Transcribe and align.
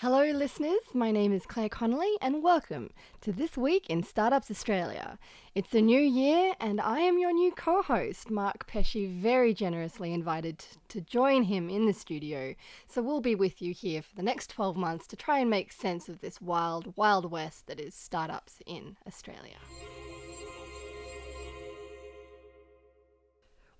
Hello, 0.00 0.24
listeners. 0.24 0.80
My 0.94 1.10
name 1.10 1.30
is 1.30 1.44
Claire 1.44 1.68
Connelly, 1.68 2.14
and 2.22 2.42
welcome 2.42 2.88
to 3.20 3.32
This 3.32 3.58
Week 3.58 3.90
in 3.90 4.02
Startups 4.02 4.50
Australia. 4.50 5.18
It's 5.54 5.68
the 5.68 5.82
new 5.82 6.00
year, 6.00 6.54
and 6.58 6.80
I 6.80 7.00
am 7.00 7.18
your 7.18 7.34
new 7.34 7.52
co 7.52 7.82
host. 7.82 8.30
Mark 8.30 8.66
Pesce 8.66 9.10
very 9.10 9.52
generously 9.52 10.14
invited 10.14 10.64
to 10.88 11.02
join 11.02 11.42
him 11.42 11.68
in 11.68 11.84
the 11.84 11.92
studio, 11.92 12.54
so 12.88 13.02
we'll 13.02 13.20
be 13.20 13.34
with 13.34 13.60
you 13.60 13.74
here 13.74 14.00
for 14.00 14.16
the 14.16 14.22
next 14.22 14.48
12 14.48 14.74
months 14.74 15.06
to 15.08 15.16
try 15.16 15.38
and 15.38 15.50
make 15.50 15.70
sense 15.70 16.08
of 16.08 16.22
this 16.22 16.40
wild, 16.40 16.96
wild 16.96 17.30
west 17.30 17.66
that 17.66 17.78
is 17.78 17.94
startups 17.94 18.62
in 18.64 18.96
Australia. 19.06 19.58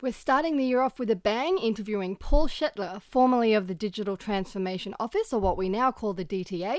We're 0.03 0.12
starting 0.12 0.57
the 0.57 0.64
year 0.64 0.80
off 0.80 0.98
with 0.98 1.11
a 1.11 1.17
bang, 1.17 1.59
interviewing 1.59 2.17
Paul 2.17 2.49
Shetler, 2.49 3.03
formerly 3.03 3.53
of 3.53 3.67
the 3.67 3.75
Digital 3.75 4.17
Transformation 4.17 4.95
Office, 4.99 5.30
or 5.30 5.41
what 5.41 5.59
we 5.59 5.69
now 5.69 5.93
call 5.93 6.14
the 6.14 6.25
DTA. 6.25 6.79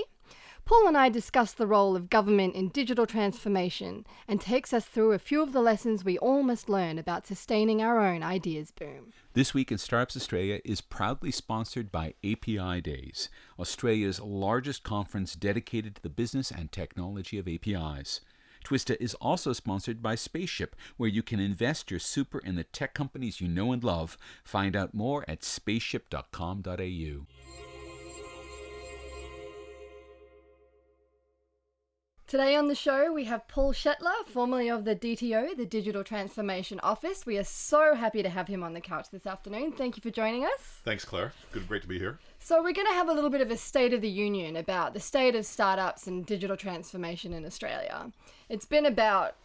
Paul 0.65 0.87
and 0.87 0.97
I 0.97 1.09
discuss 1.09 1.53
the 1.53 1.67
role 1.67 1.95
of 1.95 2.09
government 2.09 2.55
in 2.55 2.69
digital 2.69 3.05
transformation 3.05 4.07
and 4.27 4.41
takes 4.41 4.73
us 4.73 4.85
through 4.85 5.11
a 5.11 5.19
few 5.19 5.43
of 5.43 5.53
the 5.53 5.61
lessons 5.61 6.03
we 6.03 6.17
all 6.17 6.41
must 6.41 6.67
learn 6.67 6.97
about 6.97 7.27
sustaining 7.27 7.79
our 7.79 7.99
own 7.99 8.23
ideas 8.23 8.71
boom. 8.71 9.13
This 9.33 9.53
Week 9.53 9.71
in 9.71 9.77
Startups 9.77 10.17
Australia 10.17 10.59
is 10.65 10.81
proudly 10.81 11.29
sponsored 11.29 11.91
by 11.91 12.15
API 12.23 12.81
Days, 12.81 13.29
Australia's 13.59 14.19
largest 14.19 14.81
conference 14.81 15.35
dedicated 15.35 15.95
to 15.95 16.01
the 16.01 16.09
business 16.09 16.49
and 16.49 16.71
technology 16.71 17.37
of 17.37 17.47
APIs. 17.47 18.21
Twista 18.63 18.95
is 18.99 19.13
also 19.15 19.53
sponsored 19.53 20.01
by 20.01 20.15
Spaceship, 20.15 20.75
where 20.97 21.09
you 21.09 21.23
can 21.23 21.39
invest 21.39 21.91
your 21.91 21.99
super 21.99 22.39
in 22.39 22.55
the 22.55 22.63
tech 22.63 22.93
companies 22.93 23.41
you 23.41 23.47
know 23.47 23.71
and 23.71 23.83
love. 23.83 24.17
Find 24.43 24.75
out 24.75 24.93
more 24.93 25.25
at 25.27 25.43
spaceship.com.au. 25.43 27.70
Today 32.31 32.55
on 32.55 32.69
the 32.69 32.75
show, 32.75 33.11
we 33.11 33.25
have 33.25 33.45
Paul 33.49 33.73
Shetler, 33.73 34.25
formerly 34.25 34.69
of 34.69 34.85
the 34.85 34.95
DTO, 34.95 35.57
the 35.57 35.65
Digital 35.65 36.01
Transformation 36.01 36.79
Office. 36.81 37.25
We 37.25 37.37
are 37.37 37.43
so 37.43 37.93
happy 37.93 38.23
to 38.23 38.29
have 38.29 38.47
him 38.47 38.63
on 38.63 38.73
the 38.73 38.79
couch 38.79 39.07
this 39.11 39.27
afternoon. 39.27 39.73
Thank 39.73 39.97
you 39.97 40.01
for 40.01 40.11
joining 40.11 40.45
us. 40.45 40.79
Thanks, 40.85 41.03
Claire. 41.03 41.33
Good, 41.51 41.67
great 41.67 41.81
to 41.81 41.89
be 41.89 41.99
here. 41.99 42.19
So, 42.39 42.63
we're 42.63 42.71
going 42.71 42.87
to 42.87 42.93
have 42.93 43.09
a 43.09 43.13
little 43.13 43.29
bit 43.29 43.41
of 43.41 43.51
a 43.51 43.57
state 43.57 43.91
of 43.91 43.99
the 43.99 44.07
union 44.07 44.55
about 44.55 44.93
the 44.93 44.99
state 45.01 45.35
of 45.35 45.45
startups 45.45 46.07
and 46.07 46.25
digital 46.25 46.55
transformation 46.55 47.33
in 47.33 47.45
Australia. 47.45 48.13
It's 48.47 48.63
been 48.63 48.85
about, 48.85 49.35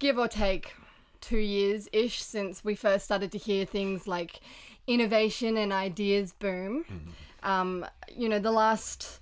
give 0.00 0.18
or 0.18 0.26
take, 0.26 0.72
two 1.20 1.38
years 1.38 1.88
ish 1.92 2.24
since 2.24 2.64
we 2.64 2.74
first 2.74 3.04
started 3.04 3.30
to 3.30 3.38
hear 3.38 3.64
things 3.64 4.08
like 4.08 4.40
innovation 4.88 5.56
and 5.56 5.72
ideas 5.72 6.32
boom. 6.32 6.86
Mm-hmm. 6.90 7.48
Um, 7.48 7.86
you 8.12 8.28
know, 8.28 8.40
the 8.40 8.50
last 8.50 9.19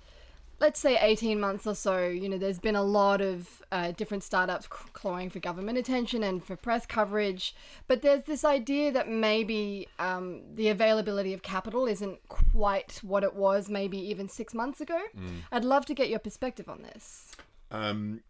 let's 0.59 0.79
say 0.79 0.97
18 0.99 1.39
months 1.39 1.65
or 1.65 1.75
so, 1.75 2.07
you 2.07 2.27
know, 2.27 2.37
there's 2.37 2.59
been 2.59 2.75
a 2.75 2.83
lot 2.83 3.21
of 3.21 3.61
uh, 3.71 3.91
different 3.91 4.23
startups 4.23 4.67
clawing 4.67 5.29
for 5.29 5.39
government 5.39 5.77
attention 5.77 6.23
and 6.23 6.43
for 6.43 6.55
press 6.55 6.85
coverage. 6.85 7.55
But 7.87 8.01
there's 8.01 8.23
this 8.23 8.43
idea 8.43 8.91
that 8.91 9.07
maybe 9.07 9.87
um, 9.99 10.41
the 10.55 10.69
availability 10.69 11.33
of 11.33 11.41
capital 11.41 11.85
isn't 11.85 12.19
quite 12.27 12.99
what 13.03 13.23
it 13.23 13.35
was 13.35 13.69
maybe 13.69 13.97
even 13.97 14.27
six 14.27 14.53
months 14.53 14.81
ago. 14.81 14.99
Mm. 15.17 15.41
I'd 15.51 15.65
love 15.65 15.85
to 15.87 15.93
get 15.93 16.09
your 16.09 16.19
perspective 16.19 16.67
on 16.67 16.81
this. 16.81 17.31
Um, 17.71 18.21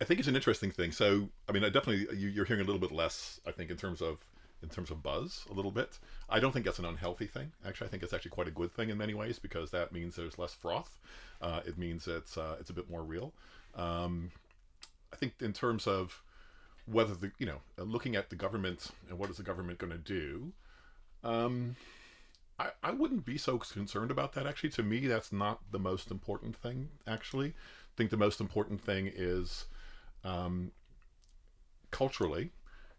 I 0.00 0.04
think 0.04 0.20
it's 0.20 0.28
an 0.28 0.36
interesting 0.36 0.70
thing. 0.70 0.92
So, 0.92 1.28
I 1.48 1.52
mean, 1.52 1.64
I 1.64 1.68
definitely, 1.68 2.16
you're 2.16 2.44
hearing 2.44 2.62
a 2.62 2.64
little 2.64 2.80
bit 2.80 2.92
less, 2.92 3.40
I 3.46 3.50
think, 3.50 3.70
in 3.70 3.76
terms 3.76 4.02
of 4.02 4.18
in 4.62 4.68
terms 4.68 4.90
of 4.90 5.02
buzz 5.02 5.44
a 5.50 5.54
little 5.54 5.70
bit. 5.70 5.98
I 6.28 6.40
don't 6.40 6.52
think 6.52 6.64
that's 6.64 6.78
an 6.78 6.84
unhealthy 6.84 7.26
thing. 7.26 7.52
Actually, 7.66 7.88
I 7.88 7.90
think 7.90 8.02
it's 8.02 8.12
actually 8.12 8.30
quite 8.30 8.48
a 8.48 8.52
good 8.52 8.72
thing 8.72 8.90
in 8.90 8.98
many 8.98 9.14
ways 9.14 9.38
because 9.38 9.70
that 9.70 9.92
means 9.92 10.16
there's 10.16 10.38
less 10.38 10.54
froth. 10.54 10.98
Uh, 11.40 11.60
it 11.66 11.78
means 11.78 12.08
it's 12.08 12.36
uh, 12.38 12.56
it's 12.58 12.70
a 12.70 12.72
bit 12.72 12.90
more 12.90 13.02
real. 13.02 13.32
Um, 13.74 14.30
I 15.12 15.16
think 15.16 15.34
in 15.40 15.52
terms 15.52 15.86
of 15.86 16.22
whether 16.86 17.14
the 17.14 17.32
you 17.38 17.46
know 17.46 17.60
looking 17.78 18.16
at 18.16 18.30
the 18.30 18.36
government 18.36 18.88
and 19.08 19.18
what 19.18 19.30
is 19.30 19.36
the 19.36 19.42
government 19.42 19.78
going 19.78 19.92
to 19.92 19.98
do. 19.98 20.52
Um, 21.24 21.76
I, 22.58 22.70
I 22.82 22.90
wouldn't 22.92 23.26
be 23.26 23.36
so 23.36 23.58
concerned 23.58 24.10
about 24.10 24.32
that 24.34 24.46
actually. 24.46 24.70
To 24.70 24.82
me, 24.82 25.06
that's 25.06 25.32
not 25.32 25.60
the 25.70 25.78
most 25.78 26.10
important 26.10 26.56
thing. 26.56 26.88
Actually, 27.06 27.48
I 27.48 27.92
think 27.96 28.10
the 28.10 28.16
most 28.16 28.40
important 28.40 28.80
thing 28.80 29.10
is 29.14 29.66
um, 30.24 30.72
culturally 31.90 32.50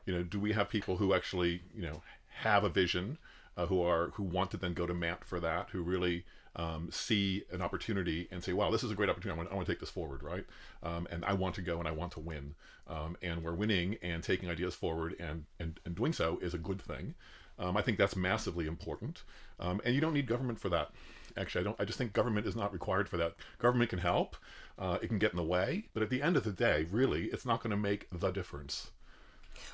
you 0.08 0.14
know, 0.14 0.24
do 0.24 0.40
we 0.40 0.54
have 0.54 0.70
people 0.70 0.98
who 0.98 1.14
actually, 1.14 1.62
you 1.76 1.84
know, 1.84 2.02
have 2.30 2.64
a 2.64 2.70
vision, 2.70 3.18
uh, 3.58 3.66
who 3.66 3.82
are 3.84 4.12
who 4.14 4.24
want 4.24 4.50
to 4.52 4.58
then 4.58 4.74
go 4.74 4.88
to 4.88 4.94
MANT 4.94 5.26
for 5.26 5.40
that, 5.42 5.70
who 5.72 5.84
really 5.84 6.24
um, 6.56 6.90
see 6.92 7.44
an 7.52 7.62
opportunity 7.62 8.28
and 8.32 8.42
say, 8.44 8.54
"Wow, 8.54 8.72
this 8.72 8.84
is 8.84 8.90
a 8.90 8.96
great 8.96 9.10
opportunity. 9.10 9.36
I 9.36 9.38
want, 9.38 9.52
I 9.52 9.56
want 9.56 9.68
to 9.68 9.74
take 9.74 9.82
this 9.82 9.90
forward, 9.90 10.24
right? 10.24 10.46
Um, 10.82 11.08
and 11.12 11.26
I 11.26 11.34
want 11.34 11.56
to 11.56 11.62
go 11.62 11.78
and 11.78 11.88
I 11.88 11.92
want 11.92 12.14
to 12.14 12.22
win. 12.22 12.56
Um, 12.88 13.18
and 13.22 13.44
we're 13.44 13.54
winning 13.54 13.98
and 14.02 14.24
taking 14.24 14.50
ideas 14.50 14.76
forward 14.76 15.16
and 15.20 15.44
and, 15.60 15.80
and 15.86 15.94
doing 15.94 16.14
so 16.14 16.40
is 16.42 16.54
a 16.54 16.58
good 16.58 16.82
thing. 16.82 17.14
Um, 17.60 17.76
I 17.76 17.82
think 17.82 17.98
that's 17.98 18.16
massively 18.16 18.66
important. 18.66 19.24
Um, 19.60 19.82
and 19.84 19.94
you 19.94 20.00
don't 20.00 20.14
need 20.14 20.28
government 20.28 20.60
for 20.60 20.70
that. 20.70 20.92
Actually, 21.36 21.62
I 21.62 21.64
don't. 21.66 21.82
I 21.82 21.86
just 21.86 21.98
think 21.98 22.14
government 22.14 22.48
is 22.48 22.56
not 22.56 22.72
required 22.72 23.10
for 23.10 23.18
that. 23.18 23.36
Government 23.60 23.90
can 23.90 24.00
help. 24.00 24.38
Uh, 24.80 25.00
it 25.02 25.08
can 25.08 25.20
get 25.20 25.32
in 25.32 25.38
the 25.38 25.44
way, 25.44 25.86
but 25.94 26.02
at 26.02 26.10
the 26.10 26.22
end 26.22 26.38
of 26.38 26.44
the 26.44 26.52
day, 26.52 26.86
really, 26.90 27.26
it's 27.26 27.46
not 27.46 27.62
going 27.62 27.72
to 27.72 27.78
make 27.78 28.08
the 28.12 28.32
difference. 28.32 28.92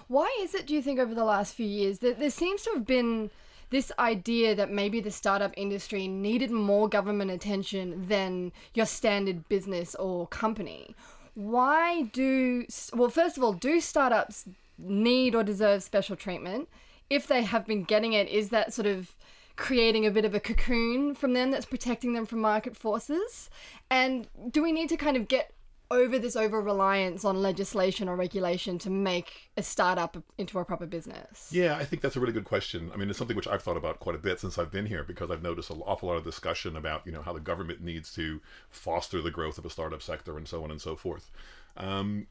Why 0.07 0.35
is 0.41 0.53
it, 0.53 0.67
do 0.67 0.73
you 0.73 0.81
think, 0.81 0.99
over 0.99 1.13
the 1.13 1.23
last 1.23 1.55
few 1.55 1.65
years 1.65 1.99
that 1.99 2.19
there 2.19 2.29
seems 2.29 2.63
to 2.63 2.71
have 2.73 2.85
been 2.85 3.29
this 3.69 3.91
idea 3.97 4.53
that 4.53 4.71
maybe 4.71 4.99
the 4.99 5.11
startup 5.11 5.51
industry 5.57 6.07
needed 6.07 6.51
more 6.51 6.87
government 6.87 7.31
attention 7.31 8.07
than 8.07 8.51
your 8.73 8.85
standard 8.85 9.49
business 9.49 9.95
or 9.95 10.27
company? 10.27 10.95
Why 11.33 12.03
do, 12.03 12.65
well, 12.93 13.09
first 13.09 13.37
of 13.37 13.43
all, 13.43 13.53
do 13.53 13.81
startups 13.81 14.45
need 14.77 15.33
or 15.33 15.43
deserve 15.43 15.81
special 15.81 16.15
treatment? 16.15 16.69
If 17.09 17.27
they 17.27 17.41
have 17.43 17.65
been 17.65 17.83
getting 17.83 18.13
it, 18.13 18.27
is 18.29 18.49
that 18.49 18.73
sort 18.73 18.85
of 18.85 19.15
creating 19.55 20.05
a 20.05 20.11
bit 20.11 20.25
of 20.25 20.33
a 20.33 20.39
cocoon 20.39 21.15
from 21.15 21.33
them 21.33 21.51
that's 21.51 21.65
protecting 21.65 22.13
them 22.13 22.25
from 22.25 22.39
market 22.39 22.75
forces? 22.75 23.49
And 23.89 24.27
do 24.51 24.61
we 24.61 24.71
need 24.71 24.89
to 24.89 24.97
kind 24.97 25.17
of 25.17 25.27
get 25.27 25.51
over 25.93 26.19
this 26.19 26.35
over 26.35 26.61
reliance 26.61 27.23
on 27.23 27.41
legislation 27.41 28.09
or 28.09 28.15
regulation 28.15 28.77
to 28.79 28.89
make 28.89 29.51
a 29.57 29.63
startup 29.63 30.17
into 30.37 30.59
a 30.59 30.65
proper 30.65 30.85
business? 30.85 31.49
Yeah, 31.51 31.75
I 31.75 31.85
think 31.85 32.01
that's 32.01 32.15
a 32.15 32.19
really 32.19 32.33
good 32.33 32.45
question. 32.45 32.91
I 32.93 32.97
mean, 32.97 33.09
it's 33.09 33.17
something 33.17 33.37
which 33.37 33.47
I've 33.47 33.61
thought 33.61 33.77
about 33.77 33.99
quite 33.99 34.15
a 34.15 34.19
bit 34.19 34.39
since 34.39 34.57
I've 34.57 34.71
been 34.71 34.85
here 34.85 35.03
because 35.03 35.31
I've 35.31 35.43
noticed 35.43 35.69
an 35.69 35.81
awful 35.85 36.09
lot 36.09 36.17
of 36.17 36.23
discussion 36.23 36.75
about 36.75 37.05
you 37.05 37.11
know 37.11 37.21
how 37.21 37.33
the 37.33 37.39
government 37.39 37.81
needs 37.81 38.13
to 38.15 38.41
foster 38.69 39.21
the 39.21 39.31
growth 39.31 39.57
of 39.57 39.65
a 39.65 39.69
startup 39.69 40.01
sector 40.01 40.37
and 40.37 40.47
so 40.47 40.63
on 40.63 40.71
and 40.71 40.81
so 40.81 40.95
forth. 40.95 41.31
Um, 41.77 42.27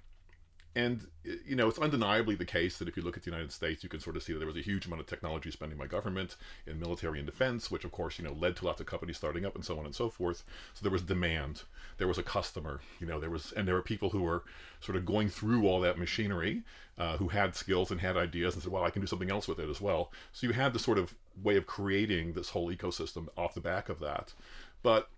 and 0.74 1.06
you 1.22 1.54
know 1.54 1.68
it's 1.68 1.78
undeniably 1.78 2.34
the 2.34 2.44
case 2.44 2.78
that 2.78 2.88
if 2.88 2.96
you 2.96 3.02
look 3.02 3.16
at 3.16 3.24
the 3.24 3.30
United 3.30 3.52
States, 3.52 3.82
you 3.82 3.88
can 3.88 4.00
sort 4.00 4.16
of 4.16 4.22
see 4.22 4.32
that 4.32 4.38
there 4.38 4.48
was 4.48 4.56
a 4.56 4.62
huge 4.62 4.86
amount 4.86 5.00
of 5.00 5.06
technology 5.06 5.50
spending 5.50 5.78
by 5.78 5.86
government 5.86 6.36
in 6.66 6.80
military 6.80 7.18
and 7.18 7.26
defense, 7.26 7.70
which 7.70 7.84
of 7.84 7.92
course 7.92 8.18
you 8.18 8.24
know 8.24 8.32
led 8.32 8.56
to 8.56 8.64
lots 8.64 8.80
of 8.80 8.86
companies 8.86 9.16
starting 9.16 9.44
up 9.44 9.54
and 9.54 9.64
so 9.64 9.78
on 9.78 9.84
and 9.84 9.94
so 9.94 10.08
forth. 10.08 10.44
So 10.74 10.82
there 10.82 10.92
was 10.92 11.02
demand, 11.02 11.62
there 11.98 12.08
was 12.08 12.18
a 12.18 12.22
customer, 12.22 12.80
you 13.00 13.06
know, 13.06 13.20
there 13.20 13.30
was 13.30 13.52
and 13.52 13.68
there 13.68 13.74
were 13.74 13.82
people 13.82 14.10
who 14.10 14.22
were 14.22 14.44
sort 14.80 14.96
of 14.96 15.04
going 15.04 15.28
through 15.28 15.66
all 15.66 15.80
that 15.80 15.98
machinery, 15.98 16.62
uh, 16.98 17.16
who 17.18 17.28
had 17.28 17.54
skills 17.54 17.90
and 17.90 18.00
had 18.00 18.16
ideas 18.16 18.54
and 18.54 18.62
said, 18.62 18.72
well, 18.72 18.84
I 18.84 18.90
can 18.90 19.02
do 19.02 19.06
something 19.06 19.30
else 19.30 19.46
with 19.46 19.58
it 19.58 19.68
as 19.68 19.80
well. 19.80 20.10
So 20.32 20.46
you 20.46 20.52
had 20.52 20.72
this 20.72 20.82
sort 20.82 20.98
of 20.98 21.14
way 21.42 21.56
of 21.56 21.66
creating 21.66 22.32
this 22.32 22.50
whole 22.50 22.70
ecosystem 22.74 23.28
off 23.36 23.54
the 23.54 23.60
back 23.60 23.88
of 23.88 24.00
that. 24.00 24.32
But 24.82 25.08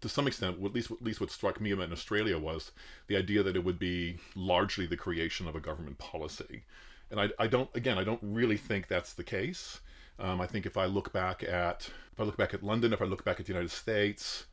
to 0.00 0.08
some 0.08 0.26
extent, 0.26 0.62
at 0.64 0.74
least 0.74 0.90
at 0.90 1.02
least 1.02 1.20
what 1.20 1.30
struck 1.30 1.60
me 1.60 1.72
in 1.72 1.92
Australia 1.92 2.38
was 2.38 2.72
the 3.08 3.16
idea 3.16 3.42
that 3.42 3.56
it 3.56 3.64
would 3.64 3.78
be 3.78 4.18
largely 4.36 4.86
the 4.86 4.96
creation 4.96 5.48
of 5.48 5.56
a 5.56 5.60
government 5.60 5.98
policy, 5.98 6.62
and 7.10 7.20
I, 7.20 7.30
I 7.38 7.46
don't 7.46 7.70
again 7.74 7.98
I 7.98 8.04
don't 8.04 8.20
really 8.22 8.56
think 8.56 8.88
that's 8.88 9.12
the 9.14 9.24
case. 9.24 9.80
Um, 10.20 10.40
I 10.40 10.46
think 10.46 10.66
if 10.66 10.76
I 10.76 10.86
look 10.86 11.12
back 11.12 11.42
at 11.42 11.90
if 12.12 12.20
I 12.20 12.24
look 12.24 12.36
back 12.36 12.54
at 12.54 12.62
London, 12.62 12.92
if 12.92 13.02
I 13.02 13.06
look 13.06 13.24
back 13.24 13.40
at 13.40 13.46
the 13.46 13.52
United 13.52 13.70
States, 13.70 14.46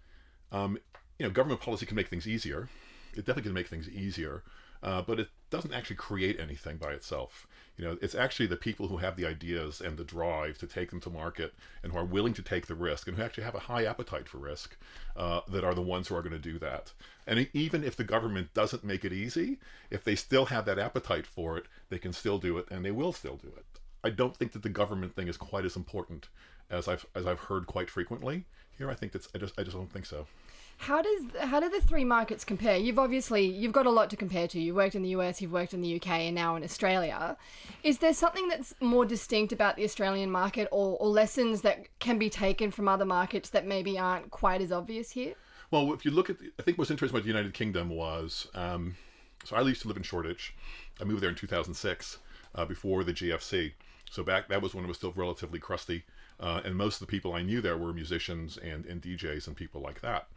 um, 0.52 0.78
you 1.20 1.26
know, 1.26 1.32
government 1.32 1.62
policy 1.62 1.86
can 1.86 1.96
make 1.96 2.08
things 2.08 2.28
easier. 2.28 2.70
It 3.14 3.26
definitely 3.26 3.44
can 3.44 3.54
make 3.54 3.68
things 3.68 3.90
easier, 3.90 4.44
uh, 4.84 5.02
but 5.02 5.20
it 5.20 5.30
doesn't 5.56 5.74
actually 5.74 5.96
create 5.98 6.40
anything 6.40 6.78
by 6.78 6.92
itself. 6.92 7.48
You 7.78 7.84
know, 7.86 7.98
it's 8.02 8.16
actually 8.16 8.46
the 8.48 8.56
people 8.56 8.88
who 8.88 8.98
have 8.98 9.18
the 9.18 9.26
ideas 9.26 9.82
and 9.82 9.98
the 9.98 10.04
drive 10.06 10.58
to 10.60 10.68
take 10.68 10.92
them 10.92 11.02
to 11.02 11.10
market 11.10 11.54
and 11.84 11.92
who 11.92 11.98
are 11.98 12.06
willing 12.06 12.34
to 12.36 12.42
take 12.42 12.68
the 12.68 12.76
risk 12.76 13.08
and 13.08 13.18
who 13.18 13.24
actually 13.24 13.44
have 13.44 13.56
a 13.56 13.60
high 13.60 13.86
appetite 13.86 14.30
for 14.30 14.38
risk 14.38 14.78
uh, 15.18 15.42
that 15.50 15.66
are 15.66 15.74
the 15.74 15.82
ones 15.82 16.08
who 16.08 16.16
are 16.16 16.22
going 16.22 16.32
to 16.32 16.40
do 16.40 16.58
that. 16.60 16.94
And 17.28 17.50
even 17.54 17.84
if 17.84 17.98
the 17.98 18.06
government 18.06 18.54
doesn't 18.54 18.86
make 18.86 19.04
it 19.04 19.12
easy, 19.12 19.60
if 19.90 20.04
they 20.04 20.16
still 20.16 20.46
have 20.46 20.66
that 20.66 20.80
appetite 20.80 21.28
for 21.28 21.58
it, 21.58 21.66
they 21.90 22.00
can 22.00 22.14
still 22.14 22.38
do 22.38 22.58
it 22.58 22.68
and 22.72 22.86
they 22.86 22.92
will 22.92 23.12
still 23.12 23.36
do 23.36 23.52
it. 23.58 23.66
I 24.06 24.10
don't 24.12 24.38
think 24.38 24.54
that 24.54 24.64
the 24.64 24.70
government 24.70 25.16
thing 25.16 25.28
is 25.28 25.36
quite 25.36 25.66
as 25.66 25.76
important 25.76 26.30
as 26.70 26.88
I've 26.88 27.06
as 27.16 27.26
I've 27.26 27.40
heard 27.40 27.68
quite 27.68 27.90
frequently 27.90 28.46
Here, 28.78 28.90
I 28.90 28.94
think 28.94 29.12
that's 29.12 29.28
I 29.36 29.38
just 29.38 29.60
I 29.60 29.64
just 29.64 29.76
don't 29.76 29.92
think 29.92 30.06
so. 30.06 30.28
How 30.78 31.02
does 31.02 31.24
how 31.40 31.60
do 31.60 31.70
the 31.70 31.82
three 31.82 32.04
markets 32.04 32.44
compare? 32.44 32.78
You've 32.78 33.00
obviously 33.00 33.46
you've 33.46 33.72
got 33.72 33.86
a 33.86 33.90
lot 33.90 34.10
to 34.12 34.16
compare 34.16 34.48
to. 34.50 34.60
You've 34.60 34.76
worked 34.76 34.96
in 34.96 35.02
the 35.02 35.10
US, 35.10 35.42
you've 35.42 35.52
worked 35.52 35.74
in 35.74 35.82
the 35.82 35.96
UK, 35.96 36.08
and 36.10 36.36
now 36.36 36.56
in 36.56 36.64
Australia. 36.64 37.38
Is 37.84 38.00
there 38.00 38.14
something 38.14 38.48
that's 38.48 38.76
more 38.80 39.06
distinct 39.06 39.52
about 39.52 39.78
the 39.78 39.84
Australian 39.84 40.30
market, 40.30 40.68
or, 40.72 40.98
or 40.98 41.08
lessons 41.08 41.62
that 41.62 41.88
can 42.00 42.20
be 42.20 42.30
taken 42.30 42.72
from 42.72 42.88
other 42.88 43.06
markets 43.06 43.50
that 43.50 43.66
maybe 43.66 43.98
aren't 43.98 44.32
quite 44.32 44.62
as 44.62 44.72
obvious 44.72 45.12
here? 45.12 45.34
Well, 45.72 45.94
if 45.94 46.06
you 46.06 46.12
look 46.12 46.30
at, 46.30 46.40
the, 46.40 46.52
I 46.60 46.62
think 46.62 46.78
what's 46.78 46.92
interesting 46.92 47.16
about 47.16 47.24
the 47.24 47.32
United 47.32 47.54
Kingdom 47.54 47.90
was, 47.90 48.48
um, 48.54 48.96
so 49.44 49.56
I 49.56 49.62
used 49.62 49.82
to 49.84 49.88
live 49.88 49.98
in 49.98 50.04
Shoreditch. 50.04 50.54
I 51.02 51.04
moved 51.04 51.22
there 51.22 51.30
in 51.30 51.36
2006, 51.36 52.20
uh, 52.56 52.66
before 52.66 53.04
the 53.04 53.14
GFC. 53.14 53.74
So 54.10 54.24
back 54.24 54.48
that 54.50 54.62
was 54.62 54.74
when 54.74 54.86
it 54.86 54.88
was 54.88 54.98
still 54.98 55.14
relatively 55.16 55.60
crusty, 55.60 56.06
uh, 56.40 56.62
and 56.64 56.76
most 56.76 57.02
of 57.02 57.08
the 57.08 57.12
people 57.12 57.34
I 57.34 57.42
knew 57.42 57.62
there 57.62 57.78
were 57.78 57.94
musicians 57.94 58.58
and, 58.58 58.86
and 58.86 59.02
DJs 59.02 59.48
and 59.48 59.56
people 59.56 59.82
like 59.82 60.02
that. 60.02 60.28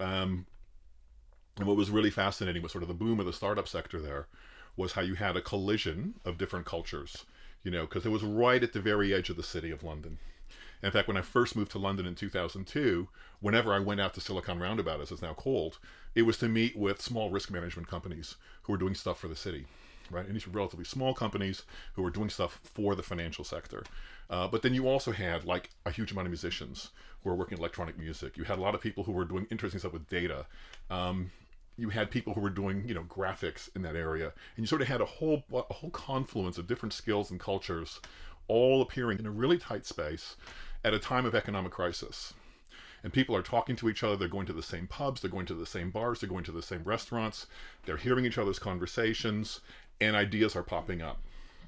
Um, 0.00 0.46
and 1.58 1.66
what 1.66 1.76
was 1.76 1.90
really 1.90 2.10
fascinating 2.10 2.62
was 2.62 2.72
sort 2.72 2.82
of 2.82 2.88
the 2.88 2.94
boom 2.94 3.18
of 3.18 3.26
the 3.26 3.32
startup 3.32 3.66
sector 3.66 4.00
there 4.00 4.26
was 4.76 4.92
how 4.92 5.00
you 5.00 5.14
had 5.14 5.36
a 5.36 5.42
collision 5.42 6.14
of 6.24 6.36
different 6.36 6.66
cultures, 6.66 7.24
you 7.62 7.70
know, 7.70 7.82
because 7.86 8.04
it 8.04 8.10
was 8.10 8.22
right 8.22 8.62
at 8.62 8.72
the 8.72 8.80
very 8.80 9.14
edge 9.14 9.30
of 9.30 9.36
the 9.36 9.42
city 9.42 9.70
of 9.70 9.82
London. 9.82 10.18
In 10.82 10.90
fact, 10.90 11.08
when 11.08 11.16
I 11.16 11.22
first 11.22 11.56
moved 11.56 11.70
to 11.72 11.78
London 11.78 12.06
in 12.06 12.14
2002, 12.14 13.08
whenever 13.40 13.72
I 13.72 13.78
went 13.78 14.00
out 14.00 14.12
to 14.14 14.20
Silicon 14.20 14.58
Roundabout, 14.58 15.00
as 15.00 15.10
it's 15.10 15.22
now 15.22 15.32
called, 15.32 15.78
it 16.14 16.22
was 16.22 16.36
to 16.38 16.48
meet 16.48 16.76
with 16.76 17.00
small 17.00 17.30
risk 17.30 17.50
management 17.50 17.88
companies 17.88 18.36
who 18.62 18.72
were 18.72 18.78
doing 18.78 18.94
stuff 18.94 19.18
for 19.18 19.28
the 19.28 19.36
city, 19.36 19.66
right? 20.10 20.26
And 20.26 20.34
these 20.34 20.46
were 20.46 20.52
relatively 20.52 20.84
small 20.84 21.14
companies 21.14 21.62
who 21.94 22.02
were 22.02 22.10
doing 22.10 22.30
stuff 22.30 22.60
for 22.62 22.94
the 22.94 23.02
financial 23.02 23.44
sector. 23.44 23.82
Uh, 24.28 24.48
but 24.48 24.62
then 24.62 24.74
you 24.74 24.88
also 24.88 25.12
had 25.12 25.44
like 25.44 25.70
a 25.84 25.90
huge 25.90 26.12
amount 26.12 26.26
of 26.26 26.30
musicians 26.30 26.90
who 27.22 27.30
were 27.30 27.36
working 27.36 27.58
electronic 27.58 27.98
music. 27.98 28.36
You 28.36 28.44
had 28.44 28.58
a 28.58 28.62
lot 28.62 28.74
of 28.74 28.80
people 28.80 29.04
who 29.04 29.12
were 29.12 29.24
doing 29.24 29.46
interesting 29.50 29.78
stuff 29.78 29.92
with 29.92 30.08
data. 30.08 30.46
Um, 30.90 31.30
you 31.78 31.90
had 31.90 32.10
people 32.10 32.34
who 32.34 32.40
were 32.40 32.50
doing 32.50 32.88
you 32.88 32.94
know 32.94 33.02
graphics 33.02 33.68
in 33.76 33.82
that 33.82 33.96
area, 33.96 34.32
and 34.56 34.62
you 34.62 34.66
sort 34.66 34.82
of 34.82 34.88
had 34.88 35.00
a 35.00 35.04
whole 35.04 35.44
a 35.52 35.74
whole 35.74 35.90
confluence 35.90 36.58
of 36.58 36.66
different 36.66 36.92
skills 36.92 37.30
and 37.30 37.38
cultures, 37.38 38.00
all 38.48 38.82
appearing 38.82 39.18
in 39.18 39.26
a 39.26 39.30
really 39.30 39.58
tight 39.58 39.84
space 39.86 40.36
at 40.84 40.94
a 40.94 40.98
time 40.98 41.26
of 41.26 41.34
economic 41.34 41.72
crisis. 41.72 42.34
And 43.02 43.12
people 43.12 43.36
are 43.36 43.42
talking 43.42 43.76
to 43.76 43.88
each 43.88 44.02
other. 44.02 44.16
They're 44.16 44.26
going 44.26 44.46
to 44.46 44.52
the 44.52 44.62
same 44.62 44.86
pubs. 44.88 45.20
They're 45.20 45.30
going 45.30 45.46
to 45.46 45.54
the 45.54 45.66
same 45.66 45.90
bars. 45.90 46.20
They're 46.20 46.28
going 46.28 46.44
to 46.44 46.52
the 46.52 46.62
same 46.62 46.82
restaurants. 46.82 47.46
They're 47.84 47.96
hearing 47.96 48.24
each 48.24 48.38
other's 48.38 48.58
conversations, 48.58 49.60
and 50.00 50.16
ideas 50.16 50.56
are 50.56 50.62
popping 50.62 51.02
up 51.02 51.18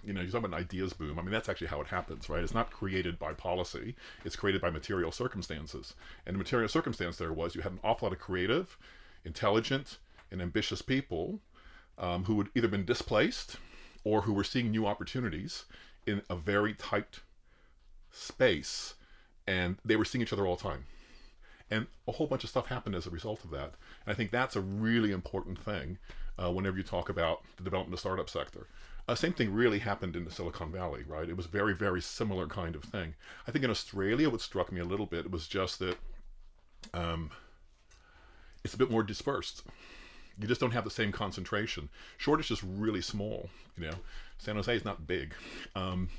you 0.05 0.13
know, 0.13 0.21
you 0.21 0.31
talk 0.31 0.45
about 0.45 0.57
an 0.57 0.65
ideas 0.65 0.93
boom. 0.93 1.19
I 1.19 1.23
mean, 1.23 1.33
that's 1.33 1.49
actually 1.49 1.67
how 1.67 1.81
it 1.81 1.89
happens, 1.89 2.29
right? 2.29 2.43
It's 2.43 2.55
not 2.55 2.71
created 2.71 3.19
by 3.19 3.33
policy; 3.33 3.95
it's 4.25 4.37
created 4.37 4.61
by 4.61 4.71
material 4.71 5.13
circumstances. 5.13 5.95
And 6.27 6.35
the 6.35 6.39
material 6.39 6.69
circumstance 6.69 7.17
there 7.17 7.33
was 7.33 7.55
you 7.55 7.63
had 7.63 7.73
an 7.73 7.81
awful 7.85 8.07
lot 8.07 8.15
of 8.15 8.21
creative, 8.21 8.79
intelligent, 9.25 9.99
and 10.31 10.41
ambitious 10.41 10.83
people 10.83 11.41
um, 11.99 12.25
who 12.25 12.39
had 12.39 12.49
either 12.55 12.69
been 12.69 12.85
displaced 12.85 13.57
or 14.05 14.23
who 14.23 14.33
were 14.33 14.45
seeing 14.45 14.71
new 14.71 14.87
opportunities 14.87 15.65
in 16.07 16.23
a 16.31 16.37
very 16.37 16.75
tight 16.75 17.21
space, 18.11 18.95
and 19.47 19.77
they 19.85 19.97
were 19.97 20.05
seeing 20.05 20.23
each 20.23 20.33
other 20.33 20.47
all 20.47 20.57
the 20.57 20.63
time. 20.63 20.87
And 21.71 21.87
a 22.07 22.13
whole 22.13 22.27
bunch 22.27 22.45
of 22.45 22.51
stuff 22.51 22.67
happened 22.69 22.95
as 22.95 23.07
a 23.07 23.11
result 23.11 23.45
of 23.45 23.51
that. 23.51 23.75
And 24.07 24.13
I 24.13 24.15
think 24.15 24.31
that's 24.31 24.57
a 24.57 24.61
really 24.63 25.11
important 25.11 25.59
thing 25.59 25.99
uh, 26.43 26.51
whenever 26.51 26.77
you 26.77 26.83
talk 26.83 27.09
about 27.09 27.43
the 27.57 27.63
development 27.63 27.95
of 27.95 27.99
the 27.99 28.01
startup 28.01 28.31
sector. 28.31 28.67
Uh, 29.07 29.15
same 29.15 29.33
thing 29.33 29.53
really 29.53 29.79
happened 29.79 30.17
in 30.17 30.25
the 30.25 30.31
Silicon 30.31 30.71
Valley, 30.71 31.03
right? 31.09 31.29
It 31.29 31.37
was 31.37 31.47
very, 31.47 31.75
very 31.75 32.03
similar 32.03 32.47
kind 32.47 32.75
of 32.75 32.85
thing. 32.85 33.15
I 33.47 33.51
think 33.51 33.65
in 33.65 33.71
Australia, 33.71 34.29
what 34.29 34.43
struck 34.43 34.71
me 34.71 34.81
a 34.81 34.85
little 34.85 35.07
bit 35.07 35.31
was 35.31 35.49
just 35.49 35.79
that 35.79 35.97
um, 36.93 37.31
it's 38.63 38.75
a 38.75 38.79
bit 38.79 38.91
more 38.91 39.03
dispersed. 39.03 39.63
You 40.39 40.47
just 40.47 40.61
don't 40.61 40.73
have 40.73 40.85
the 40.85 40.91
same 40.91 41.11
concentration. 41.11 41.89
Shoreditch 42.19 42.51
is 42.51 42.63
really 42.63 43.01
small, 43.01 43.49
you 43.77 43.87
know. 43.87 43.97
San 44.37 44.57
Jose 44.57 44.77
is 44.77 44.85
not 44.85 45.07
big. 45.07 45.35
Um, 45.75 46.11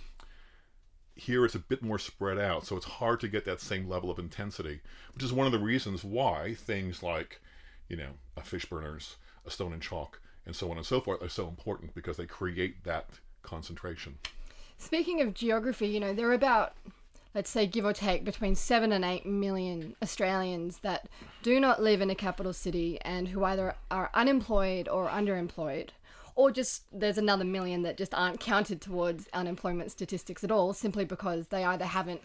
here 1.15 1.45
it's 1.45 1.55
a 1.55 1.59
bit 1.59 1.83
more 1.83 1.99
spread 1.99 2.39
out, 2.39 2.65
so 2.65 2.75
it's 2.75 2.85
hard 2.85 3.19
to 3.19 3.27
get 3.27 3.45
that 3.45 3.61
same 3.61 3.87
level 3.87 4.09
of 4.09 4.19
intensity, 4.19 4.79
which 5.13 5.23
is 5.23 5.31
one 5.31 5.45
of 5.45 5.51
the 5.51 5.59
reasons 5.59 6.03
why 6.03 6.55
things 6.55 7.03
like, 7.03 7.39
you 7.87 7.97
know, 7.97 8.11
a 8.35 8.41
Fishburners, 8.41 9.15
a 9.45 9.51
stone 9.51 9.73
and 9.73 9.81
chalk, 9.81 10.21
and 10.45 10.55
so 10.55 10.71
on 10.71 10.77
and 10.77 10.85
so 10.85 10.99
forth 11.01 11.21
are 11.21 11.29
so 11.29 11.47
important 11.47 11.93
because 11.93 12.17
they 12.17 12.25
create 12.25 12.83
that 12.83 13.09
concentration. 13.41 14.17
Speaking 14.77 15.21
of 15.21 15.33
geography, 15.33 15.87
you 15.87 15.99
know, 15.99 16.13
there 16.13 16.29
are 16.29 16.33
about, 16.33 16.73
let's 17.35 17.49
say, 17.49 17.67
give 17.67 17.85
or 17.85 17.93
take, 17.93 18.23
between 18.23 18.55
seven 18.55 18.91
and 18.91 19.03
eight 19.03 19.25
million 19.25 19.95
Australians 20.01 20.79
that 20.79 21.07
do 21.43 21.59
not 21.59 21.81
live 21.81 22.01
in 22.01 22.09
a 22.09 22.15
capital 22.15 22.53
city 22.53 22.99
and 23.01 23.27
who 23.27 23.43
either 23.43 23.75
are 23.91 24.09
unemployed 24.13 24.87
or 24.87 25.09
underemployed. 25.09 25.89
Or 26.35 26.51
just 26.51 26.83
there's 26.97 27.17
another 27.17 27.43
million 27.43 27.81
that 27.81 27.97
just 27.97 28.13
aren't 28.13 28.39
counted 28.39 28.79
towards 28.79 29.27
unemployment 29.33 29.91
statistics 29.91 30.43
at 30.43 30.51
all, 30.51 30.71
simply 30.71 31.03
because 31.03 31.47
they 31.47 31.65
either 31.65 31.85
haven't 31.85 32.21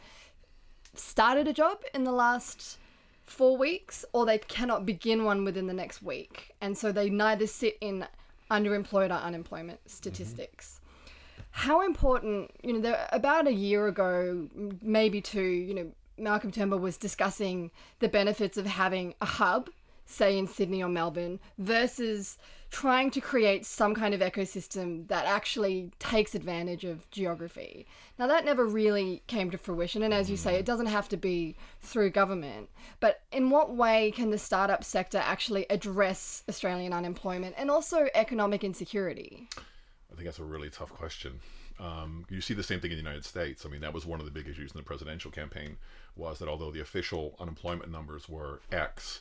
started 0.94 1.48
a 1.48 1.52
job 1.52 1.78
in 1.92 2.04
the 2.04 2.12
last 2.12 2.78
four 3.26 3.56
weeks 3.56 4.04
or 4.12 4.26
they 4.26 4.38
cannot 4.38 4.86
begin 4.86 5.24
one 5.24 5.44
within 5.44 5.66
the 5.66 5.74
next 5.74 6.02
week. 6.02 6.54
And 6.60 6.76
so 6.76 6.92
they 6.92 7.10
neither 7.10 7.46
sit 7.46 7.76
in 7.80 8.06
underemployed 8.50 9.10
or 9.10 9.14
unemployment 9.14 9.80
statistics. 9.86 10.80
Mm-hmm. 10.80 11.42
How 11.50 11.84
important, 11.84 12.50
you 12.62 12.72
know, 12.72 12.80
there, 12.80 13.08
about 13.12 13.46
a 13.46 13.52
year 13.52 13.86
ago, 13.86 14.48
maybe 14.82 15.20
two, 15.20 15.42
you 15.42 15.74
know, 15.74 15.92
Malcolm 16.18 16.50
Turnbull 16.50 16.78
was 16.78 16.96
discussing 16.96 17.70
the 18.00 18.08
benefits 18.08 18.56
of 18.56 18.66
having 18.66 19.14
a 19.20 19.26
hub, 19.26 19.70
say 20.06 20.38
in 20.38 20.46
Sydney 20.46 20.82
or 20.82 20.88
Melbourne, 20.88 21.40
versus 21.58 22.38
trying 22.70 23.08
to 23.08 23.20
create 23.20 23.64
some 23.64 23.94
kind 23.94 24.14
of 24.14 24.20
ecosystem 24.20 25.06
that 25.06 25.26
actually 25.26 25.92
takes 26.00 26.34
advantage 26.34 26.84
of 26.84 27.08
geography. 27.12 27.86
Now, 28.18 28.26
that 28.26 28.44
never 28.44 28.66
really 28.66 29.22
came 29.28 29.50
to 29.52 29.58
fruition, 29.58 30.02
and 30.02 30.12
as 30.12 30.28
you 30.28 30.36
say, 30.36 30.56
it 30.56 30.66
doesn't 30.66 30.86
have 30.86 31.08
to 31.10 31.16
be 31.16 31.56
through 31.80 32.10
government. 32.10 32.68
But 32.98 33.22
in 33.30 33.50
what 33.50 33.76
way 33.76 34.10
can 34.10 34.30
the 34.30 34.38
startup 34.38 34.82
sector 34.82 35.18
actually 35.18 35.66
address 35.70 36.42
Australian 36.48 36.92
unemployment 36.92 37.54
and 37.56 37.70
also 37.70 38.08
economic 38.14 38.64
insecurity? 38.64 39.48
I 39.56 40.16
think 40.16 40.24
that's 40.24 40.40
a 40.40 40.44
really 40.44 40.70
tough 40.70 40.92
question. 40.92 41.38
Um, 41.78 42.24
you 42.28 42.40
see 42.40 42.54
the 42.54 42.62
same 42.62 42.80
thing 42.80 42.90
in 42.90 42.96
the 42.96 43.02
United 43.02 43.24
States. 43.24 43.66
I 43.66 43.68
mean, 43.68 43.80
that 43.80 43.94
was 43.94 44.06
one 44.06 44.20
of 44.20 44.26
the 44.26 44.32
big 44.32 44.48
issues 44.48 44.72
in 44.72 44.78
the 44.78 44.84
presidential 44.84 45.30
campaign 45.30 45.76
was 46.16 46.38
that 46.38 46.48
although 46.48 46.70
the 46.70 46.80
official 46.80 47.36
unemployment 47.40 47.90
numbers 47.90 48.28
were 48.28 48.60
X, 48.70 49.20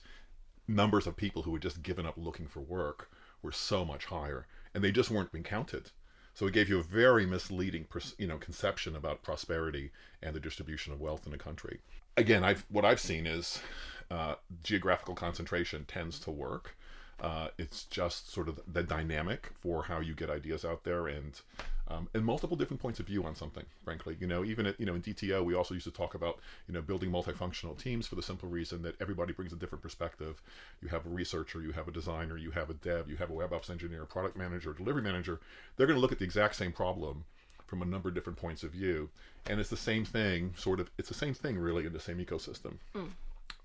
numbers 0.68 1.08
of 1.08 1.16
people 1.16 1.44
who 1.44 1.54
had 1.54 1.62
just 1.62 1.84
given 1.84 2.06
up 2.06 2.16
looking 2.18 2.48
for 2.48 2.62
work 2.62 3.10
were 3.42 3.52
so 3.52 3.84
much 3.84 4.06
higher, 4.06 4.48
and 4.74 4.84
they 4.84 4.92
just 4.92 5.12
weren't 5.12 5.32
being 5.32 5.44
counted. 5.44 5.92
So 6.34 6.48
it 6.48 6.54
gave 6.54 6.70
you 6.70 6.80
a 6.80 6.84
very 6.84 7.26
misleading, 7.26 7.86
you 8.18 8.28
know, 8.28 8.38
conception 8.38 8.96
about 8.96 9.22
prosperity 9.22 9.92
and 10.22 10.36
the 10.36 10.40
distribution 10.40 10.92
of 10.92 11.00
wealth 11.00 11.28
in 11.28 11.34
a 11.34 11.38
country. 11.38 11.80
Again, 12.18 12.44
I've 12.44 12.66
what 12.70 12.86
I've 12.86 13.00
seen 13.00 13.28
is 13.28 13.62
uh, 14.10 14.36
geographical 14.64 15.16
concentration 15.16 15.86
tends 15.86 16.20
to 16.20 16.32
work. 16.32 16.76
Uh, 17.24 17.48
it's 17.58 17.86
just 17.86 18.30
sort 18.34 18.50
of 18.50 18.60
the 18.68 18.84
dynamic 18.84 19.50
for 19.56 19.84
how 19.84 20.02
you 20.02 20.14
get 20.14 20.30
ideas 20.30 20.66
out 20.66 20.84
there 20.84 21.08
and 21.08 21.40
um, 21.88 22.10
and 22.14 22.26
multiple 22.26 22.58
different 22.58 22.82
points 22.82 23.00
of 23.00 23.08
view 23.08 23.24
on 23.24 23.34
something. 23.34 23.64
Frankly, 23.86 24.18
you 24.20 24.28
know, 24.28 24.44
even 24.44 24.66
at, 24.66 24.78
you 24.78 24.86
know 24.86 24.94
in 24.94 25.02
DTO, 25.02 25.44
we 25.44 25.56
also 25.56 25.74
used 25.74 25.86
to 25.86 25.92
talk 25.92 26.16
about 26.16 26.40
you 26.68 26.74
know 26.74 26.82
building 26.82 27.10
multifunctional 27.10 27.78
teams 27.82 28.08
for 28.08 28.16
the 28.16 28.22
simple 28.22 28.50
reason 28.50 28.82
that 28.82 29.00
everybody 29.00 29.32
brings 29.32 29.54
a 29.54 29.56
different 29.56 29.82
perspective. 29.82 30.42
You 30.82 30.90
have 30.90 31.06
a 31.06 31.10
researcher, 31.10 31.62
you 31.62 31.72
have 31.72 31.88
a 31.88 31.92
designer, 31.92 32.38
you 32.38 32.52
have 32.52 32.70
a 32.70 32.74
dev, 32.74 33.10
you 33.10 33.16
have 33.16 33.30
a 33.30 33.34
web 33.34 33.54
ops 33.54 33.70
engineer, 33.70 34.04
product 34.04 34.36
manager, 34.36 34.74
delivery 34.74 35.02
manager. 35.02 35.40
They're 35.78 35.88
going 35.88 35.98
to 35.98 36.02
look 36.02 36.12
at 36.12 36.20
the 36.20 36.26
exact 36.26 36.58
same 36.58 36.74
problem 36.74 37.24
from 37.68 37.82
a 37.82 37.86
number 37.86 38.10
of 38.10 38.16
different 38.16 38.38
points 38.38 38.64
of 38.64 38.72
view, 38.72 39.10
and 39.48 39.62
it's 39.62 39.70
the 39.70 39.78
same 39.78 40.04
thing. 40.04 40.54
Sort 40.58 40.82
of, 40.82 40.92
it's 40.98 41.08
the 41.08 41.16
same 41.16 41.34
thing 41.34 41.58
really 41.58 41.86
in 41.86 41.94
the 41.94 42.02
same 42.02 42.18
ecosystem. 42.18 42.80
Mm. 42.94 43.10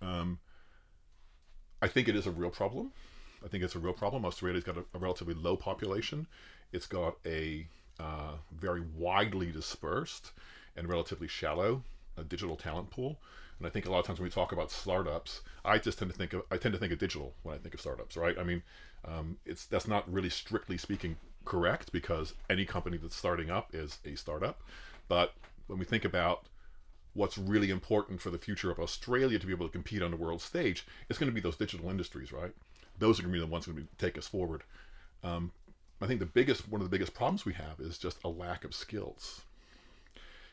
Um, 0.01 0.39
I 1.83 1.89
think 1.89 2.09
it 2.09 2.15
is 2.15 2.27
a 2.27 2.31
real 2.31 2.51
problem. 2.51 2.93
I 3.45 3.49
think 3.49 3.65
it's 3.65 3.75
a 3.75 3.79
real 3.79 3.93
problem. 3.93 4.25
Australia's 4.25 4.65
got 4.65 4.77
a, 4.77 4.85
a 4.95 4.99
relatively 4.99 5.35
low 5.35 5.57
population. 5.57 6.27
It's 6.73 6.87
got 6.87 7.17
a 7.25 7.67
uh, 8.01 8.33
very 8.53 8.83
widely 8.97 9.51
dispersed 9.51 10.33
and 10.77 10.89
relatively 10.89 11.29
shallow 11.29 11.83
uh, 12.17 12.23
digital 12.29 12.57
talent 12.57 12.91
pool. 12.91 13.19
And 13.59 13.67
I 13.67 13.71
think 13.71 13.87
a 13.87 13.91
lot 13.91 14.01
of 14.01 14.07
times 14.07 14.21
when 14.21 14.25
we 14.25 14.31
talk 14.31 14.53
about 14.53 14.71
startups, 14.71 15.43
I 15.65 15.79
just 15.79 15.99
tend 15.99 16.11
to 16.11 16.17
think 16.17 16.33
of 16.33 16.43
I 16.51 16.57
tend 16.57 16.73
to 16.75 16.79
think 16.79 16.93
of 16.93 16.99
digital 16.99 17.35
when 17.43 17.55
I 17.55 17.59
think 17.59 17.75
of 17.75 17.81
startups, 17.81 18.17
right? 18.17 18.39
I 18.39 18.45
mean, 18.45 18.63
um, 19.05 19.37
it's 19.45 19.67
that's 19.67 19.89
not 19.89 20.11
really 20.13 20.31
strictly 20.31 20.79
speaking 20.79 21.17
correct 21.45 21.91
because 21.93 22.35
any 22.49 22.65
company 22.65 22.99
that's 22.99 23.17
starting 23.17 23.51
up 23.51 23.75
is 23.75 23.99
a 24.05 24.15
startup. 24.15 24.61
But 25.09 25.33
when 25.67 25.79
we 25.79 25.85
think 25.85 26.05
about 26.05 26.45
what's 27.15 27.37
really 27.37 27.71
important 27.71 28.21
for 28.21 28.31
the 28.31 28.39
future 28.39 28.71
of 28.71 28.79
Australia 28.79 29.39
to 29.39 29.47
be 29.47 29.53
able 29.53 29.67
to 29.67 29.73
compete 29.73 30.03
on 30.03 30.13
the 30.13 30.17
world 30.17 30.41
stage, 30.41 30.87
it's 31.09 31.19
going 31.19 31.31
to 31.31 31.35
be 31.35 31.41
those 31.41 31.57
digital 31.57 31.91
industries, 31.91 32.33
right? 32.33 32.53
Those 32.99 33.19
are 33.19 33.23
going 33.23 33.33
to 33.33 33.39
be 33.39 33.45
the 33.45 33.51
ones 33.51 33.67
going 33.67 33.79
to 33.79 34.05
take 34.05 34.19
us 34.19 34.27
forward. 34.27 34.63
Um, 35.23 35.53
I 36.01 36.07
think 36.07 36.21
the 36.21 36.27
biggest 36.27 36.69
one 36.69 36.81
of 36.81 36.85
the 36.85 36.97
biggest 36.97 37.15
problems 37.15 37.45
we 37.45 37.55
have 37.55 37.81
is 37.81 37.99
just 37.99 38.23
a 38.25 38.29
lack 38.29 38.65
of 38.65 38.75
skills. 38.75 39.43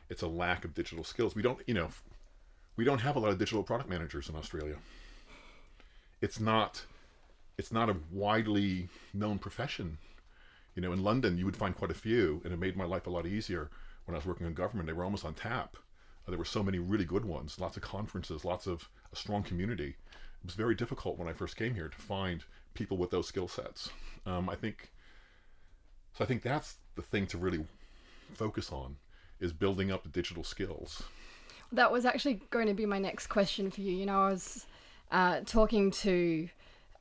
It's 0.09 0.21
a 0.21 0.27
lack 0.27 0.65
of 0.65 0.73
digital 0.73 1.03
skills. 1.03 1.35
We 1.35 1.41
don't, 1.41 1.59
you 1.67 1.73
know, 1.73 1.89
we 2.75 2.83
don't 2.83 3.01
have 3.01 3.15
a 3.15 3.19
lot 3.19 3.31
of 3.31 3.37
digital 3.37 3.63
product 3.63 3.89
managers 3.89 4.29
in 4.29 4.35
Australia. 4.35 4.77
It's 6.21 6.39
not 6.39 6.85
it's 7.57 7.71
not 7.71 7.89
a 7.89 7.95
widely 8.11 8.89
known 9.13 9.37
profession. 9.39 9.97
You 10.75 10.81
know, 10.81 10.91
in 10.91 11.03
London 11.03 11.37
you 11.37 11.45
would 11.45 11.55
find 11.55 11.75
quite 11.75 11.91
a 11.91 11.95
few, 11.95 12.41
and 12.43 12.53
it 12.53 12.59
made 12.59 12.75
my 12.75 12.85
life 12.85 13.07
a 13.07 13.11
lot 13.11 13.25
easier 13.25 13.69
when 14.05 14.15
I 14.15 14.17
was 14.17 14.25
working 14.25 14.47
in 14.47 14.53
government. 14.53 14.87
They 14.87 14.93
were 14.93 15.03
almost 15.03 15.25
on 15.25 15.33
tap. 15.33 15.77
Uh, 16.27 16.31
there 16.31 16.39
were 16.39 16.45
so 16.45 16.63
many 16.63 16.79
really 16.79 17.05
good 17.05 17.25
ones, 17.25 17.59
lots 17.59 17.77
of 17.77 17.83
conferences, 17.83 18.43
lots 18.43 18.67
of 18.67 18.89
a 19.13 19.15
strong 19.15 19.43
community. 19.43 19.95
Was 20.45 20.53
very 20.53 20.75
difficult 20.75 21.17
when 21.17 21.27
I 21.27 21.33
first 21.33 21.57
came 21.57 21.73
here 21.73 21.89
to 21.89 21.97
find 21.97 22.43
people 22.75 22.97
with 22.97 23.09
those 23.09 23.27
skill 23.27 23.47
sets. 23.47 23.89
Um, 24.27 24.47
I 24.47 24.55
think 24.55 24.91
so. 26.13 26.23
I 26.23 26.27
think 26.27 26.43
that's 26.43 26.75
the 26.95 27.01
thing 27.01 27.25
to 27.27 27.37
really 27.37 27.65
focus 28.35 28.71
on 28.71 28.97
is 29.39 29.51
building 29.51 29.91
up 29.91 30.03
the 30.03 30.09
digital 30.09 30.43
skills. 30.43 31.03
That 31.71 31.91
was 31.91 32.05
actually 32.05 32.41
going 32.51 32.67
to 32.67 32.73
be 32.73 32.85
my 32.85 32.99
next 32.99 33.27
question 33.27 33.71
for 33.71 33.81
you. 33.81 33.91
You 33.91 34.05
know, 34.05 34.21
I 34.21 34.29
was 34.29 34.67
uh, 35.11 35.39
talking 35.45 35.91
to 35.91 36.47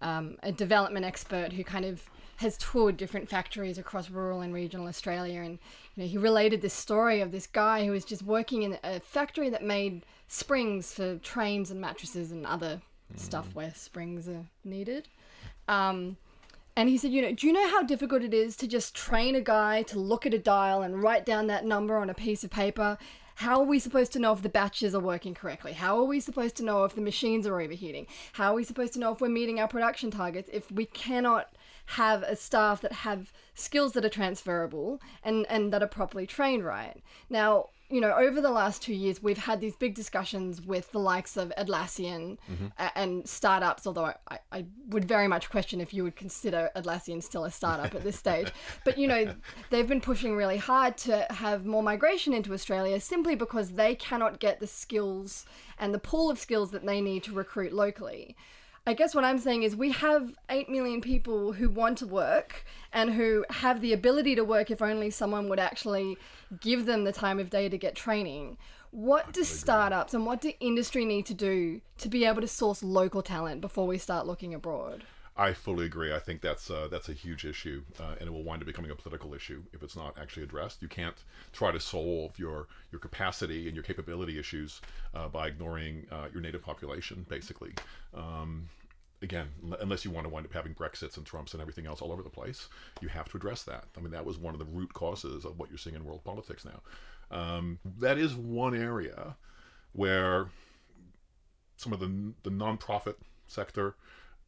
um, 0.00 0.38
a 0.42 0.50
development 0.50 1.04
expert 1.04 1.52
who 1.52 1.64
kind 1.64 1.84
of 1.84 2.02
has 2.36 2.56
toured 2.58 2.96
different 2.96 3.28
factories 3.28 3.78
across 3.78 4.10
rural 4.10 4.40
and 4.40 4.52
regional 4.52 4.88
Australia, 4.88 5.40
and 5.40 5.58
you 5.94 6.02
know, 6.02 6.08
he 6.08 6.18
related 6.18 6.62
this 6.62 6.74
story 6.74 7.20
of 7.20 7.30
this 7.30 7.46
guy 7.46 7.84
who 7.84 7.92
was 7.92 8.04
just 8.04 8.22
working 8.22 8.62
in 8.62 8.78
a 8.82 9.00
factory 9.00 9.50
that 9.50 9.62
made 9.62 10.04
springs 10.28 10.92
for 10.92 11.18
trains 11.18 11.70
and 11.70 11.80
mattresses 11.80 12.32
and 12.32 12.46
other 12.46 12.80
stuff 13.16 13.48
where 13.54 13.72
springs 13.74 14.28
are 14.28 14.46
needed. 14.64 15.08
Um, 15.68 16.16
and 16.76 16.88
he 16.88 16.98
said, 16.98 17.12
you 17.12 17.22
know, 17.22 17.32
do 17.32 17.46
you 17.46 17.52
know 17.52 17.68
how 17.68 17.82
difficult 17.82 18.22
it 18.22 18.34
is 18.34 18.56
to 18.56 18.66
just 18.66 18.94
train 18.94 19.36
a 19.36 19.40
guy 19.40 19.82
to 19.84 19.98
look 19.98 20.26
at 20.26 20.34
a 20.34 20.38
dial 20.38 20.82
and 20.82 21.02
write 21.02 21.24
down 21.24 21.46
that 21.46 21.64
number 21.64 21.96
on 21.96 22.10
a 22.10 22.14
piece 22.14 22.42
of 22.42 22.50
paper? 22.50 22.98
How 23.36 23.60
are 23.60 23.66
we 23.66 23.78
supposed 23.78 24.12
to 24.12 24.18
know 24.18 24.32
if 24.32 24.42
the 24.42 24.48
batches 24.48 24.94
are 24.94 25.00
working 25.00 25.34
correctly? 25.34 25.72
How 25.72 25.98
are 25.98 26.04
we 26.04 26.20
supposed 26.20 26.56
to 26.56 26.64
know 26.64 26.84
if 26.84 26.94
the 26.94 27.00
machines 27.00 27.46
are 27.46 27.60
overheating? 27.60 28.06
How 28.32 28.52
are 28.52 28.54
we 28.54 28.64
supposed 28.64 28.92
to 28.94 29.00
know 29.00 29.12
if 29.12 29.20
we're 29.20 29.28
meeting 29.28 29.58
our 29.58 29.68
production 29.68 30.10
targets 30.10 30.48
if 30.52 30.70
we 30.70 30.86
cannot 30.86 31.54
have 31.86 32.22
a 32.22 32.36
staff 32.36 32.80
that 32.80 32.92
have 32.92 33.32
skills 33.54 33.92
that 33.92 34.04
are 34.04 34.10
transferable 34.10 35.00
and, 35.22 35.46
and 35.48 35.72
that 35.72 35.82
are 35.82 35.88
properly 35.88 36.26
trained 36.26 36.64
right? 36.64 37.02
Now, 37.28 37.70
you 37.90 38.00
know, 38.00 38.12
over 38.12 38.40
the 38.40 38.50
last 38.50 38.82
two 38.82 38.94
years, 38.94 39.22
we've 39.22 39.38
had 39.38 39.60
these 39.60 39.76
big 39.76 39.94
discussions 39.94 40.60
with 40.60 40.90
the 40.92 40.98
likes 40.98 41.36
of 41.36 41.52
Atlassian 41.58 42.38
mm-hmm. 42.50 42.66
and 42.96 43.28
startups, 43.28 43.86
although 43.86 44.12
I, 44.28 44.38
I, 44.50 44.64
would 44.88 45.04
very 45.04 45.28
much 45.28 45.50
question 45.50 45.80
if 45.80 45.92
you 45.92 46.02
would 46.02 46.16
consider 46.16 46.70
Atlassian 46.74 47.22
still 47.22 47.44
a 47.44 47.50
startup 47.50 47.94
at 47.94 48.02
this 48.02 48.16
stage. 48.16 48.50
But, 48.84 48.98
you 48.98 49.06
know, 49.06 49.34
they've 49.70 49.86
been 49.86 50.00
pushing 50.00 50.36
really 50.36 50.56
hard 50.56 50.96
to 50.98 51.26
have 51.30 51.64
more 51.64 51.82
migration 51.82 52.32
into 52.32 52.52
Australia 52.52 53.00
simply 53.00 53.34
because 53.34 53.70
they 53.72 53.94
cannot 53.94 54.40
get 54.40 54.60
the 54.60 54.66
skills 54.66 55.46
and 55.78 55.94
the 55.94 55.98
pool 55.98 56.30
of 56.30 56.38
skills 56.38 56.70
that 56.72 56.84
they 56.84 57.00
need 57.00 57.22
to 57.24 57.32
recruit 57.32 57.72
locally. 57.72 58.36
I 58.86 58.92
guess 58.92 59.14
what 59.14 59.24
I'm 59.24 59.38
saying 59.38 59.62
is 59.62 59.74
we 59.74 59.92
have 59.92 60.34
8 60.50 60.68
million 60.68 61.00
people 61.00 61.52
who 61.52 61.70
want 61.70 61.96
to 61.98 62.06
work 62.06 62.66
and 62.92 63.14
who 63.14 63.42
have 63.48 63.80
the 63.80 63.94
ability 63.94 64.34
to 64.34 64.44
work 64.44 64.70
if 64.70 64.82
only 64.82 65.08
someone 65.08 65.48
would 65.48 65.58
actually 65.58 66.18
give 66.60 66.84
them 66.84 67.04
the 67.04 67.12
time 67.12 67.40
of 67.40 67.48
day 67.48 67.70
to 67.70 67.78
get 67.78 67.94
training. 67.94 68.58
What 68.90 69.32
do 69.32 69.42
startups 69.42 70.12
and 70.12 70.26
what 70.26 70.42
do 70.42 70.52
industry 70.60 71.06
need 71.06 71.24
to 71.26 71.34
do 71.34 71.80
to 71.96 72.08
be 72.10 72.26
able 72.26 72.42
to 72.42 72.46
source 72.46 72.82
local 72.82 73.22
talent 73.22 73.62
before 73.62 73.86
we 73.86 73.96
start 73.96 74.26
looking 74.26 74.52
abroad? 74.52 75.04
I 75.36 75.52
fully 75.52 75.86
agree. 75.86 76.14
I 76.14 76.20
think 76.20 76.40
that's 76.42 76.70
uh, 76.70 76.86
that's 76.88 77.08
a 77.08 77.12
huge 77.12 77.44
issue, 77.44 77.82
uh, 77.98 78.14
and 78.20 78.28
it 78.28 78.32
will 78.32 78.44
wind 78.44 78.62
up 78.62 78.66
becoming 78.66 78.92
a 78.92 78.94
political 78.94 79.34
issue 79.34 79.64
if 79.72 79.82
it's 79.82 79.96
not 79.96 80.16
actually 80.16 80.44
addressed. 80.44 80.80
You 80.80 80.86
can't 80.86 81.16
try 81.52 81.72
to 81.72 81.80
solve 81.80 82.38
your 82.38 82.68
your 82.92 83.00
capacity 83.00 83.66
and 83.66 83.74
your 83.74 83.82
capability 83.82 84.38
issues 84.38 84.80
uh, 85.12 85.26
by 85.28 85.48
ignoring 85.48 86.06
uh, 86.12 86.28
your 86.32 86.40
native 86.40 86.62
population, 86.62 87.26
basically. 87.28 87.72
Um, 88.14 88.68
again, 89.22 89.48
unless 89.80 90.04
you 90.04 90.12
want 90.12 90.24
to 90.24 90.32
wind 90.32 90.46
up 90.46 90.52
having 90.52 90.72
Brexits 90.72 91.16
and 91.16 91.26
Trumps 91.26 91.52
and 91.52 91.60
everything 91.60 91.86
else 91.86 92.00
all 92.00 92.12
over 92.12 92.22
the 92.22 92.30
place, 92.30 92.68
you 93.00 93.08
have 93.08 93.28
to 93.30 93.36
address 93.36 93.64
that. 93.64 93.86
I 93.96 94.00
mean, 94.00 94.12
that 94.12 94.24
was 94.24 94.38
one 94.38 94.54
of 94.54 94.60
the 94.60 94.66
root 94.66 94.92
causes 94.92 95.44
of 95.44 95.58
what 95.58 95.68
you're 95.68 95.78
seeing 95.78 95.96
in 95.96 96.04
world 96.04 96.22
politics 96.22 96.64
now. 96.64 97.36
Um, 97.36 97.80
that 97.98 98.18
is 98.18 98.34
one 98.34 98.76
area 98.76 99.34
where 99.94 100.46
some 101.76 101.92
of 101.92 101.98
the 101.98 102.32
the 102.44 102.50
nonprofit 102.50 103.16
sector 103.48 103.96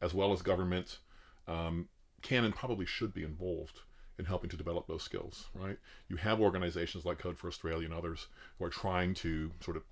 as 0.01 0.13
well 0.13 0.31
as 0.31 0.41
government, 0.41 0.99
um, 1.47 1.87
can 2.21 2.43
and 2.43 2.55
probably 2.55 2.85
should 2.85 3.13
be 3.13 3.23
involved 3.23 3.81
in 4.19 4.25
helping 4.25 4.49
to 4.49 4.57
develop 4.57 4.87
those 4.87 5.03
skills, 5.03 5.47
right? 5.53 5.77
You 6.09 6.15
have 6.17 6.41
organizations 6.41 7.05
like 7.05 7.19
Code 7.19 7.37
for 7.37 7.47
Australia 7.47 7.85
and 7.85 7.93
others 7.93 8.27
who 8.57 8.65
are 8.65 8.69
trying 8.69 9.13
to 9.15 9.51
sort 9.61 9.77
of 9.77 9.83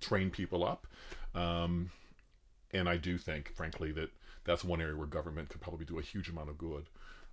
train 0.00 0.30
people 0.30 0.64
up. 0.64 0.86
Um, 1.34 1.90
and 2.72 2.88
I 2.88 2.96
do 2.96 3.18
think, 3.18 3.54
frankly, 3.54 3.92
that 3.92 4.10
that's 4.44 4.64
one 4.64 4.80
area 4.80 4.96
where 4.96 5.06
government 5.06 5.48
could 5.48 5.60
probably 5.60 5.84
do 5.84 5.98
a 5.98 6.02
huge 6.02 6.28
amount 6.28 6.50
of 6.50 6.58
good 6.58 6.86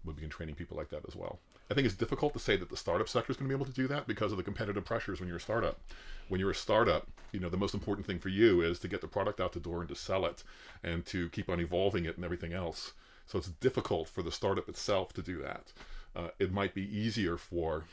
would 0.04 0.16
begin 0.16 0.30
training 0.30 0.56
people 0.56 0.78
like 0.78 0.90
that 0.90 1.04
as 1.08 1.16
well. 1.16 1.40
I 1.69 1.74
think 1.74 1.86
it's 1.86 1.95
difficult 1.95 2.34
to 2.34 2.39
say 2.39 2.57
that 2.57 2.69
the 2.69 2.77
startup 2.77 3.10
sector 3.10 3.31
is 3.31 3.38
going 3.38 3.50
to 3.50 3.55
be 3.55 3.57
able 3.57 3.72
to 3.72 3.81
do 3.81 3.88
that 3.88 4.05
because 4.05 4.31
of 4.31 4.38
the 4.38 4.43
competitive 4.43 4.86
pressures 4.86 5.19
when 5.19 5.27
you're 5.27 5.38
a 5.38 5.41
startup. 5.41 5.79
When 6.27 6.39
you're 6.39 6.51
a 6.51 6.55
startup, 6.55 7.07
you 7.31 7.39
know, 7.39 7.50
the 7.50 7.57
most 7.57 7.74
important 7.74 8.05
thing 8.05 8.19
for 8.19 8.29
you 8.29 8.62
is 8.62 8.79
to 8.79 8.88
get 8.88 9.01
the 9.01 9.07
product 9.07 9.39
out 9.39 9.53
the 9.53 9.60
door 9.60 9.79
and 9.79 9.89
to 9.89 9.95
sell 9.95 10.25
it 10.25 10.43
and 10.84 11.05
to 11.07 11.29
keep 11.29 11.50
on 11.50 11.60
evolving 11.60 12.05
it 12.05 12.15
and 12.15 12.25
everything 12.25 12.53
else. 12.53 12.93
So 13.25 13.39
it's 13.39 13.50
difficult 13.50 14.07
for 14.07 14.22
the 14.22 14.31
startup 14.31 14.69
itself 14.69 15.13
to 15.13 15.24
do 15.24 15.41
that. 15.41 15.74
Uh, 16.15 16.29
it 16.39 16.51
might 16.51 16.75
be 16.75 16.84
easier 16.95 17.36
for 17.36 17.86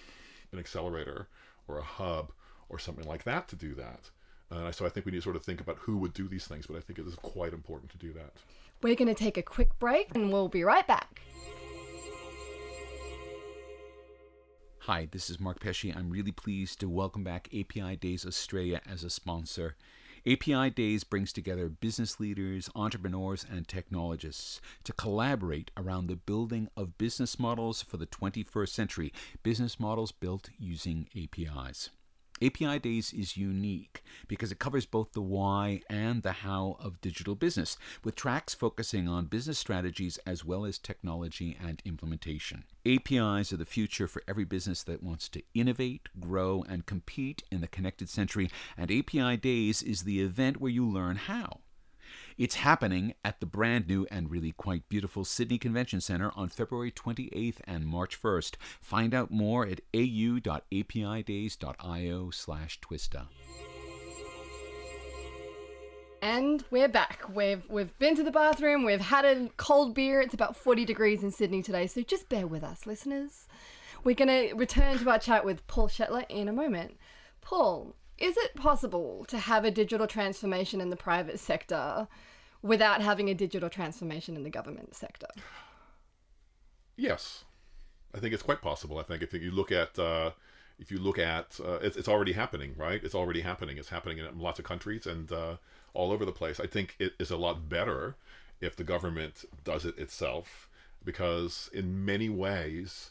an 0.53 0.59
accelerator 0.59 1.29
or 1.67 1.79
a 1.79 1.83
hub 1.83 2.33
or 2.69 2.79
something 2.79 3.07
like 3.07 3.25
that 3.25 3.49
to 3.49 3.57
do 3.57 3.75
that. 3.75 4.11
Uh, 4.51 4.71
so 4.71 4.85
I 4.85 4.91
think 4.91 5.07
we 5.07 5.13
need 5.13 5.19
to 5.19 5.23
sort 5.23 5.37
of 5.37 5.43
think 5.43 5.63
about 5.63 5.79
who 5.79 5.97
would 5.99 6.13
do 6.13 6.29
these 6.29 6.47
things, 6.47 6.67
but 6.67 6.77
I 6.77 6.81
think 6.81 6.99
it 6.99 7.07
is 7.07 7.15
quite 7.15 7.55
important 7.55 7.91
to 7.93 7.99
do 7.99 8.13
that. 8.13 8.33
We're 8.83 8.97
going 8.97 9.09
to 9.09 9.15
take 9.15 9.39
a 9.39 9.43
quick 9.43 9.79
break 9.79 10.15
and 10.15 10.31
we'll 10.31 10.49
be 10.49 10.63
right 10.63 10.87
back. 10.87 11.23
Hi, 14.87 15.07
this 15.09 15.31
is 15.31 15.39
Mark 15.39 15.61
Pesce. 15.61 15.95
I'm 15.95 16.11
really 16.11 16.33
pleased 16.33 16.81
to 16.81 16.89
welcome 16.89 17.23
back 17.23 17.49
API 17.57 17.95
Days 17.95 18.27
Australia 18.27 18.81
as 18.85 19.05
a 19.05 19.11
sponsor. 19.11 19.77
API 20.27 20.71
Days 20.71 21.05
brings 21.05 21.33
together 21.33 21.69
business 21.69 22.19
leaders, 22.19 22.69
entrepreneurs, 22.75 23.47
and 23.49 23.69
technologists 23.69 24.61
to 24.83 24.93
collaborate 24.93 25.71
around 25.77 26.09
the 26.09 26.17
building 26.17 26.67
of 26.77 26.99
business 26.99 27.39
models 27.39 27.81
for 27.81 27.97
the 27.97 28.09
21st 28.09 28.71
century, 28.71 29.13
business 29.45 29.79
models 29.79 30.11
built 30.11 30.51
using 30.59 31.07
APIs. 31.17 31.91
API 32.43 32.81
Days 32.81 33.13
is 33.13 33.37
unique 33.37 34.03
because 34.27 34.51
it 34.51 34.59
covers 34.59 34.85
both 34.85 35.13
the 35.13 35.21
why 35.21 35.81
and 35.89 36.23
the 36.23 36.33
how 36.33 36.77
of 36.81 37.01
digital 37.01 37.37
business, 37.37 37.77
with 38.03 38.17
tracks 38.17 38.53
focusing 38.53 39.07
on 39.09 39.27
business 39.27 39.59
strategies 39.59 40.19
as 40.27 40.45
well 40.45 40.65
as 40.65 40.79
technology 40.79 41.57
and 41.65 41.81
implementation. 41.85 42.65
APIs 42.85 43.53
are 43.53 43.59
the 43.59 43.65
future 43.65 44.09
for 44.09 44.23
every 44.27 44.45
business 44.45 44.83
that 44.83 45.03
wants 45.03 45.29
to 45.29 45.43
innovate, 45.55 46.09
grow, 46.19 46.65
and 46.69 46.85
compete 46.85 47.45
in 47.53 47.61
the 47.61 47.69
connected 47.69 48.09
century, 48.09 48.51
and 48.77 48.91
API 48.91 49.37
Days 49.37 49.83
is 49.83 50.03
the 50.03 50.21
event 50.21 50.61
where 50.61 50.71
you 50.71 50.85
learn 50.85 51.17
how. 51.17 51.61
It's 52.39 52.57
happening 52.57 53.15
at 53.25 53.41
the 53.41 53.47
brand 53.47 53.89
new 53.89 54.07
and 54.11 54.31
really 54.31 54.53
quite 54.53 54.89
beautiful 54.89 55.25
Sydney 55.25 55.59
Convention 55.59 56.01
Centre 56.01 56.33
on 56.35 56.49
February 56.49 56.91
28th 56.91 57.61
and 57.65 57.87
March 57.87 58.21
1st. 58.21 58.57
Find 58.81 59.15
out 59.15 59.31
more 59.31 59.67
at 59.67 59.81
au.apidays.io 59.95 60.41
slash 62.31 62.81
twista. 62.81 63.27
And 66.23 66.65
we're 66.71 66.89
back. 66.89 67.25
We've 67.35 67.69
we've 67.69 67.99
been 67.99 68.15
to 68.15 68.23
the 68.23 68.31
bathroom. 68.31 68.85
We've 68.85 69.01
had 69.01 69.25
a 69.25 69.49
cold 69.57 69.93
beer. 69.93 70.21
It's 70.21 70.35
about 70.35 70.57
40 70.57 70.85
degrees 70.85 71.25
in 71.25 71.33
Sydney 71.33 71.63
today, 71.63 71.89
so 71.89 72.03
just 72.03 72.29
bear 72.29 72.47
with 72.47 72.63
us, 72.63 72.87
listeners. 72.87 73.49
We're 74.05 74.15
going 74.15 74.29
to 74.29 74.55
return 74.55 74.99
to 74.99 75.11
our 75.11 75.19
chat 75.19 75.45
with 75.45 75.67
Paul 75.67 75.89
Shetler 75.89 76.25
in 76.29 76.49
a 76.49 76.53
moment. 76.53 76.97
Paul, 77.41 77.97
is 78.23 78.37
it 78.37 78.55
possible 78.55 79.25
to 79.27 79.37
have 79.37 79.65
a 79.65 79.71
digital 79.71 80.07
transformation 80.07 80.81
in 80.81 80.91
the 80.91 80.97
private 80.97 81.41
sector 81.41 82.07
without 82.63 83.03
having 83.03 83.29
a 83.29 83.35
digital 83.35 83.69
transformation 83.69 84.37
in 84.37 84.45
the 84.45 84.51
government 84.51 84.95
sector? 84.95 85.27
Yes, 86.97 87.45
I 88.15 88.21
think 88.21 88.33
it's 88.33 88.43
quite 88.43 88.63
possible. 88.63 88.99
I 88.99 89.03
think 89.03 89.23
if 89.23 89.35
you 89.35 89.51
look 89.51 89.73
at 89.73 89.99
uh, 89.99 90.31
if 90.79 90.93
you 90.93 90.99
look 90.99 91.19
at 91.19 91.59
uh, 91.65 91.81
it's, 91.83 91.97
it's 91.97 92.09
already 92.09 92.33
happening, 92.33 92.75
right? 92.77 93.03
It's 93.03 93.15
already 93.15 93.41
happening. 93.41 93.77
It's 93.77 93.89
happening 93.89 94.19
in 94.19 94.39
lots 94.39 94.61
of 94.61 94.65
countries 94.65 95.05
and 95.05 95.31
uh, 95.33 95.57
all 95.93 96.13
over 96.13 96.25
the 96.25 96.33
place. 96.33 96.61
I 96.61 96.67
think 96.69 96.95
it 97.01 97.15
is 97.19 97.33
a 97.33 97.37
lot 97.37 97.69
better 97.69 98.15
if 98.61 98.77
the 98.77 98.85
government 98.85 99.45
does 99.65 99.85
it 99.85 99.99
itself 99.99 100.69
because 101.05 101.69
in 101.75 102.05
many 102.05 102.29
ways, 102.29 103.11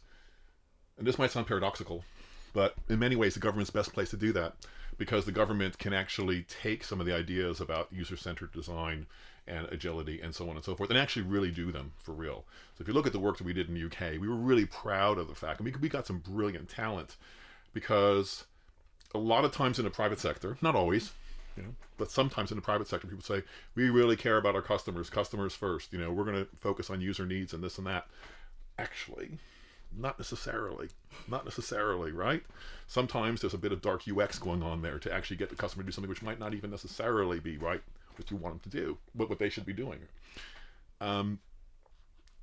and 0.97 1.05
this 1.05 1.19
might 1.19 1.31
sound 1.31 1.47
paradoxical, 1.47 2.05
but 2.53 2.75
in 2.87 2.99
many 2.99 3.17
ways, 3.17 3.33
the 3.33 3.41
government's 3.41 3.71
best 3.71 3.91
place 3.91 4.09
to 4.11 4.17
do 4.17 4.31
that 4.31 4.55
because 5.01 5.25
the 5.25 5.31
government 5.31 5.79
can 5.79 5.93
actually 5.93 6.43
take 6.43 6.84
some 6.84 7.00
of 7.00 7.08
the 7.08 7.15
ideas 7.15 7.60
about 7.60 7.91
user-centered 7.91 8.51
design 8.51 9.08
and 9.48 9.67
agility 9.72 10.22
and 10.22 10.36
so 10.36 10.48
on 10.48 10.55
and 10.55 10.63
so 10.63 10.75
forth 10.75 10.91
and 10.91 11.00
actually 11.00 11.24
really 11.24 11.50
do 11.50 11.72
them 11.72 11.91
for 11.98 12.12
real. 12.12 12.46
So 12.77 12.84
if 12.84 12.88
you 12.88 12.93
look 12.93 13.08
at 13.08 13.12
the 13.12 13.17
work 13.17 13.39
that 13.39 13.43
we 13.43 13.51
did 13.51 13.67
in 13.67 13.74
the 13.74 13.84
UK, 13.84 14.22
we 14.22 14.29
were 14.29 14.36
really 14.36 14.67
proud 14.67 15.17
of 15.17 15.27
the 15.27 15.34
fact, 15.34 15.60
and 15.60 15.65
we, 15.65 15.74
we 15.81 15.89
got 15.89 16.05
some 16.05 16.20
brilliant 16.20 16.70
talent 16.70 17.15
because 17.74 18.43
a 19.15 19.17
lot 19.17 19.43
of 19.43 19.51
times 19.51 19.79
in 19.79 19.86
the 19.86 19.89
private 19.89 20.20
sector, 20.20 20.55
not 20.62 20.75
always, 20.75 21.13
You 21.58 21.63
know, 21.63 21.70
but 21.98 22.12
sometimes 22.12 22.51
in 22.51 22.58
the 22.58 22.62
private 22.62 22.88
sector, 22.88 23.08
people 23.08 23.24
say 23.24 23.41
we 23.74 23.89
really 23.89 24.15
care 24.15 24.38
about 24.38 24.53
our 24.53 24.62
customers, 24.62 25.10
customers 25.10 25.55
first. 25.55 25.93
You 25.93 25.98
know, 25.98 26.12
we're 26.12 26.25
going 26.25 26.46
to 26.46 26.48
focus 26.60 26.91
on 26.91 27.01
user 27.01 27.25
needs 27.25 27.55
and 27.55 27.63
this 27.63 27.79
and 27.79 27.88
that. 27.88 28.05
Actually, 28.77 29.31
not 29.95 30.17
necessarily. 30.17 30.89
Not 31.27 31.45
necessarily, 31.45 32.12
right? 32.12 32.43
Sometimes 32.88 33.41
there's 33.41 33.53
a 33.53 33.60
bit 33.60 33.71
of 33.71 33.81
dark 33.81 34.03
UX 34.07 34.39
going 34.39 34.63
on 34.63 34.81
there 34.81 35.00
to 35.00 35.13
actually 35.13 35.38
get 35.38 35.50
the 35.50 35.55
customer 35.55 35.83
to 35.83 35.88
do 35.88 35.91
something 35.91 36.10
which 36.10 36.21
might 36.21 36.39
not 36.39 36.53
even 36.53 36.71
necessarily 36.71 37.39
be 37.39 37.57
right 37.57 37.81
what 38.17 38.29
you 38.31 38.38
want 38.38 38.62
them 38.62 38.71
to 38.71 38.77
do, 38.77 38.98
but 39.15 39.29
what 39.29 39.39
they 39.39 39.50
should 39.50 39.65
be 39.65 39.74
doing. 39.74 40.00
Um, 41.00 41.39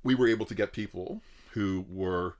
we 0.03 0.15
were 0.15 0.27
able 0.27 0.45
to 0.45 0.55
get 0.55 0.73
people 0.73 1.21
who 1.51 1.85
were 1.89 2.35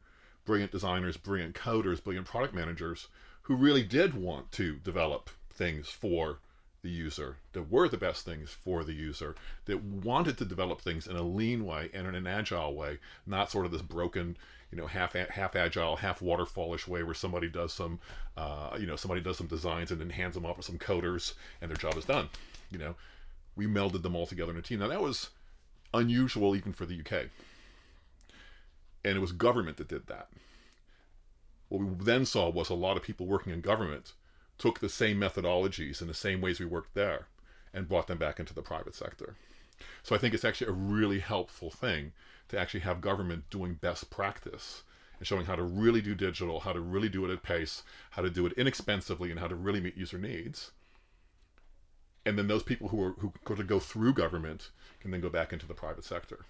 brilliant 0.45 0.71
designers, 0.71 1.17
brilliant 1.17 1.55
coders, 1.55 2.03
brilliant 2.03 2.27
product 2.27 2.53
managers 2.53 3.07
who 3.43 3.55
really 3.55 3.83
did 3.83 4.13
want 4.13 4.51
to 4.53 4.75
develop 4.77 5.29
things 5.51 5.89
for 5.89 6.39
the 6.81 6.89
user 6.89 7.37
that 7.53 7.69
were 7.69 7.89
the 7.89 7.97
best 7.97 8.25
things 8.25 8.51
for 8.51 8.83
the 8.83 8.93
user 8.93 9.35
that 9.65 9.83
wanted 9.83 10.37
to 10.37 10.45
develop 10.45 10.81
things 10.81 11.07
in 11.07 11.15
a 11.15 11.21
lean 11.21 11.65
way 11.65 11.89
and 11.93 12.07
in 12.07 12.15
an 12.15 12.27
agile 12.27 12.73
way 12.73 12.97
not 13.25 13.51
sort 13.51 13.65
of 13.65 13.71
this 13.71 13.81
broken 13.81 14.37
you 14.71 14.77
know 14.77 14.87
half 14.87 15.13
half 15.13 15.55
agile 15.55 15.97
half 15.97 16.21
waterfallish 16.21 16.87
way 16.87 17.03
where 17.03 17.13
somebody 17.13 17.49
does 17.49 17.73
some 17.73 17.99
uh, 18.37 18.77
you 18.79 18.85
know 18.85 18.95
somebody 18.95 19.19
does 19.19 19.37
some 19.37 19.47
designs 19.47 19.91
and 19.91 19.99
then 19.99 20.09
hands 20.09 20.35
them 20.35 20.45
off 20.45 20.57
to 20.57 20.63
some 20.63 20.77
coders 20.77 21.33
and 21.61 21.69
their 21.69 21.77
job 21.77 21.97
is 21.97 22.05
done 22.05 22.29
you 22.71 22.77
know. 22.77 22.95
We 23.55 23.67
melded 23.67 24.03
them 24.03 24.15
all 24.15 24.25
together 24.25 24.51
in 24.51 24.57
a 24.57 24.61
team. 24.61 24.79
Now 24.79 24.87
that 24.87 25.01
was 25.01 25.29
unusual 25.93 26.55
even 26.55 26.71
for 26.71 26.85
the 26.85 26.99
uk 26.99 27.11
and 27.11 29.17
it 29.17 29.19
was 29.19 29.31
government 29.31 29.77
that 29.77 29.87
did 29.87 30.07
that. 30.07 30.29
What 31.67 31.81
we 31.81 32.05
then 32.05 32.25
saw 32.25 32.49
was 32.49 32.69
a 32.69 32.75
lot 32.75 32.97
of 32.97 33.03
people 33.03 33.25
working 33.25 33.53
in 33.53 33.61
government 33.61 34.13
took 34.59 34.79
the 34.79 34.89
same 34.89 35.19
methodologies 35.19 36.01
and 36.01 36.09
the 36.09 36.13
same 36.13 36.41
ways 36.41 36.59
we 36.59 36.65
worked 36.65 36.93
there 36.93 37.27
and 37.73 37.87
brought 37.87 38.07
them 38.07 38.17
back 38.17 38.39
into 38.39 38.53
the 38.53 38.61
private 38.61 38.93
sector. 38.93 39.35
So 40.03 40.13
I 40.13 40.19
think 40.19 40.33
it's 40.33 40.45
actually 40.45 40.67
a 40.67 40.73
really 40.73 41.19
helpful 41.19 41.71
thing 41.71 42.11
to 42.49 42.59
actually 42.59 42.81
have 42.81 43.01
government 43.01 43.49
doing 43.49 43.75
best 43.75 44.09
practice 44.09 44.83
and 45.17 45.27
showing 45.27 45.45
how 45.45 45.55
to 45.55 45.63
really 45.63 46.01
do 46.01 46.13
digital, 46.13 46.61
how 46.61 46.73
to 46.73 46.79
really 46.79 47.09
do 47.09 47.25
it 47.25 47.31
at 47.31 47.43
pace, 47.43 47.83
how 48.11 48.21
to 48.21 48.29
do 48.29 48.45
it 48.45 48.53
inexpensively, 48.53 49.31
and 49.31 49.39
how 49.39 49.47
to 49.47 49.55
really 49.55 49.79
meet 49.79 49.97
user 49.97 50.17
needs. 50.17 50.71
And 52.25 52.37
then 52.37 52.47
those 52.47 52.63
people 52.63 52.89
who 52.89 53.01
are 53.01 53.11
who 53.11 53.55
to 53.55 53.63
go 53.63 53.79
through 53.79 54.13
government 54.13 54.71
can 54.99 55.11
then 55.11 55.21
go 55.21 55.29
back 55.29 55.53
into 55.53 55.65
the 55.65 55.73
private 55.73 56.03
sector. 56.03 56.45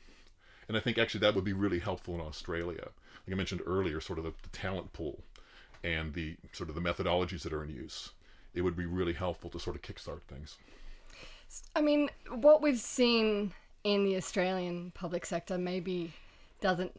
And 0.67 0.77
I 0.77 0.79
think 0.79 0.97
actually 0.97 1.21
that 1.21 1.35
would 1.35 1.43
be 1.43 1.53
really 1.53 1.79
helpful 1.79 2.15
in 2.15 2.21
Australia. 2.21 2.89
Like 3.25 3.33
I 3.33 3.35
mentioned 3.35 3.61
earlier, 3.65 4.01
sort 4.01 4.19
of 4.19 4.25
the, 4.25 4.33
the 4.43 4.49
talent 4.49 4.93
pool 4.93 5.23
and 5.83 6.13
the 6.13 6.35
sort 6.51 6.69
of 6.69 6.75
the 6.75 6.81
methodologies 6.81 7.41
that 7.43 7.53
are 7.53 7.63
in 7.63 7.69
use, 7.69 8.11
it 8.53 8.61
would 8.61 8.75
be 8.75 8.85
really 8.85 9.13
helpful 9.13 9.49
to 9.51 9.59
sort 9.59 9.75
of 9.75 9.81
kickstart 9.81 10.21
things. 10.23 10.57
I 11.75 11.81
mean, 11.81 12.09
what 12.29 12.61
we've 12.61 12.79
seen 12.79 13.53
in 13.83 14.03
the 14.03 14.15
Australian 14.15 14.91
public 14.93 15.25
sector 15.25 15.57
maybe 15.57 16.13
doesn't. 16.61 16.91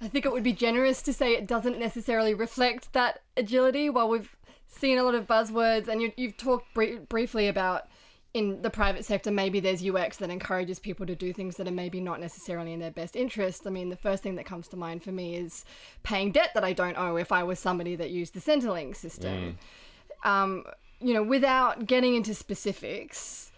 I 0.00 0.08
think 0.08 0.26
it 0.26 0.32
would 0.32 0.42
be 0.42 0.52
generous 0.52 1.00
to 1.02 1.12
say 1.12 1.32
it 1.32 1.46
doesn't 1.46 1.78
necessarily 1.78 2.34
reflect 2.34 2.92
that 2.92 3.22
agility. 3.36 3.88
While 3.88 4.08
we've 4.08 4.36
seen 4.66 4.98
a 4.98 5.02
lot 5.04 5.14
of 5.14 5.26
buzzwords, 5.26 5.88
and 5.88 6.02
you, 6.02 6.12
have 6.18 6.36
talked 6.36 6.74
br- 6.74 6.98
briefly 7.08 7.48
about 7.48 7.86
in 8.34 8.62
the 8.62 8.70
private 8.70 9.04
sector, 9.04 9.30
maybe 9.30 9.60
there's 9.60 9.82
UX 9.82 10.16
that 10.16 10.28
encourages 10.28 10.80
people 10.80 11.06
to 11.06 11.14
do 11.14 11.32
things 11.32 11.56
that 11.56 11.68
are 11.68 11.72
maybe 11.72 12.00
not 12.00 12.20
necessarily 12.20 12.72
in 12.72 12.80
their 12.80 12.90
best 12.90 13.14
interest. 13.14 13.62
I 13.64 13.70
mean, 13.70 13.90
the 13.90 13.96
first 13.96 14.24
thing 14.24 14.34
that 14.34 14.44
comes 14.44 14.66
to 14.68 14.76
mind 14.76 15.04
for 15.04 15.12
me 15.12 15.36
is 15.36 15.64
paying 16.02 16.32
debt 16.32 16.50
that 16.54 16.64
I 16.64 16.72
don't 16.72 16.98
owe 16.98 17.16
if 17.16 17.30
I 17.30 17.44
was 17.44 17.60
somebody 17.60 17.94
that 17.94 18.10
used 18.10 18.34
the 18.34 18.40
Centrelink 18.40 18.96
system. 18.96 19.56
Mm. 20.24 20.28
Um, 20.28 20.64
you 21.00 21.14
know, 21.14 21.22
without 21.22 21.86
getting 21.86 22.16
into 22.16 22.34
specifics, 22.34 23.52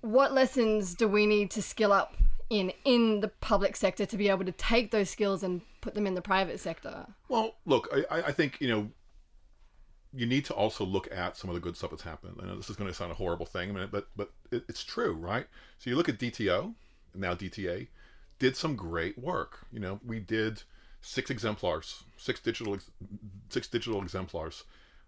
what 0.00 0.32
lessons 0.32 0.94
do 0.94 1.06
we 1.06 1.26
need 1.26 1.50
to 1.50 1.62
skill 1.62 1.92
up 1.92 2.14
in 2.48 2.72
in 2.84 3.20
the 3.20 3.28
public 3.28 3.76
sector 3.76 4.06
to 4.06 4.16
be 4.16 4.30
able 4.30 4.44
to 4.46 4.52
take 4.52 4.90
those 4.90 5.10
skills 5.10 5.42
and 5.42 5.60
put 5.82 5.94
them 5.94 6.06
in 6.06 6.14
the 6.14 6.22
private 6.22 6.60
sector? 6.60 7.06
Well, 7.28 7.56
look, 7.66 7.88
I, 8.10 8.22
I 8.22 8.32
think 8.32 8.58
you 8.60 8.68
know 8.68 8.88
you 10.14 10.26
need 10.26 10.44
to 10.46 10.54
also 10.54 10.84
look 10.84 11.08
at 11.12 11.36
some 11.36 11.50
of 11.50 11.54
the 11.54 11.60
good 11.60 11.76
stuff 11.76 11.90
that's 11.90 12.02
happened. 12.02 12.38
I 12.42 12.46
know 12.46 12.56
this 12.56 12.70
is 12.70 12.76
going 12.76 12.88
to 12.88 12.94
sound 12.94 13.12
a 13.12 13.16
horrible 13.16 13.46
thing, 13.46 13.74
but 13.90 14.08
but 14.16 14.30
it, 14.50 14.64
it's 14.68 14.84
true, 14.84 15.12
right? 15.12 15.46
So 15.78 15.90
you 15.90 15.96
look 15.96 16.08
at 16.08 16.18
DTO, 16.18 16.74
now 17.14 17.34
DTA, 17.34 17.88
did 18.38 18.56
some 18.56 18.76
great 18.76 19.18
work. 19.18 19.66
You 19.72 19.80
know, 19.80 20.00
we 20.04 20.20
did 20.20 20.62
six 21.00 21.30
exemplars, 21.30 22.04
six 22.16 22.40
digital 22.40 22.78
six 23.50 23.68
digital 23.68 24.02
exemplars. 24.02 24.64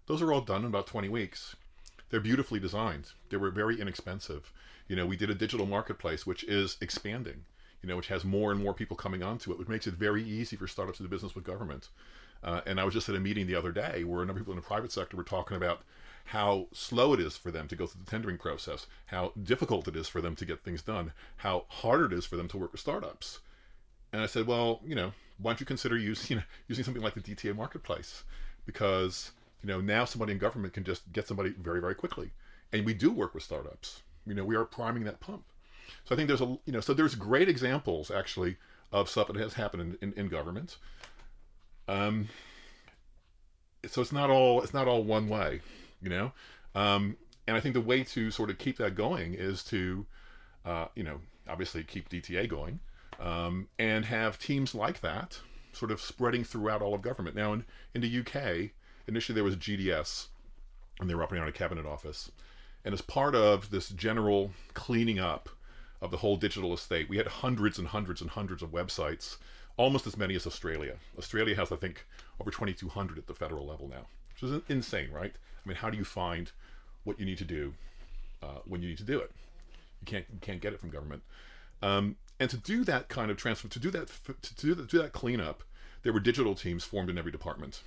Those 0.07 0.21
are 0.21 0.31
all 0.31 0.41
done 0.41 0.61
in 0.61 0.67
about 0.67 0.87
20 0.87 1.09
weeks. 1.09 1.55
They're 2.09 2.19
beautifully 2.19 2.59
designed. 2.59 3.11
They 3.29 3.37
were 3.37 3.51
very 3.51 3.79
inexpensive. 3.79 4.51
You 4.87 4.95
know, 4.95 5.05
we 5.05 5.15
did 5.15 5.29
a 5.29 5.35
digital 5.35 5.65
marketplace 5.65 6.25
which 6.25 6.43
is 6.43 6.77
expanding. 6.81 7.45
You 7.81 7.89
know, 7.89 7.97
which 7.97 8.09
has 8.09 8.23
more 8.23 8.51
and 8.51 8.61
more 8.61 8.75
people 8.75 8.95
coming 8.95 9.23
onto 9.23 9.51
it, 9.51 9.57
which 9.57 9.67
makes 9.67 9.87
it 9.87 9.95
very 9.95 10.23
easy 10.23 10.55
for 10.55 10.67
startups 10.67 10.97
to 10.97 11.03
do 11.03 11.09
business 11.09 11.33
with 11.33 11.43
government. 11.43 11.89
Uh, 12.43 12.61
and 12.65 12.79
I 12.79 12.83
was 12.83 12.93
just 12.93 13.09
at 13.09 13.15
a 13.15 13.19
meeting 13.19 13.47
the 13.47 13.55
other 13.55 13.71
day 13.71 14.03
where 14.03 14.23
a 14.23 14.25
number 14.25 14.39
of 14.39 14.45
people 14.45 14.53
in 14.53 14.59
the 14.59 14.65
private 14.65 14.91
sector 14.91 15.15
were 15.15 15.23
talking 15.23 15.57
about 15.57 15.81
how 16.25 16.67
slow 16.71 17.13
it 17.13 17.19
is 17.19 17.37
for 17.37 17.51
them 17.51 17.67
to 17.67 17.75
go 17.75 17.85
through 17.85 18.03
the 18.03 18.09
tendering 18.09 18.37
process, 18.37 18.87
how 19.07 19.33
difficult 19.41 19.87
it 19.87 19.95
is 19.95 20.07
for 20.07 20.21
them 20.21 20.35
to 20.35 20.45
get 20.45 20.63
things 20.63 20.81
done, 20.81 21.11
how 21.37 21.65
hard 21.67 22.11
it 22.11 22.17
is 22.17 22.25
for 22.25 22.37
them 22.37 22.47
to 22.47 22.57
work 22.57 22.71
with 22.71 22.81
startups. 22.81 23.39
And 24.13 24.21
I 24.21 24.25
said, 24.25 24.47
well, 24.47 24.81
you 24.85 24.95
know, 24.95 25.13
why 25.41 25.51
don't 25.51 25.59
you 25.59 25.65
consider 25.65 25.97
using 25.97 26.25
you 26.29 26.35
know, 26.37 26.43
using 26.67 26.83
something 26.83 27.03
like 27.03 27.15
the 27.15 27.21
DTA 27.21 27.55
marketplace? 27.55 28.23
Because 28.65 29.31
you 29.63 29.67
know 29.67 29.81
now 29.81 30.05
somebody 30.05 30.31
in 30.33 30.37
government 30.37 30.73
can 30.73 30.83
just 30.83 31.11
get 31.11 31.27
somebody 31.27 31.49
very 31.49 31.81
very 31.81 31.95
quickly, 31.95 32.31
and 32.71 32.85
we 32.85 32.93
do 32.93 33.11
work 33.11 33.33
with 33.33 33.43
startups. 33.43 34.03
You 34.25 34.35
know, 34.35 34.45
we 34.45 34.55
are 34.55 34.65
priming 34.65 35.03
that 35.05 35.19
pump. 35.19 35.43
So 36.05 36.13
I 36.13 36.15
think 36.15 36.27
there's 36.27 36.41
a 36.41 36.57
you 36.65 36.73
know 36.73 36.79
so 36.79 36.93
there's 36.93 37.15
great 37.15 37.49
examples 37.49 38.11
actually 38.11 38.57
of 38.91 39.09
stuff 39.09 39.27
that 39.27 39.37
has 39.37 39.53
happened 39.53 39.97
in, 40.01 40.09
in, 40.09 40.17
in 40.17 40.27
government. 40.27 40.77
Um, 41.91 42.29
so 43.85 44.01
it's 44.01 44.11
not 44.11 44.29
all 44.29 44.61
it's 44.61 44.73
not 44.73 44.87
all 44.87 45.03
one 45.03 45.27
way, 45.27 45.61
you 46.01 46.09
know. 46.09 46.31
Um, 46.73 47.17
and 47.47 47.57
I 47.57 47.59
think 47.59 47.73
the 47.73 47.81
way 47.81 48.03
to 48.03 48.31
sort 48.31 48.49
of 48.49 48.57
keep 48.57 48.77
that 48.77 48.95
going 48.95 49.33
is 49.33 49.63
to, 49.65 50.05
uh, 50.63 50.85
you 50.95 51.03
know, 51.03 51.19
obviously 51.49 51.83
keep 51.83 52.09
DTA 52.09 52.47
going, 52.47 52.79
um, 53.19 53.67
and 53.77 54.05
have 54.05 54.39
teams 54.39 54.73
like 54.73 55.01
that 55.01 55.39
sort 55.73 55.91
of 55.91 55.99
spreading 55.99 56.43
throughout 56.43 56.81
all 56.81 56.93
of 56.93 57.01
government. 57.01 57.35
Now, 57.35 57.53
in, 57.53 57.65
in 57.93 58.01
the 58.01 58.19
UK, 58.19 58.71
initially 59.07 59.33
there 59.33 59.43
was 59.43 59.55
GDS, 59.57 60.27
and 60.99 61.09
they 61.09 61.15
were 61.15 61.23
operating 61.23 61.43
out 61.43 61.49
of 61.49 61.55
cabinet 61.55 61.85
office, 61.85 62.31
and 62.85 62.93
as 62.93 63.01
part 63.01 63.35
of 63.35 63.69
this 63.69 63.89
general 63.89 64.51
cleaning 64.73 65.19
up 65.19 65.49
of 66.01 66.11
the 66.11 66.17
whole 66.17 66.37
digital 66.37 66.73
estate, 66.73 67.09
we 67.09 67.17
had 67.17 67.27
hundreds 67.27 67.77
and 67.77 67.89
hundreds 67.89 68.21
and 68.21 68.29
hundreds 68.29 68.63
of 68.63 68.69
websites 68.69 69.37
almost 69.77 70.07
as 70.07 70.17
many 70.17 70.35
as 70.35 70.45
Australia. 70.47 70.95
Australia 71.17 71.55
has, 71.55 71.71
I 71.71 71.75
think, 71.75 72.05
over 72.39 72.51
2,200 72.51 73.17
at 73.17 73.27
the 73.27 73.33
federal 73.33 73.65
level 73.65 73.87
now, 73.87 74.07
which 74.29 74.43
is 74.43 74.61
insane, 74.69 75.11
right? 75.11 75.33
I 75.33 75.69
mean, 75.69 75.77
how 75.77 75.89
do 75.89 75.97
you 75.97 76.03
find 76.03 76.51
what 77.03 77.19
you 77.19 77.25
need 77.25 77.37
to 77.39 77.45
do 77.45 77.73
uh, 78.41 78.59
when 78.65 78.81
you 78.81 78.89
need 78.89 78.97
to 78.97 79.03
do 79.03 79.19
it? 79.19 79.31
You 80.01 80.05
can't 80.05 80.25
you 80.31 80.39
can't 80.41 80.61
get 80.61 80.73
it 80.73 80.79
from 80.79 80.89
government. 80.89 81.23
Um, 81.81 82.15
and 82.39 82.49
to 82.49 82.57
do 82.57 82.83
that 82.85 83.07
kind 83.07 83.29
of 83.29 83.37
transfer, 83.37 83.67
to 83.67 83.79
do 83.79 83.91
that 83.91 84.07
to 84.41 84.55
do 84.55 84.73
that, 84.75 84.89
to 84.89 84.97
do 84.97 85.01
that 85.01 85.13
cleanup, 85.13 85.63
there 86.03 86.13
were 86.13 86.19
digital 86.19 86.55
teams 86.55 86.83
formed 86.83 87.09
in 87.09 87.17
every 87.17 87.31
department. 87.31 87.81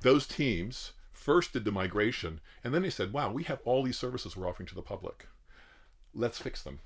Those 0.00 0.26
teams 0.26 0.92
first 1.12 1.52
did 1.52 1.64
the 1.64 1.70
migration, 1.70 2.40
and 2.64 2.74
then 2.74 2.82
they 2.82 2.90
said, 2.90 3.12
"Wow, 3.12 3.30
we 3.30 3.44
have 3.44 3.60
all 3.64 3.82
these 3.82 3.98
services 3.98 4.36
we're 4.36 4.48
offering 4.48 4.66
to 4.68 4.74
the 4.74 4.82
public. 4.82 5.26
Let's 6.14 6.38
fix 6.38 6.62
them." 6.62 6.80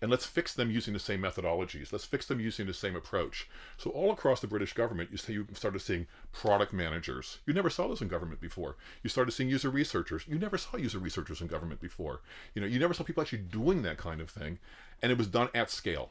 And 0.00 0.10
let's 0.10 0.26
fix 0.26 0.54
them 0.54 0.70
using 0.70 0.94
the 0.94 1.00
same 1.00 1.22
methodologies. 1.22 1.92
Let's 1.92 2.04
fix 2.04 2.26
them 2.26 2.38
using 2.38 2.66
the 2.66 2.74
same 2.74 2.94
approach. 2.94 3.48
So 3.76 3.90
all 3.90 4.12
across 4.12 4.40
the 4.40 4.46
British 4.46 4.72
government, 4.72 5.10
you 5.10 5.16
see, 5.16 5.32
you 5.32 5.46
started 5.54 5.80
seeing 5.80 6.06
product 6.32 6.72
managers. 6.72 7.38
You 7.46 7.52
never 7.52 7.68
saw 7.68 7.88
those 7.88 8.00
in 8.00 8.08
government 8.08 8.40
before. 8.40 8.76
You 9.02 9.10
started 9.10 9.32
seeing 9.32 9.50
user 9.50 9.70
researchers. 9.70 10.24
You 10.28 10.38
never 10.38 10.56
saw 10.56 10.76
user 10.76 10.98
researchers 10.98 11.40
in 11.40 11.48
government 11.48 11.80
before. 11.80 12.20
You 12.54 12.60
know, 12.62 12.68
you 12.68 12.78
never 12.78 12.94
saw 12.94 13.02
people 13.02 13.22
actually 13.22 13.38
doing 13.38 13.82
that 13.82 13.98
kind 13.98 14.20
of 14.20 14.30
thing, 14.30 14.58
and 15.02 15.10
it 15.10 15.18
was 15.18 15.26
done 15.26 15.48
at 15.52 15.70
scale, 15.70 16.10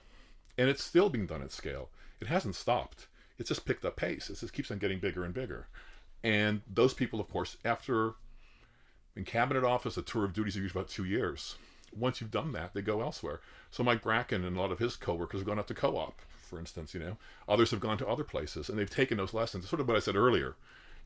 and 0.58 0.69
it's 0.69 0.84
still 0.84 1.10
being 1.10 1.28
done 1.28 1.41
at 1.41 1.54
scale. 1.54 1.89
It 2.19 2.28
hasn't 2.28 2.56
stopped. 2.56 3.08
It's 3.39 3.50
just 3.50 3.65
picked 3.65 3.86
up 3.86 3.95
pace. 3.95 4.30
It 4.30 4.39
just 4.39 4.54
keeps 4.54 4.71
on 4.71 4.80
getting 4.80 5.00
bigger 5.00 5.23
and 5.23 5.34
bigger. 5.34 5.67
And 6.23 6.62
those 6.67 6.93
people, 6.93 7.21
of 7.21 7.30
course, 7.30 7.56
after 7.63 8.15
in 9.15 9.23
cabinet 9.23 9.63
office, 9.63 9.95
a 9.95 10.02
tour 10.02 10.26
of 10.26 10.34
duties 10.34 10.58
are 10.58 10.62
usually 10.62 10.82
about 10.82 10.89
two 10.89 11.06
years 11.06 11.56
once 11.95 12.21
you've 12.21 12.32
done 12.32 12.52
that, 12.54 12.73
they 12.73 12.82
go 12.82 13.02
elsewhere. 13.02 13.39
So 13.71 13.84
Mike 13.84 14.02
Bracken 14.02 14.43
and 14.43 14.58
a 14.58 14.60
lot 14.60 14.71
of 14.71 14.80
his 14.80 14.95
coworkers 14.95 15.41
have 15.41 15.47
gone 15.47 15.60
out 15.60 15.67
to 15.67 15.73
co-op, 15.73 16.19
for 16.41 16.60
instance. 16.60 16.93
You 16.93 17.00
know, 17.00 17.17
others 17.47 17.71
have 17.71 17.80
gone 17.80 17.97
to 18.00 18.08
other 18.08 18.23
places, 18.23 18.69
and 18.69 18.78
they've 18.78 18.89
taken 18.89 19.17
those 19.17 19.34
lessons. 19.34 19.63
It's 19.63 19.69
sort 19.69 19.82
of 19.82 19.88
what 19.88 19.97
I 19.97 20.02
said 20.02 20.15
earlier. 20.15 20.56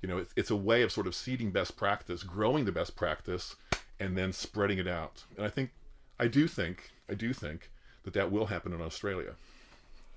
You 0.02 0.10
know, 0.10 0.18
it's, 0.18 0.34
it's 0.36 0.52
a 0.52 0.56
way 0.56 0.82
of 0.82 0.92
sort 0.92 1.08
of 1.08 1.16
seeding 1.16 1.52
best 1.52 1.78
practice, 1.78 2.24
growing 2.24 2.66
the 2.66 2.72
best 2.72 2.96
practice, 2.96 3.56
and 4.00 4.18
then 4.18 4.34
spreading 4.34 4.80
it 4.80 4.88
out. 4.88 5.24
And 5.38 5.46
I 5.46 5.50
think, 5.50 5.72
I 6.20 6.28
do 6.28 6.48
think, 6.48 6.92
I 7.10 7.14
do 7.14 7.34
think 7.34 7.70
that 8.04 8.14
that 8.14 8.32
will 8.32 8.48
happen 8.48 8.74
in 8.74 8.82
Australia. 8.82 9.34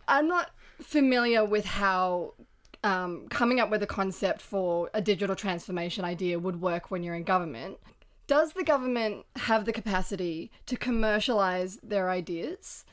I'm 0.08 0.28
not 0.28 0.50
familiar 0.80 1.44
with 1.44 1.64
how 1.64 2.34
um, 2.82 3.26
coming 3.28 3.60
up 3.60 3.70
with 3.70 3.82
a 3.82 3.86
concept 3.86 4.40
for 4.40 4.90
a 4.94 5.00
digital 5.00 5.36
transformation 5.36 6.04
idea 6.04 6.38
would 6.38 6.60
work 6.60 6.90
when 6.90 7.02
you're 7.02 7.14
in 7.14 7.24
government 7.24 7.78
Does 8.26 8.54
the 8.54 8.64
government 8.64 9.26
have 9.36 9.64
the 9.64 9.72
capacity 9.72 10.50
to 10.66 10.76
commercialize 10.76 11.78
their 11.82 12.10
ideas? 12.10 12.84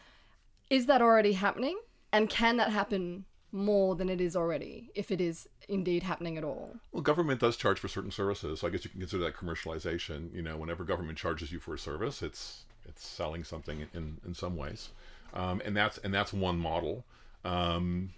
Is 0.70 0.88
that 0.88 1.02
already 1.02 1.34
happening? 1.34 1.80
And 2.12 2.30
can 2.30 2.58
that 2.58 2.72
happen 2.72 3.26
more 3.54 3.96
than 3.96 4.10
it 4.10 4.20
is 4.20 4.36
already, 4.36 4.89
if 4.96 5.12
it 5.12 5.22
is 5.22 5.48
indeed 5.67 6.04
happening 6.04 6.38
at 6.38 6.44
all? 6.44 6.76
Well, 6.91 7.02
government 7.02 7.39
does 7.39 7.58
charge 7.58 7.80
for 7.80 7.88
certain 7.88 8.12
services, 8.12 8.60
so 8.60 8.67
I 8.67 8.70
guess 8.70 8.84
you 8.84 8.89
can 8.89 9.00
consider 9.00 9.24
that 9.24 9.36
commercialization. 9.36 10.34
You 10.34 10.41
know, 10.41 10.58
whenever 10.58 10.84
government 10.84 11.17
charges 11.17 11.52
you 11.52 11.60
for 11.60 11.74
a 11.74 11.80
service, 11.80 12.22
it's 12.22 12.65
it's 12.88 13.06
selling 13.06 13.44
something 13.44 13.88
in 13.94 14.17
in 14.26 14.34
some 14.34 14.56
ways, 14.58 14.89
um, 15.34 15.62
and 15.63 15.76
that's 15.76 15.98
and 16.00 16.13
that's 16.13 16.34
one 16.34 16.58
model. 16.58 17.06
Um, 17.44 18.12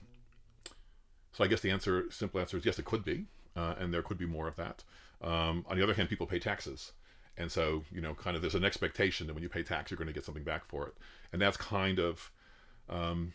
so 1.31 1.43
I 1.43 1.47
guess 1.47 1.61
the 1.61 1.71
answer, 1.71 2.05
simple 2.11 2.39
answer 2.39 2.57
is 2.57 2.65
yes, 2.65 2.77
it 2.77 2.85
could 2.85 3.03
be, 3.03 3.25
uh, 3.55 3.73
and 3.79 3.93
there 3.93 4.03
could 4.03 4.19
be 4.19 4.27
more 4.27 4.47
of 4.47 4.55
that. 4.55 4.83
Um, 5.21 5.65
on 5.67 5.77
the 5.77 5.83
other 5.83 5.93
hand, 5.93 6.09
people 6.09 6.27
pay 6.27 6.37
taxes, 6.37 6.91
and 7.37 7.51
so 7.51 7.83
you 7.91 8.01
know, 8.01 8.13
kind 8.13 8.35
of 8.35 8.41
there's 8.41 8.55
an 8.55 8.65
expectation 8.65 9.27
that 9.27 9.33
when 9.33 9.43
you 9.43 9.49
pay 9.49 9.63
tax, 9.63 9.91
you're 9.91 9.97
going 9.97 10.07
to 10.07 10.13
get 10.13 10.25
something 10.25 10.43
back 10.43 10.65
for 10.65 10.87
it, 10.87 10.93
and 11.31 11.41
that's 11.41 11.57
kind 11.57 11.99
of 11.99 12.31
um, 12.89 13.33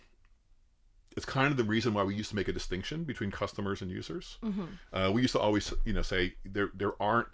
it's 1.17 1.27
kind 1.27 1.51
of 1.51 1.57
the 1.57 1.65
reason 1.65 1.95
why 1.95 2.05
we 2.05 2.15
used 2.15 2.31
to 2.31 2.37
make 2.37 2.49
a 2.49 2.53
distinction 2.53 3.05
between 3.05 3.31
customers 3.31 3.83
and 3.83 3.91
users. 3.91 4.39
Mm-hmm. 4.43 4.65
Uh, 4.93 5.11
we 5.11 5.23
used 5.23 5.33
to 5.33 5.41
always, 5.41 5.73
you 5.85 5.93
know, 5.93 6.03
say 6.03 6.35
there 6.45 6.71
there 6.75 7.01
aren't 7.03 7.29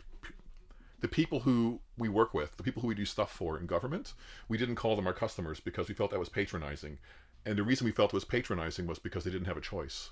the 1.00 1.08
people 1.08 1.40
who 1.40 1.80
we 1.98 2.08
work 2.08 2.32
with, 2.32 2.56
the 2.56 2.62
people 2.62 2.80
who 2.80 2.88
we 2.88 2.94
do 2.94 3.04
stuff 3.04 3.30
for 3.30 3.58
in 3.58 3.66
government. 3.66 4.14
We 4.48 4.56
didn't 4.56 4.76
call 4.76 4.96
them 4.96 5.06
our 5.06 5.12
customers 5.12 5.60
because 5.60 5.88
we 5.88 5.94
felt 5.94 6.10
that 6.12 6.18
was 6.18 6.30
patronizing, 6.30 6.98
and 7.44 7.58
the 7.58 7.62
reason 7.62 7.84
we 7.84 7.92
felt 7.92 8.10
it 8.10 8.14
was 8.14 8.24
patronizing 8.24 8.86
was 8.86 8.98
because 8.98 9.24
they 9.24 9.30
didn't 9.30 9.46
have 9.46 9.58
a 9.58 9.62
choice. 9.62 10.10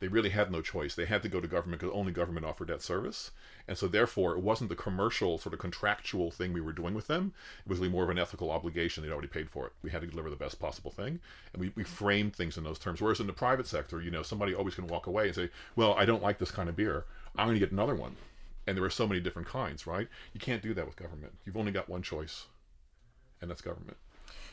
They 0.00 0.08
really 0.08 0.30
had 0.30 0.50
no 0.50 0.62
choice. 0.62 0.94
They 0.94 1.04
had 1.04 1.22
to 1.22 1.28
go 1.28 1.40
to 1.40 1.46
government 1.46 1.80
because 1.80 1.94
only 1.94 2.10
government 2.10 2.46
offered 2.46 2.68
that 2.68 2.80
service. 2.80 3.32
And 3.68 3.76
so, 3.76 3.86
therefore, 3.86 4.32
it 4.32 4.40
wasn't 4.40 4.70
the 4.70 4.76
commercial, 4.76 5.36
sort 5.36 5.52
of 5.52 5.60
contractual 5.60 6.30
thing 6.30 6.54
we 6.54 6.62
were 6.62 6.72
doing 6.72 6.94
with 6.94 7.06
them. 7.06 7.34
It 7.64 7.68
was 7.68 7.78
really 7.78 7.92
more 7.92 8.04
of 8.04 8.08
an 8.08 8.18
ethical 8.18 8.50
obligation. 8.50 9.04
They'd 9.04 9.12
already 9.12 9.28
paid 9.28 9.50
for 9.50 9.66
it. 9.66 9.72
We 9.82 9.90
had 9.90 10.00
to 10.00 10.06
deliver 10.06 10.30
the 10.30 10.36
best 10.36 10.58
possible 10.58 10.90
thing. 10.90 11.20
And 11.52 11.60
we, 11.60 11.72
we 11.74 11.84
framed 11.84 12.34
things 12.34 12.56
in 12.56 12.64
those 12.64 12.78
terms. 12.78 13.02
Whereas 13.02 13.20
in 13.20 13.26
the 13.26 13.34
private 13.34 13.66
sector, 13.66 14.00
you 14.00 14.10
know, 14.10 14.22
somebody 14.22 14.54
always 14.54 14.74
can 14.74 14.86
walk 14.86 15.06
away 15.06 15.26
and 15.26 15.34
say, 15.34 15.50
well, 15.76 15.94
I 15.94 16.06
don't 16.06 16.22
like 16.22 16.38
this 16.38 16.50
kind 16.50 16.70
of 16.70 16.76
beer. 16.76 17.04
I'm 17.36 17.46
going 17.46 17.56
to 17.56 17.60
get 17.60 17.72
another 17.72 17.94
one. 17.94 18.16
And 18.66 18.76
there 18.76 18.84
are 18.84 18.90
so 18.90 19.06
many 19.06 19.20
different 19.20 19.48
kinds, 19.48 19.86
right? 19.86 20.08
You 20.32 20.40
can't 20.40 20.62
do 20.62 20.72
that 20.74 20.86
with 20.86 20.96
government. 20.96 21.34
You've 21.44 21.58
only 21.58 21.72
got 21.72 21.88
one 21.88 22.02
choice, 22.02 22.46
and 23.40 23.50
that's 23.50 23.60
government. 23.60 23.96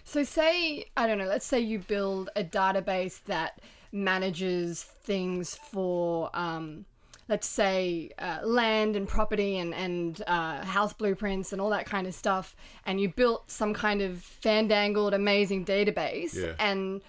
So, 0.04 0.24
say, 0.24 0.86
I 0.96 1.08
don't 1.08 1.18
know, 1.18 1.26
let's 1.26 1.46
say 1.46 1.60
you 1.60 1.80
build 1.80 2.30
a 2.36 2.44
database 2.44 3.24
that 3.26 3.60
manages 3.92 4.84
things 4.84 5.56
for, 5.56 6.30
um, 6.34 6.86
let's 7.30 7.48
say, 7.48 8.10
uh, 8.20 8.40
land 8.44 8.96
and 8.96 9.08
property 9.08 9.58
and, 9.58 9.74
and 9.74 10.22
uh, 10.28 10.64
house 10.66 10.94
blueprints 10.94 11.52
and 11.54 11.62
all 11.62 11.70
that 11.70 11.86
kind 11.86 12.08
of 12.08 12.14
stuff, 12.14 12.56
and 12.86 13.00
you 13.02 13.10
built 13.10 13.50
some 13.52 13.74
kind 13.74 14.02
of 14.02 14.22
fandangled, 14.22 15.14
amazing 15.14 15.66
database, 15.66 16.36
Yeah. 16.36 16.54
and 16.60 17.02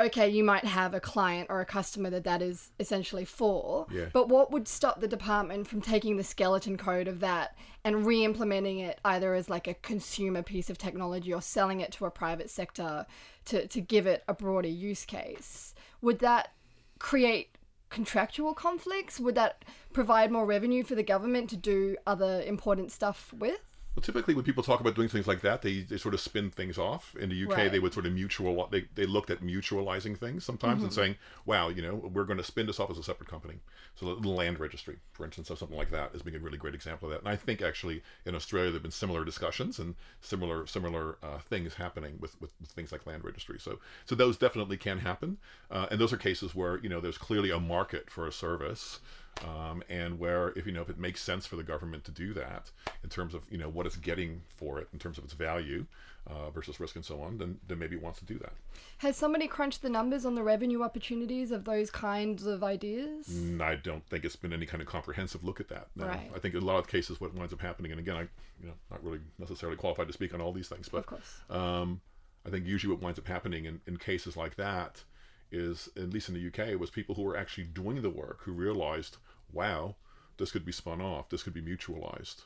okay, 0.00 0.28
you 0.28 0.44
might 0.44 0.64
have 0.64 0.94
a 0.94 1.00
client 1.00 1.48
or 1.50 1.60
a 1.60 1.64
customer 1.64 2.10
that 2.10 2.24
that 2.24 2.40
is 2.40 2.70
essentially 2.78 3.24
for. 3.24 3.86
Yeah. 3.90 4.06
But 4.12 4.28
what 4.28 4.52
would 4.52 4.68
stop 4.68 5.00
the 5.00 5.08
department 5.08 5.66
from 5.66 5.80
taking 5.80 6.16
the 6.16 6.24
skeleton 6.24 6.76
code 6.76 7.08
of 7.08 7.20
that 7.20 7.56
and 7.84 8.06
re-implementing 8.06 8.78
it 8.78 9.00
either 9.04 9.34
as 9.34 9.48
like 9.48 9.66
a 9.66 9.74
consumer 9.74 10.42
piece 10.42 10.70
of 10.70 10.78
technology 10.78 11.32
or 11.32 11.42
selling 11.42 11.80
it 11.80 11.92
to 11.92 12.06
a 12.06 12.10
private 12.10 12.48
sector 12.48 13.06
to, 13.46 13.66
to 13.66 13.80
give 13.80 14.06
it 14.06 14.22
a 14.28 14.34
broader 14.34 14.68
use 14.68 15.04
case? 15.04 15.74
Would 16.00 16.20
that 16.20 16.52
create 17.00 17.58
contractual 17.90 18.54
conflicts? 18.54 19.18
Would 19.18 19.34
that 19.34 19.64
provide 19.92 20.30
more 20.30 20.46
revenue 20.46 20.84
for 20.84 20.94
the 20.94 21.02
government 21.02 21.50
to 21.50 21.56
do 21.56 21.96
other 22.06 22.42
important 22.42 22.92
stuff 22.92 23.32
with? 23.32 23.60
Well, 23.98 24.04
typically, 24.04 24.34
when 24.34 24.44
people 24.44 24.62
talk 24.62 24.78
about 24.78 24.94
doing 24.94 25.08
things 25.08 25.26
like 25.26 25.40
that, 25.40 25.62
they, 25.62 25.80
they 25.80 25.96
sort 25.96 26.14
of 26.14 26.20
spin 26.20 26.52
things 26.52 26.78
off. 26.78 27.16
In 27.16 27.30
the 27.30 27.44
UK, 27.44 27.56
Right. 27.56 27.72
they 27.72 27.80
would 27.80 27.92
sort 27.92 28.06
of 28.06 28.12
mutual. 28.12 28.68
They, 28.70 28.84
they 28.94 29.06
looked 29.06 29.28
at 29.28 29.40
mutualizing 29.40 30.16
things 30.16 30.44
sometimes 30.44 30.84
and 30.84 30.92
saying, 30.92 31.16
"Wow, 31.46 31.68
you 31.68 31.82
know, 31.82 31.96
we're 31.96 32.22
going 32.22 32.38
to 32.38 32.44
spin 32.44 32.66
this 32.66 32.78
off 32.78 32.92
as 32.92 32.98
a 32.98 33.02
separate 33.02 33.28
company." 33.28 33.58
So 33.96 34.14
the 34.14 34.28
land 34.28 34.60
registry, 34.60 34.98
for 35.10 35.24
instance, 35.24 35.50
or 35.50 35.56
something 35.56 35.76
like 35.76 35.90
that, 35.90 36.14
is 36.14 36.22
being 36.22 36.36
a 36.36 36.38
really 36.38 36.58
great 36.58 36.76
example 36.76 37.08
of 37.08 37.10
that. 37.10 37.20
And 37.22 37.28
I 37.28 37.34
think 37.34 37.60
actually 37.60 38.04
in 38.24 38.36
Australia 38.36 38.70
there've 38.70 38.82
been 38.84 38.92
similar 38.92 39.24
discussions 39.24 39.80
and 39.80 39.96
similar 40.20 40.64
similar 40.68 41.18
uh, 41.20 41.38
things 41.38 41.74
happening 41.74 42.18
with, 42.20 42.40
with, 42.40 42.52
with 42.60 42.70
things 42.70 42.92
like 42.92 43.04
land 43.04 43.24
registry. 43.24 43.58
So 43.58 43.80
so 44.06 44.14
those 44.14 44.36
definitely 44.36 44.76
can 44.76 44.98
happen, 44.98 45.38
uh, 45.72 45.86
and 45.90 46.00
those 46.00 46.12
are 46.12 46.18
cases 46.18 46.54
where 46.54 46.78
you 46.78 46.88
know 46.88 47.00
there's 47.00 47.18
clearly 47.18 47.50
a 47.50 47.58
market 47.58 48.10
for 48.10 48.28
a 48.28 48.32
service 48.32 49.00
um, 49.44 49.82
and 49.88 50.18
where 50.18 50.48
if 50.56 50.66
you 50.66 50.72
know 50.72 50.82
if 50.82 50.90
it 50.90 50.98
makes 50.98 51.22
sense 51.22 51.46
for 51.46 51.56
the 51.56 51.62
government 51.62 52.04
to 52.04 52.10
do 52.10 52.32
that 52.34 52.70
in 53.04 53.08
terms 53.08 53.34
of 53.34 53.42
you 53.50 53.58
know 53.58 53.68
what 53.68 53.86
it's 53.86 53.96
getting 53.96 54.42
for 54.56 54.78
it 54.80 54.88
in 54.92 54.98
terms 54.98 55.18
of 55.18 55.24
its 55.24 55.32
value 55.32 55.86
uh, 56.26 56.50
versus 56.50 56.78
risk 56.80 56.96
and 56.96 57.04
so 57.04 57.20
on, 57.22 57.38
then 57.38 57.58
then 57.68 57.78
maybe 57.78 57.96
it 57.96 58.02
wants 58.02 58.18
to 58.18 58.24
do 58.24 58.38
that. 58.38 58.52
Has 58.98 59.16
somebody 59.16 59.46
crunched 59.46 59.82
the 59.82 59.88
numbers 59.88 60.26
on 60.26 60.34
the 60.34 60.42
revenue 60.42 60.82
opportunities 60.82 61.52
of 61.52 61.64
those 61.64 61.90
kinds 61.90 62.44
of 62.46 62.62
ideas? 62.64 63.28
And 63.28 63.62
I 63.62 63.76
don't 63.76 64.04
think 64.08 64.24
it's 64.24 64.36
been 64.36 64.52
any 64.52 64.66
kind 64.66 64.82
of 64.82 64.88
comprehensive 64.88 65.44
look 65.44 65.60
at 65.60 65.68
that. 65.68 65.88
No. 65.96 66.06
Right. 66.06 66.30
I 66.34 66.38
think 66.38 66.54
in 66.54 66.62
a 66.62 66.66
lot 66.66 66.78
of 66.78 66.88
cases 66.88 67.20
what 67.20 67.32
winds 67.34 67.52
up 67.52 67.60
happening, 67.60 67.92
and 67.92 68.00
again, 68.00 68.16
I 68.16 68.22
you 68.60 68.66
know 68.66 68.74
not 68.90 69.02
really 69.04 69.20
necessarily 69.38 69.76
qualified 69.76 70.08
to 70.08 70.12
speak 70.12 70.34
on 70.34 70.40
all 70.40 70.52
these 70.52 70.68
things, 70.68 70.88
but 70.88 70.98
Of 70.98 71.06
course. 71.06 71.40
um, 71.48 72.00
I 72.44 72.50
think 72.50 72.66
usually 72.66 72.92
what 72.92 73.02
winds 73.02 73.18
up 73.18 73.26
happening 73.28 73.66
in, 73.66 73.80
in 73.86 73.96
cases 73.98 74.36
like 74.36 74.56
that 74.56 75.02
is, 75.50 75.88
at 75.96 76.10
least 76.10 76.28
in 76.28 76.34
the 76.34 76.46
UK, 76.48 76.78
was 76.78 76.90
people 76.90 77.14
who 77.14 77.22
were 77.22 77.36
actually 77.36 77.64
doing 77.64 78.02
the 78.02 78.10
work 78.10 78.40
who 78.42 78.52
realized, 78.52 79.16
wow, 79.52 79.96
this 80.36 80.50
could 80.52 80.64
be 80.64 80.72
spun 80.72 81.00
off, 81.00 81.28
this 81.28 81.42
could 81.42 81.54
be 81.54 81.62
mutualized, 81.62 82.42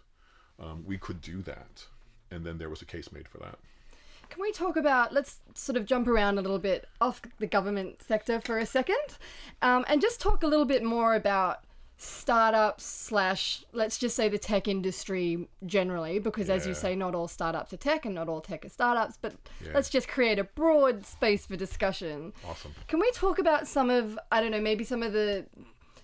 um, 0.59 0.85
we 0.87 0.99
could 0.99 1.21
do 1.21 1.43
that, 1.43 1.87
and 2.31 2.45
then 2.45 2.59
there 2.59 2.71
was 2.71 2.83
a 2.83 2.87
case 2.87 3.13
made 3.13 3.29
for 3.29 3.39
that. 3.39 3.59
Can 4.31 4.41
we 4.41 4.51
talk 4.53 4.77
about, 4.77 5.13
let's 5.13 5.41
sort 5.55 5.77
of 5.77 5.85
jump 5.85 6.09
around 6.09 6.39
a 6.39 6.43
little 6.43 6.59
bit 6.59 6.89
off 7.03 7.21
the 7.39 7.47
government 7.47 8.03
sector 8.03 8.41
for 8.41 8.59
a 8.59 8.65
second 8.65 8.97
um, 9.61 9.85
and 9.89 10.01
just 10.01 10.21
talk 10.21 10.43
a 10.43 10.47
little 10.47 10.65
bit 10.65 10.83
more 10.83 11.15
about 11.15 11.65
startups 11.99 12.83
slash, 12.85 13.63
let's 13.73 13.99
just 13.99 14.17
say 14.17 14.29
the 14.31 14.39
tech 14.39 14.67
industry 14.67 15.47
generally, 15.67 16.19
because 16.19 16.49
as 16.49 16.67
you 16.67 16.75
say, 16.75 16.97
not 16.97 17.15
all 17.15 17.29
startups 17.29 17.73
are 17.73 17.77
tech 17.77 18.07
and 18.07 18.15
not 18.15 18.29
all 18.29 18.41
tech 18.41 18.65
are 18.65 18.71
startups, 18.71 19.19
but 19.21 19.35
Yeah. 19.61 19.73
let's 19.75 19.91
just 19.91 20.09
create 20.09 20.39
a 20.39 20.45
broad 20.45 21.05
space 21.05 21.45
for 21.47 21.57
discussion. 21.57 22.33
Awesome. 22.49 22.75
Can 22.89 23.01
we 23.01 23.11
talk 23.13 23.39
about 23.39 23.69
some 23.69 23.91
of, 23.91 24.19
I 24.33 24.41
don't 24.41 24.51
know, 24.51 24.61
maybe 24.61 24.83
some 24.83 25.03
of 25.03 25.13
the 25.13 25.45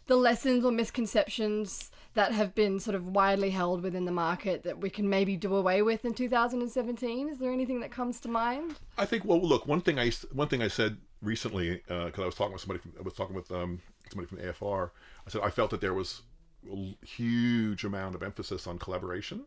the 0.09 0.17
lessons 0.17 0.65
or 0.65 0.73
misconceptions 0.73 1.91
that 2.15 2.33
have 2.33 2.55
been 2.55 2.81
sort 2.81 2.97
of 2.97 3.07
widely 3.07 3.51
held 3.51 3.83
within 3.83 4.05
the 4.05 4.11
market 4.11 4.65
that 4.65 4.81
we 4.81 4.91
can 4.91 5.09
maybe 5.09 5.37
do 5.37 5.55
away 5.55 5.83
with 5.83 6.05
in 6.05 6.15
2017? 6.15 7.29
Is 7.29 7.39
there 7.39 7.53
anything 7.53 7.79
that 7.81 7.93
comes 7.93 8.19
to 8.21 8.29
mind? 8.29 8.75
I 8.97 9.05
think. 9.05 9.25
Well, 9.25 9.41
look. 9.41 9.67
One 9.67 9.81
thing 9.81 9.99
I 10.01 10.11
one 10.33 10.49
thing 10.49 10.63
I 10.63 10.69
said 10.69 10.97
recently 11.23 11.83
because 11.87 12.19
I 12.19 12.27
was 12.27 12.35
talking 12.35 12.53
with 12.55 12.63
somebody. 12.63 12.81
From, 12.81 12.93
I 12.99 13.03
was 13.03 13.15
talking 13.15 13.37
with 13.37 13.51
um, 13.53 13.81
somebody 14.11 14.27
from 14.27 14.39
AFR. 14.39 14.91
I 15.27 15.31
said 15.31 15.43
I 15.45 15.51
felt 15.51 15.71
that 15.71 15.81
there 15.81 15.95
was 15.95 16.23
a 16.69 17.07
huge 17.07 17.85
amount 17.85 18.15
of 18.17 18.23
emphasis 18.23 18.67
on 18.67 18.79
collaboration, 18.79 19.45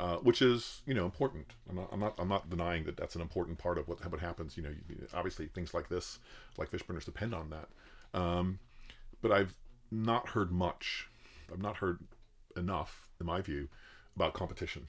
uh, 0.00 0.16
which 0.16 0.40
is 0.40 0.80
you 0.86 0.94
know 0.94 1.04
important. 1.04 1.46
I'm 1.68 1.76
not, 1.76 1.88
I'm 1.92 2.00
not 2.00 2.14
I'm 2.18 2.28
not 2.28 2.48
denying 2.48 2.84
that 2.84 2.96
that's 2.96 3.16
an 3.16 3.20
important 3.20 3.58
part 3.58 3.76
of 3.78 3.88
what 3.88 4.10
what 4.10 4.20
happens. 4.20 4.56
You 4.56 4.62
know, 4.62 4.70
you- 4.88 5.08
obviously 5.12 5.48
things 5.48 5.74
like 5.74 5.88
this, 5.88 6.20
like 6.56 6.70
Fishburners, 6.70 7.04
depend 7.04 7.34
on 7.34 7.50
that. 7.50 7.68
Um, 8.18 8.60
but 9.20 9.32
I've 9.32 9.54
not 9.90 10.30
heard 10.30 10.50
much. 10.50 11.08
I've 11.52 11.62
not 11.62 11.76
heard 11.76 12.00
enough, 12.56 13.08
in 13.20 13.26
my 13.26 13.40
view, 13.40 13.68
about 14.16 14.34
competition 14.34 14.86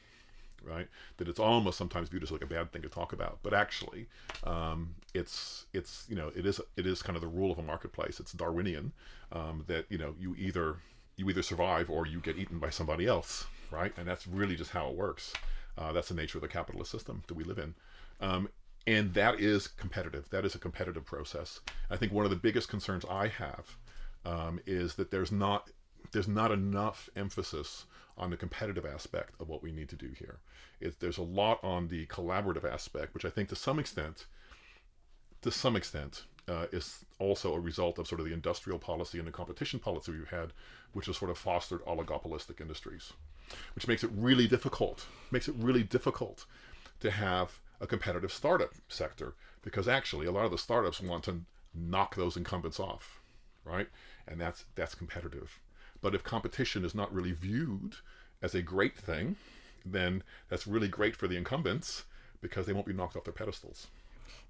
right? 0.66 0.88
That 1.18 1.28
it's 1.28 1.40
almost 1.40 1.78
sometimes 1.78 2.10
viewed 2.10 2.24
as 2.24 2.32
like 2.32 2.42
a 2.42 2.48
bad 2.48 2.72
thing 2.72 2.82
to 2.82 2.90
talk 2.90 3.14
about, 3.14 3.40
but 3.44 3.54
actually, 3.54 4.08
um, 4.44 4.96
it's 5.14 5.66
it's 5.74 6.06
you 6.10 6.16
know 6.16 6.32
it 6.36 6.46
is 6.46 6.60
it 6.76 6.86
is 6.86 7.02
kind 7.02 7.16
of 7.16 7.22
the 7.22 7.28
rule 7.28 7.52
of 7.52 7.60
a 7.60 7.64
marketplace. 7.64 8.20
It's 8.20 8.32
Darwinian 8.34 8.92
um, 9.32 9.64
that 9.68 9.86
you 9.90 9.98
know 9.98 10.16
you 10.20 10.36
either 10.38 10.78
you 11.18 11.30
either 11.30 11.44
survive 11.44 11.90
or 11.90 12.06
you 12.06 12.20
get 12.20 12.38
eaten 12.38 12.60
by 12.60 12.70
somebody 12.70 13.06
else, 13.08 13.46
right? 13.72 13.94
And 13.98 14.08
that's 14.08 14.28
really 14.28 14.56
just 14.56 14.72
how 14.72 14.90
it 14.90 14.96
works. 14.96 15.34
Uh, 15.78 15.92
that's 15.92 16.10
the 16.10 16.16
nature 16.16 16.38
of 16.38 16.42
the 16.42 16.48
capitalist 16.48 16.92
system 16.92 17.24
that 17.28 17.36
we 17.36 17.44
live 17.44 17.58
in. 17.58 17.74
Um, 18.22 18.50
and 18.88 19.14
that 19.14 19.40
is 19.40 19.68
competitive. 19.68 20.30
That 20.30 20.46
is 20.46 20.56
a 20.56 20.60
competitive 20.60 21.06
process. 21.06 21.60
I 21.90 21.98
think 21.98 22.12
one 22.12 22.26
of 22.26 22.32
the 22.32 22.38
biggest 22.38 22.70
concerns 22.70 23.04
I 23.10 23.28
have 23.28 23.78
um, 24.26 24.60
is 24.66 24.96
that 24.96 25.12
there's 25.12 25.32
not 25.32 25.70
there's 26.12 26.28
not 26.28 26.52
enough 26.52 27.10
emphasis 27.16 27.86
on 28.18 28.30
the 28.30 28.38
competitive 28.38 28.86
aspect 28.86 29.34
of 29.40 29.50
what 29.50 29.62
we 29.62 29.72
need 29.72 29.90
to 29.90 29.96
do 29.96 30.12
here. 30.18 30.40
It, 30.80 31.00
there's 31.00 31.18
a 31.18 31.24
lot 31.24 31.62
on 31.64 31.88
the 31.88 32.06
collaborative 32.08 32.64
aspect, 32.64 33.14
which 33.14 33.26
I 33.26 33.30
think 33.30 33.50
to 33.50 33.56
some 33.56 33.80
extent, 33.80 34.26
to 35.42 35.52
some 35.52 35.76
extent, 35.76 36.24
uh, 36.48 36.68
is 36.72 37.04
also 37.20 37.54
a 37.54 37.60
result 37.60 37.98
of 37.98 38.08
sort 38.08 38.22
of 38.22 38.28
the 38.28 38.34
industrial 38.34 38.80
policy 38.80 39.18
and 39.18 39.28
the 39.28 39.32
competition 39.32 39.80
policy 39.80 40.12
we've 40.12 40.30
had, 40.30 40.54
which 40.94 41.08
has 41.08 41.18
sort 41.18 41.32
of 41.32 41.38
fostered 41.38 41.84
oligopolistic 41.86 42.62
industries, 42.62 43.14
which 43.74 43.88
makes 43.88 44.04
it 44.04 44.12
really 44.16 44.48
difficult. 44.48 45.08
Makes 45.32 45.48
it 45.48 45.56
really 45.58 45.84
difficult 45.84 46.46
to 47.00 47.12
have 47.12 47.60
a 47.82 47.88
competitive 47.88 48.32
startup 48.32 48.72
sector 48.88 49.34
because 49.62 49.88
actually 49.88 50.28
a 50.28 50.32
lot 50.32 50.46
of 50.46 50.52
the 50.52 50.58
startups 50.58 51.02
want 51.02 51.24
to 51.26 51.42
knock 51.74 52.16
those 52.16 52.38
incumbents 52.38 52.80
off, 52.80 53.20
right? 53.66 53.90
And 54.28 54.40
that's 54.40 54.66
that's 54.76 54.96
competitive. 54.96 55.60
But 56.02 56.16
if 56.16 56.24
competition 56.24 56.86
is 56.86 56.96
not 56.96 57.14
really 57.14 57.32
viewed 57.32 57.96
as 58.42 58.54
a 58.54 58.62
great 58.62 58.98
thing, 58.98 59.36
then 59.86 60.24
that's 60.50 60.68
really 60.68 60.88
great 60.88 61.16
for 61.16 61.28
the 61.28 61.38
incumbents 61.38 62.04
because 62.42 62.66
they 62.66 62.74
won't 62.74 62.86
be 62.86 62.94
knocked 62.94 63.16
off 63.16 63.24
their 63.24 63.34
pedestals. 63.34 63.88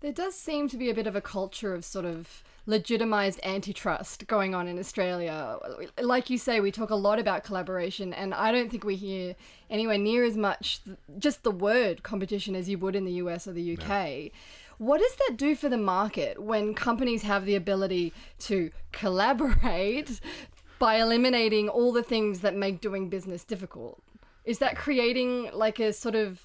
There 0.01 0.11
does 0.11 0.35
seem 0.35 0.67
to 0.69 0.77
be 0.77 0.89
a 0.89 0.93
bit 0.93 1.07
of 1.07 1.15
a 1.15 1.21
culture 1.21 1.73
of 1.73 1.85
sort 1.85 2.05
of 2.05 2.43
legitimized 2.65 3.39
antitrust 3.43 4.27
going 4.27 4.55
on 4.55 4.67
in 4.67 4.79
Australia. 4.79 5.57
Like 6.01 6.29
you 6.29 6.37
say, 6.37 6.59
we 6.59 6.71
talk 6.71 6.89
a 6.89 6.95
lot 6.95 7.19
about 7.19 7.43
collaboration, 7.43 8.13
and 8.13 8.33
I 8.33 8.51
don't 8.51 8.69
think 8.69 8.83
we 8.83 8.95
hear 8.95 9.35
anywhere 9.69 9.97
near 9.97 10.23
as 10.23 10.35
much 10.35 10.83
th- 10.83 10.97
just 11.19 11.43
the 11.43 11.51
word 11.51 12.03
competition 12.03 12.55
as 12.55 12.67
you 12.67 12.77
would 12.79 12.95
in 12.95 13.05
the 13.05 13.13
US 13.13 13.47
or 13.47 13.53
the 13.53 13.77
UK. 13.77 14.31
What 14.77 14.99
does 14.99 15.15
that 15.27 15.37
do 15.37 15.55
for 15.55 15.69
the 15.69 15.77
market 15.77 16.41
when 16.41 16.73
companies 16.73 17.23
have 17.23 17.45
the 17.45 17.55
ability 17.55 18.13
to 18.39 18.71
collaborate 18.91 20.19
by 20.79 20.95
eliminating 20.95 21.69
all 21.69 21.93
the 21.93 22.03
things 22.03 22.41
that 22.41 22.55
make 22.55 22.81
doing 22.81 23.09
business 23.09 23.43
difficult? 23.43 24.01
Is 24.43 24.59
that 24.59 24.75
creating 24.75 25.49
like 25.53 25.79
a 25.79 25.93
sort 25.93 26.15
of 26.15 26.41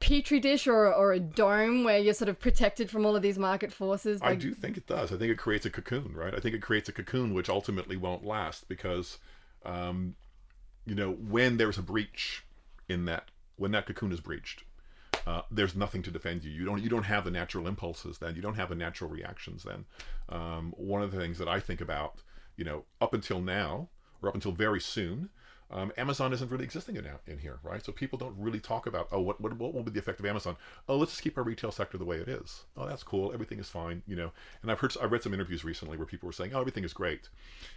petri 0.00 0.40
dish 0.40 0.66
or, 0.66 0.92
or 0.92 1.12
a 1.12 1.20
dome 1.20 1.84
where 1.84 1.98
you're 1.98 2.14
sort 2.14 2.28
of 2.28 2.38
protected 2.38 2.90
from 2.90 3.06
all 3.06 3.16
of 3.16 3.22
these 3.22 3.38
market 3.38 3.72
forces? 3.72 4.20
I 4.22 4.34
do 4.34 4.52
think 4.52 4.76
it 4.76 4.86
does. 4.86 5.12
I 5.12 5.16
think 5.16 5.30
it 5.30 5.38
creates 5.38 5.66
a 5.66 5.70
cocoon, 5.70 6.12
right? 6.14 6.34
I 6.34 6.40
think 6.40 6.54
it 6.54 6.62
creates 6.62 6.88
a 6.88 6.92
cocoon 6.92 7.34
which 7.34 7.48
ultimately 7.48 7.96
won't 7.96 8.24
last 8.24 8.68
because, 8.68 9.18
um, 9.64 10.16
you 10.84 10.94
know, 10.94 11.12
when 11.12 11.56
there's 11.56 11.78
a 11.78 11.82
breach 11.82 12.44
in 12.88 13.04
that, 13.06 13.30
when 13.56 13.70
that 13.72 13.86
cocoon 13.86 14.12
is 14.12 14.20
breached, 14.20 14.64
uh, 15.26 15.42
there's 15.50 15.74
nothing 15.74 16.02
to 16.02 16.10
defend 16.10 16.44
you. 16.44 16.52
You 16.52 16.64
don't 16.64 16.82
you 16.82 16.88
don't 16.88 17.02
have 17.04 17.24
the 17.24 17.30
natural 17.30 17.66
impulses 17.66 18.18
then. 18.18 18.36
You 18.36 18.42
don't 18.42 18.54
have 18.54 18.68
the 18.68 18.76
natural 18.76 19.10
reactions 19.10 19.64
then. 19.64 19.84
Um, 20.28 20.72
one 20.76 21.02
of 21.02 21.10
the 21.10 21.18
things 21.18 21.38
that 21.38 21.48
I 21.48 21.58
think 21.58 21.80
about, 21.80 22.22
you 22.56 22.64
know, 22.64 22.84
up 23.00 23.12
until 23.12 23.40
now 23.40 23.88
or 24.22 24.28
up 24.28 24.34
until 24.34 24.52
very 24.52 24.80
soon, 24.80 25.30
um, 25.70 25.92
Amazon 25.98 26.32
isn't 26.32 26.48
really 26.50 26.64
existing 26.64 26.94
in, 26.96 27.08
in 27.26 27.38
here, 27.38 27.58
right? 27.64 27.84
So 27.84 27.90
people 27.90 28.18
don't 28.18 28.36
really 28.38 28.60
talk 28.60 28.86
about, 28.86 29.08
oh, 29.10 29.20
what, 29.20 29.40
what, 29.40 29.52
what 29.54 29.74
will 29.74 29.82
be 29.82 29.90
the 29.90 29.98
effect 29.98 30.20
of 30.20 30.26
Amazon? 30.26 30.56
Oh, 30.88 30.96
let's 30.96 31.10
just 31.10 31.22
keep 31.22 31.36
our 31.36 31.42
retail 31.42 31.72
sector 31.72 31.98
the 31.98 32.04
way 32.04 32.18
it 32.18 32.28
is. 32.28 32.62
Oh, 32.76 32.86
that's 32.86 33.02
cool. 33.02 33.32
Everything 33.32 33.58
is 33.58 33.68
fine, 33.68 34.02
you 34.06 34.14
know. 34.14 34.30
And 34.62 34.70
I've 34.70 34.78
heard, 34.78 34.94
I 35.00 35.06
read 35.06 35.24
some 35.24 35.34
interviews 35.34 35.64
recently 35.64 35.96
where 35.96 36.06
people 36.06 36.28
were 36.28 36.32
saying, 36.32 36.52
oh, 36.54 36.60
everything 36.60 36.84
is 36.84 36.92
great, 36.92 37.28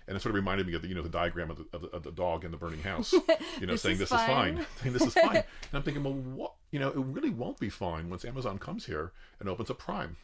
and 0.08 0.16
it 0.16 0.20
sort 0.22 0.32
of 0.32 0.36
reminded 0.36 0.68
me 0.68 0.76
of 0.76 0.84
the, 0.84 0.88
you 0.88 0.94
know, 0.94 1.02
the 1.02 1.10
diagram 1.10 1.50
of 1.50 1.58
the, 1.58 1.66
of 1.74 1.82
the, 1.82 1.88
of 1.88 2.04
the 2.04 2.12
dog 2.12 2.46
in 2.46 2.52
the 2.52 2.58
burning 2.58 2.84
house, 2.84 3.12
you 3.60 3.66
know, 3.66 3.74
This 3.74 3.82
saying 3.82 3.94
is 3.94 4.00
this 4.00 4.10
fine. 4.10 4.60
is 4.60 4.66
fine, 4.66 4.68
saying 4.82 4.94
this 4.94 5.08
is 5.08 5.14
fine. 5.16 5.36
and 5.38 5.44
I'm 5.74 5.82
thinking, 5.84 6.04
well, 6.04 6.14
what? 6.14 6.54
You 6.72 6.80
know, 6.80 6.90
it 6.90 6.98
really 6.98 7.32
won't 7.32 7.60
be 7.60 7.70
fine 7.70 8.10
once 8.12 8.24
Amazon 8.24 8.60
comes 8.60 8.86
here 8.86 9.12
and 9.40 9.50
opens 9.50 9.72
up 9.72 9.80
Prime. 9.80 10.18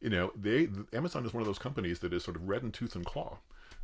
You 0.00 0.10
know, 0.10 0.32
they 0.34 0.68
Amazon 0.92 1.24
is 1.24 1.32
one 1.32 1.40
of 1.40 1.46
those 1.46 1.60
companies 1.60 2.00
that 2.00 2.12
is 2.12 2.24
sort 2.24 2.36
of 2.36 2.48
red 2.48 2.62
in 2.64 2.72
tooth 2.72 2.96
and 2.96 3.06
claw, 3.06 3.38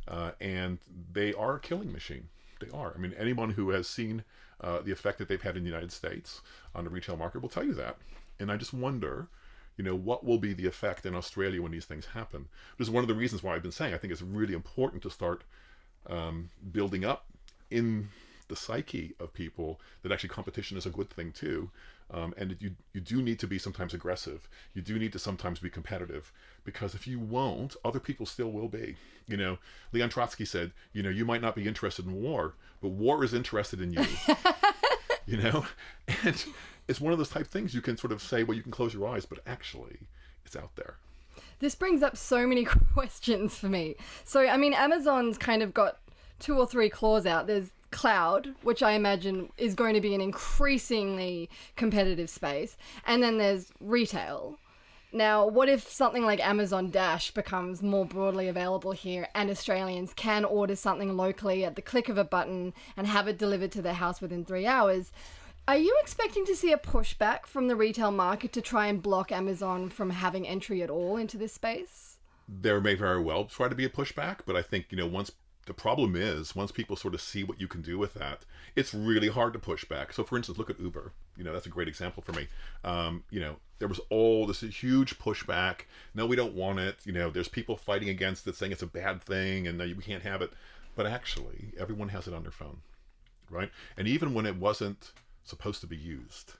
uh, 0.09 0.31
and 0.41 0.79
they 1.13 1.33
are 1.33 1.55
a 1.55 1.59
killing 1.59 1.93
machine. 1.93 2.27
They 2.61 2.69
are. 2.75 2.93
I 2.95 2.99
mean, 2.99 3.13
anyone 3.17 3.51
who 3.51 3.71
has 3.71 3.87
seen 3.87 4.23
uh, 4.61 4.79
the 4.81 4.91
effect 4.91 5.17
that 5.17 5.27
they've 5.27 5.41
had 5.41 5.57
in 5.57 5.63
the 5.63 5.69
United 5.69 5.91
States 5.91 6.41
on 6.73 6.83
the 6.83 6.89
retail 6.89 7.17
market 7.17 7.41
will 7.41 7.49
tell 7.49 7.65
you 7.65 7.73
that. 7.73 7.97
And 8.39 8.51
I 8.51 8.57
just 8.57 8.73
wonder, 8.73 9.27
you 9.77 9.83
know, 9.83 9.95
what 9.95 10.23
will 10.23 10.37
be 10.37 10.53
the 10.53 10.67
effect 10.67 11.05
in 11.05 11.15
Australia 11.15 11.61
when 11.61 11.71
these 11.71 11.85
things 11.85 12.07
happen? 12.07 12.47
This 12.77 12.87
is 12.87 12.93
one 12.93 13.03
of 13.03 13.07
the 13.07 13.15
reasons 13.15 13.43
why 13.43 13.55
I've 13.55 13.63
been 13.63 13.71
saying 13.71 13.93
I 13.93 13.97
think 13.97 14.13
it's 14.13 14.21
really 14.21 14.53
important 14.53 15.01
to 15.03 15.09
start 15.09 15.43
um, 16.07 16.49
building 16.71 17.05
up 17.05 17.25
in 17.69 18.09
the 18.47 18.55
psyche 18.55 19.13
of 19.19 19.33
people 19.33 19.79
that 20.03 20.11
actually 20.11 20.29
competition 20.29 20.77
is 20.77 20.85
a 20.85 20.89
good 20.89 21.09
thing 21.09 21.31
too. 21.31 21.71
Um, 22.13 22.33
and 22.37 22.57
you 22.59 22.71
you 22.93 22.99
do 22.99 23.21
need 23.21 23.39
to 23.39 23.47
be 23.47 23.57
sometimes 23.57 23.93
aggressive. 23.93 24.49
You 24.73 24.81
do 24.81 24.99
need 24.99 25.13
to 25.13 25.19
sometimes 25.19 25.59
be 25.59 25.69
competitive 25.69 26.31
because 26.65 26.93
if 26.93 27.07
you 27.07 27.19
won't, 27.19 27.75
other 27.85 27.99
people 27.99 28.25
still 28.25 28.51
will 28.51 28.67
be. 28.67 28.97
You 29.27 29.37
know, 29.37 29.57
Leon 29.93 30.09
Trotsky 30.09 30.45
said, 30.45 30.71
you 30.91 31.03
know, 31.03 31.09
you 31.09 31.23
might 31.23 31.41
not 31.41 31.55
be 31.55 31.67
interested 31.67 32.05
in 32.05 32.21
war, 32.21 32.55
but 32.81 32.89
war 32.89 33.23
is 33.23 33.33
interested 33.33 33.79
in 33.79 33.93
you. 33.93 34.05
you 35.25 35.37
know, 35.37 35.65
and 36.23 36.43
it's 36.87 36.99
one 36.99 37.13
of 37.13 37.17
those 37.17 37.29
type 37.29 37.47
things 37.47 37.73
you 37.73 37.81
can 37.81 37.97
sort 37.97 38.11
of 38.11 38.21
say, 38.21 38.43
well, 38.43 38.57
you 38.57 38.63
can 38.63 38.71
close 38.71 38.93
your 38.93 39.07
eyes, 39.07 39.25
but 39.25 39.39
actually, 39.47 39.99
it's 40.45 40.55
out 40.55 40.75
there. 40.75 40.95
This 41.59 41.75
brings 41.75 42.03
up 42.03 42.17
so 42.17 42.45
many 42.45 42.65
questions 42.93 43.57
for 43.57 43.69
me. 43.69 43.95
So, 44.25 44.47
I 44.47 44.57
mean, 44.57 44.73
Amazon's 44.73 45.37
kind 45.37 45.63
of 45.63 45.73
got 45.73 45.99
two 46.39 46.57
or 46.57 46.67
three 46.67 46.89
claws 46.89 47.25
out. 47.25 47.47
There's 47.47 47.69
cloud, 47.91 48.55
which 48.63 48.81
I 48.81 48.91
imagine 48.93 49.49
is 49.57 49.75
going 49.75 49.93
to 49.93 50.01
be 50.01 50.15
an 50.15 50.21
increasingly 50.21 51.49
competitive 51.75 52.29
space, 52.29 52.77
and 53.05 53.21
then 53.21 53.37
there's 53.37 53.71
retail. 53.79 54.57
Now, 55.13 55.45
what 55.45 55.67
if 55.67 55.89
something 55.89 56.23
like 56.23 56.39
Amazon 56.39 56.89
Dash 56.89 57.31
becomes 57.31 57.83
more 57.83 58.05
broadly 58.05 58.47
available 58.47 58.93
here 58.93 59.27
and 59.35 59.49
Australians 59.49 60.13
can 60.13 60.45
order 60.45 60.75
something 60.75 61.17
locally 61.17 61.65
at 61.65 61.75
the 61.75 61.81
click 61.81 62.07
of 62.07 62.17
a 62.17 62.23
button 62.23 62.73
and 62.95 63.07
have 63.07 63.27
it 63.27 63.37
delivered 63.37 63.73
to 63.73 63.81
their 63.81 63.93
house 63.93 64.21
within 64.21 64.45
three 64.45 64.65
hours? 64.65 65.11
Are 65.67 65.77
you 65.77 65.97
expecting 66.01 66.45
to 66.45 66.55
see 66.55 66.71
a 66.71 66.77
pushback 66.77 67.45
from 67.45 67.67
the 67.67 67.75
retail 67.75 68.11
market 68.11 68.53
to 68.53 68.61
try 68.61 68.87
and 68.87 69.01
block 69.01 69.33
Amazon 69.33 69.89
from 69.89 70.11
having 70.11 70.47
entry 70.47 70.81
at 70.81 70.89
all 70.89 71.17
into 71.17 71.37
this 71.37 71.51
space? 71.51 72.11
there 72.59 72.81
may 72.81 72.95
very 72.95 73.21
well 73.21 73.45
try 73.45 73.69
to 73.69 73.75
be 73.75 73.85
a 73.85 73.89
pushback, 73.89 74.39
but 74.45 74.55
I 74.55 74.61
think 74.61 74.87
you 74.89 74.97
know 74.97 75.07
once 75.07 75.31
the 75.65 75.73
problem 75.73 76.15
is 76.15 76.55
once 76.55 76.71
people 76.71 76.95
sort 76.95 77.13
of 77.13 77.21
see 77.21 77.43
what 77.43 77.61
you 77.61 77.67
can 77.67 77.81
do 77.81 77.97
with 77.97 78.13
that, 78.15 78.45
it's 78.75 78.93
really 78.93 79.27
hard 79.27 79.53
to 79.53 79.59
push 79.59 79.85
back. 79.85 80.11
So, 80.11 80.23
for 80.23 80.37
instance, 80.37 80.57
look 80.57 80.69
at 80.69 80.79
Uber. 80.79 81.13
You 81.37 81.43
know, 81.43 81.53
that's 81.53 81.67
a 81.67 81.69
great 81.69 81.87
example 81.87 82.23
for 82.23 82.33
me. 82.33 82.47
Um, 82.83 83.23
you 83.29 83.39
know, 83.39 83.57
there 83.79 83.87
was 83.87 83.99
all 84.09 84.47
this 84.47 84.61
huge 84.61 85.19
pushback. 85.19 85.81
No, 86.15 86.25
we 86.25 86.35
don't 86.35 86.55
want 86.55 86.79
it. 86.79 86.97
You 87.05 87.13
know, 87.13 87.29
there's 87.29 87.47
people 87.47 87.77
fighting 87.77 88.09
against 88.09 88.47
it, 88.47 88.55
saying 88.55 88.71
it's 88.71 88.81
a 88.81 88.87
bad 88.87 89.23
thing, 89.23 89.67
and 89.67 89.77
no, 89.77 89.85
we 89.85 90.03
can't 90.03 90.23
have 90.23 90.41
it. 90.41 90.51
But 90.95 91.05
actually, 91.05 91.73
everyone 91.79 92.09
has 92.09 92.27
it 92.27 92.33
on 92.33 92.43
their 92.43 92.51
phone, 92.51 92.81
right? 93.49 93.71
And 93.97 94.07
even 94.07 94.33
when 94.33 94.45
it 94.45 94.57
wasn't 94.57 95.13
supposed 95.43 95.81
to 95.81 95.87
be 95.87 95.97
used, 95.97 96.53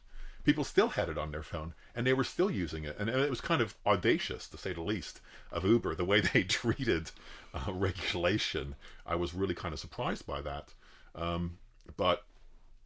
people 0.44 0.64
still 0.64 0.90
had 0.90 1.10
it 1.10 1.18
on 1.18 1.32
their 1.32 1.44
phone 1.44 1.74
and 1.96 2.06
they 2.06 2.14
were 2.14 2.24
still 2.24 2.50
using 2.50 2.84
it. 2.84 2.96
And, 3.00 3.10
and 3.10 3.22
it 3.22 3.30
was 3.30 3.42
kind 3.42 3.62
of 3.62 3.76
audacious, 3.86 4.48
to 4.50 4.58
say 4.58 4.74
the 4.74 4.82
least, 4.82 5.22
of 5.52 5.66
Uber, 5.66 5.96
the 5.96 6.06
way 6.06 6.22
they 6.34 6.44
treated 6.44 7.12
uh, 7.54 7.72
regulation. 7.72 8.76
I 9.06 9.16
was 9.16 9.34
really 9.34 9.56
kind 9.56 9.74
of 9.74 9.80
surprised 9.80 10.26
by 10.26 10.42
that. 10.42 10.74
Um, 11.16 11.58
but 11.98 12.24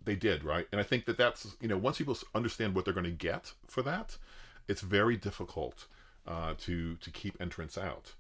they 0.03 0.15
did, 0.15 0.43
right? 0.43 0.67
And 0.71 0.79
I 0.79 0.83
think 0.83 1.05
that 1.05 1.17
that's, 1.17 1.55
you 1.61 1.67
know, 1.67 1.77
once 1.77 1.97
people 1.97 2.17
understand 2.33 2.75
what 2.75 2.85
they're 2.85 2.93
going 2.93 3.05
to 3.05 3.11
get 3.11 3.53
for 3.67 3.81
that, 3.83 4.17
it's 4.67 4.81
very 4.81 5.17
difficult 5.17 5.87
uh, 6.27 6.55
to 6.57 6.95
to 6.95 7.11
keep 7.11 7.39
entrance 7.39 7.77
out. 7.77 8.13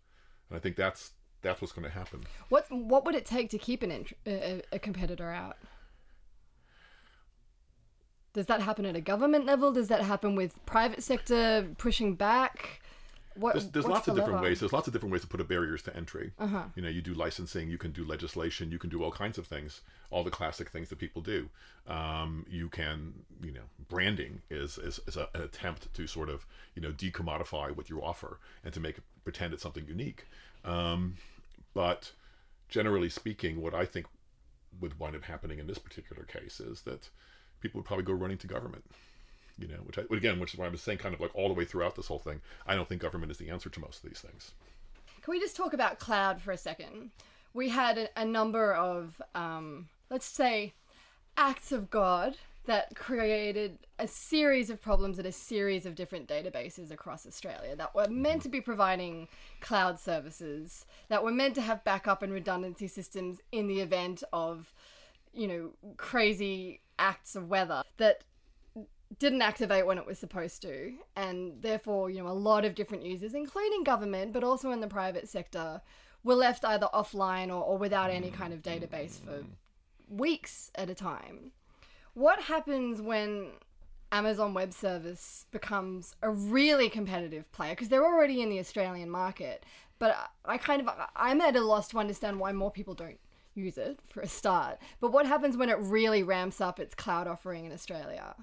And 0.49 0.57
I 0.57 0.59
think 0.59 0.75
that's 0.75 1.11
that's 1.41 1.61
what's 1.61 1.73
going 1.73 1.85
to 1.85 1.91
happen. 1.91 2.23
What 2.49 2.65
what 2.69 3.05
would 3.05 3.15
it 3.15 3.25
take 3.25 3.49
to 3.51 3.57
keep 3.57 3.83
an 3.83 3.91
int- 3.91 4.13
a, 4.27 4.61
a 4.71 4.79
competitor 4.79 5.31
out? 5.31 5.57
Does 8.35 8.47
that 8.47 8.61
happen 8.61 8.85
at 8.85 8.97
a 8.97 9.01
government 9.01 9.45
level? 9.45 9.71
Does 9.71 9.87
that 9.87 10.01
happen 10.01 10.35
with 10.35 10.63
private 10.65 11.01
sector 11.01 11.65
pushing 11.77 12.15
back? 12.15 12.81
What, 13.35 13.53
There's, 13.53 13.67
there's 13.71 13.87
lots 13.87 14.09
of 14.09 14.15
different 14.15 14.35
lever? 14.35 14.49
ways. 14.49 14.59
There's 14.59 14.73
lots 14.73 14.87
of 14.87 14.93
different 14.93 15.13
ways 15.13 15.21
to 15.21 15.27
put 15.27 15.39
a 15.39 15.45
barriers 15.45 15.81
to 15.83 15.95
entry. 15.95 16.31
Uh-huh. 16.37 16.63
You 16.75 16.81
know, 16.81 16.89
you 16.89 17.01
do 17.01 17.13
licensing, 17.13 17.69
you 17.69 17.77
can 17.77 17.93
do 17.93 18.03
legislation, 18.03 18.71
you 18.71 18.77
can 18.77 18.89
do 18.89 19.03
all 19.03 19.11
kinds 19.11 19.37
of 19.37 19.47
things, 19.47 19.81
all 20.09 20.25
the 20.25 20.31
classic 20.31 20.69
things 20.69 20.89
that 20.89 20.99
people 20.99 21.21
do. 21.21 21.49
Um, 21.87 22.45
you 22.49 22.67
can, 22.67 23.13
you 23.41 23.53
know, 23.53 23.67
branding 23.87 24.41
is 24.49 24.77
is, 24.77 24.99
is 25.07 25.15
a, 25.15 25.29
an 25.33 25.41
attempt 25.41 25.93
to 25.93 26.05
sort 26.05 26.29
of 26.29 26.45
you 26.75 26.81
know 26.81 26.91
decommodify 26.91 27.73
what 27.73 27.89
you 27.89 28.01
offer 28.03 28.39
and 28.65 28.73
to 28.73 28.81
make 28.81 28.97
pretend 29.23 29.53
it's 29.53 29.63
something 29.63 29.85
unique. 29.87 30.25
Um, 30.65 31.15
but 31.73 32.11
generally 32.67 33.09
speaking, 33.09 33.61
what 33.61 33.73
I 33.73 33.85
think 33.85 34.07
would 34.81 34.99
wind 34.99 35.15
up 35.15 35.23
happening 35.23 35.59
in 35.59 35.67
this 35.67 35.77
particular 35.77 36.23
case 36.23 36.59
is 36.59 36.81
that 36.81 37.07
people 37.61 37.79
would 37.79 37.85
probably 37.85 38.05
go 38.05 38.13
running 38.13 38.37
to 38.37 38.47
government 38.47 38.83
you 39.57 39.67
know 39.67 39.77
which 39.85 39.97
I, 39.97 40.03
again 40.13 40.39
which 40.39 40.53
is 40.53 40.59
why 40.59 40.65
i 40.65 40.69
was 40.69 40.81
saying 40.81 40.97
kind 40.97 41.13
of 41.15 41.21
like 41.21 41.33
all 41.35 41.47
the 41.47 41.53
way 41.53 41.65
throughout 41.65 41.95
this 41.95 42.07
whole 42.07 42.19
thing 42.19 42.41
i 42.67 42.75
don't 42.75 42.87
think 42.87 43.01
government 43.01 43.31
is 43.31 43.37
the 43.37 43.49
answer 43.49 43.69
to 43.69 43.79
most 43.79 44.03
of 44.03 44.09
these 44.09 44.19
things 44.19 44.53
Can 45.21 45.31
we 45.31 45.39
just 45.39 45.55
talk 45.55 45.73
about 45.73 45.97
cloud 45.97 46.39
for 46.39 46.51
a 46.51 46.57
second? 46.57 47.09
We 47.53 47.69
had 47.69 47.97
a, 47.97 48.09
a 48.15 48.23
number 48.25 48.73
of, 48.73 49.19
um, 49.33 49.87
let's 50.11 50.27
say, 50.27 50.73
acts 51.35 51.71
of 51.71 51.89
God 51.89 52.37
that 52.67 52.95
created 52.95 53.79
a 53.97 54.07
series 54.07 54.69
of 54.69 54.79
problems 54.81 55.17
at 55.17 55.25
a 55.25 55.31
series 55.31 55.87
of 55.87 55.95
different 55.95 56.27
databases 56.27 56.91
across 56.91 57.25
Australia 57.25 57.75
that 57.75 57.95
were 57.95 58.07
meant 58.07 58.43
to 58.43 58.49
be 58.49 58.61
providing 58.61 59.27
cloud 59.61 59.99
services, 59.99 60.85
that 61.09 61.23
were 61.23 61.31
meant 61.31 61.55
to 61.55 61.61
have 61.61 61.83
backup 61.83 62.21
and 62.21 62.31
redundancy 62.31 62.87
systems 62.87 63.39
in 63.51 63.65
the 63.67 63.79
event 63.79 64.23
of, 64.31 64.73
you 65.33 65.47
know, 65.47 65.69
crazy 65.97 66.81
acts 66.99 67.35
of 67.35 67.49
weather 67.49 67.83
that 67.97 68.23
didn't 69.19 69.41
activate 69.41 69.85
when 69.85 69.97
it 69.97 70.05
was 70.05 70.17
supposed 70.19 70.61
to 70.61 70.93
and 71.15 71.61
therefore 71.61 72.09
you 72.09 72.21
know 72.21 72.29
a 72.29 72.33
lot 72.33 72.65
of 72.65 72.75
different 72.75 73.05
users 73.05 73.33
including 73.33 73.83
government 73.83 74.33
but 74.33 74.43
also 74.43 74.71
in 74.71 74.81
the 74.81 74.87
private 74.87 75.29
sector 75.29 75.81
were 76.23 76.35
left 76.35 76.65
either 76.65 76.87
offline 76.93 77.49
or, 77.49 77.63
or 77.63 77.77
without 77.77 78.09
any 78.09 78.31
kind 78.31 78.51
of 78.51 78.61
database 78.61 79.19
for 79.19 79.43
weeks 80.09 80.71
at 80.73 80.89
a 80.89 80.95
time. 80.95 81.51
What 82.13 82.41
happens 82.41 83.01
when 83.01 83.51
amazon 84.11 84.53
web 84.53 84.73
service 84.73 85.45
becomes 85.51 86.15
a 86.21 86.29
really 86.29 86.89
competitive 86.89 87.51
player? 87.51 87.71
Because 87.73 87.89
they're 87.89 88.05
already 88.05 88.41
in 88.41 88.49
the 88.49 88.59
australian 88.59 89.09
market 89.09 89.63
but 89.99 90.15
I- 90.45 90.57
kind 90.57 90.81
of 90.81 90.89
i'm 91.15 91.41
at 91.41 91.55
a 91.55 91.61
loss 91.61 91.87
to 91.89 91.99
understand 91.99 92.39
why 92.39 92.51
more 92.51 92.71
people 92.71 92.93
don't 92.93 93.19
use 93.55 93.77
it 93.77 93.99
for 94.09 94.21
a 94.21 94.27
start. 94.27 94.79
But 94.99 95.11
what 95.11 95.25
happens 95.25 95.57
when 95.57 95.69
it 95.69 95.77
really 95.79 96.23
ramps 96.23 96.61
up 96.61 96.79
its 96.79 96.93
cloud 96.93 97.27
offering 97.27 97.65
in 97.65 97.71
Australia? 97.71 98.35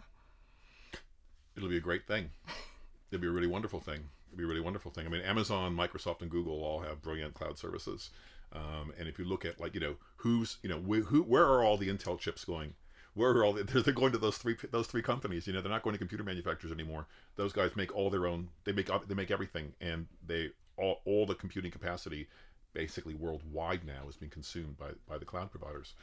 It'll 1.57 1.69
be 1.69 1.77
a 1.77 1.81
great 1.81 2.07
thing. 2.07 2.31
It'll 3.11 3.21
be 3.21 3.29
a 3.29 3.33
really 3.33 3.47
wonderful 3.47 3.81
thing. 3.81 4.01
It'll 4.29 4.39
be 4.39 4.45
a 4.45 4.47
really 4.47 4.61
wonderful 4.61 4.91
thing. 4.91 5.07
I 5.07 5.11
mean, 5.11 5.21
Amazon, 5.21 5.77
Microsoft, 5.77 6.23
and 6.23 6.31
Google 6.31 6.63
all 6.63 6.81
have 6.81 7.03
brilliant 7.03 7.35
cloud 7.35 7.59
services. 7.59 8.11
Um, 8.55 8.93
and 8.99 9.09
if 9.09 9.19
you 9.19 9.25
look 9.25 9.45
at 9.45 9.61
like 9.61 9.75
you 9.75 9.81
know 9.81 9.97
who's 10.17 10.59
you 10.63 10.69
know 10.69 10.81
wh- 10.81 11.07
who 11.07 11.23
where 11.23 11.45
are 11.45 11.65
all 11.65 11.77
the 11.77 11.89
Intel 11.89 12.19
chips 12.19 12.45
going? 12.45 12.75
Where 13.15 13.31
are 13.31 13.45
all 13.45 13.53
the, 13.53 13.63
they're, 13.83 13.93
going 13.93 14.13
to 14.13 14.19
those 14.19 14.39
three 14.39 14.57
those 14.71 14.87
three 14.87 15.03
companies? 15.03 15.47
You 15.47 15.53
know 15.53 15.61
they're 15.61 15.71
not 15.71 15.83
going 15.83 15.95
to 15.95 15.99
computer 15.99 16.25
manufacturers 16.25 16.73
anymore. 16.73 17.07
Those 17.37 17.53
guys 17.53 17.77
make 17.77 17.95
all 17.95 18.11
their 18.11 18.27
own. 18.27 18.49
They 18.65 18.73
make 18.73 18.91
they 19.07 19.15
make 19.15 19.31
everything, 19.31 19.73
and 19.81 20.07
they 20.27 20.51
all 20.77 21.01
all 21.05 21.27
the 21.27 21.35
computing 21.35 21.71
capacity 21.71 22.29
basically 22.75 23.15
worldwide 23.15 23.85
now 23.85 24.09
is 24.09 24.17
being 24.17 24.31
consumed 24.31 24.79
by 24.79 24.91
by 25.09 25.19
the 25.19 25.25
cloud 25.25 25.51
providers. 25.51 25.95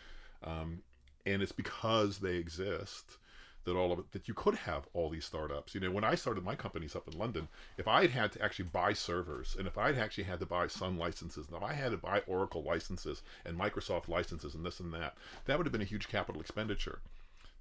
Um, 0.43 0.81
and 1.25 1.41
it's 1.41 1.51
because 1.51 2.19
they 2.19 2.35
exist 2.35 3.17
that 3.65 3.75
all 3.75 3.91
of 3.91 3.99
it 3.99 4.11
that 4.11 4.27
you 4.27 4.33
could 4.33 4.55
have 4.55 4.87
all 4.93 5.09
these 5.09 5.25
startups. 5.25 5.75
You 5.75 5.81
know, 5.81 5.91
when 5.91 6.03
I 6.03 6.15
started 6.15 6.43
my 6.43 6.55
companies 6.55 6.95
up 6.95 7.07
in 7.07 7.19
London, 7.19 7.47
if 7.77 7.87
I 7.87 8.01
had 8.01 8.11
had 8.11 8.31
to 8.33 8.41
actually 8.41 8.69
buy 8.71 8.93
servers, 8.93 9.55
and 9.57 9.67
if 9.67 9.77
I'd 9.77 9.97
actually 9.97 10.23
had 10.23 10.39
to 10.39 10.45
buy 10.45 10.67
Sun 10.67 10.97
licenses, 10.97 11.47
and 11.47 11.57
if 11.57 11.63
I 11.63 11.73
had 11.73 11.91
to 11.91 11.97
buy 11.97 12.21
Oracle 12.25 12.63
licenses 12.63 13.21
and 13.45 13.59
Microsoft 13.59 14.07
licenses 14.07 14.55
and 14.55 14.65
this 14.65 14.79
and 14.79 14.93
that, 14.93 15.17
that 15.45 15.57
would 15.57 15.65
have 15.65 15.73
been 15.73 15.81
a 15.81 15.85
huge 15.85 16.07
capital 16.07 16.41
expenditure 16.41 16.99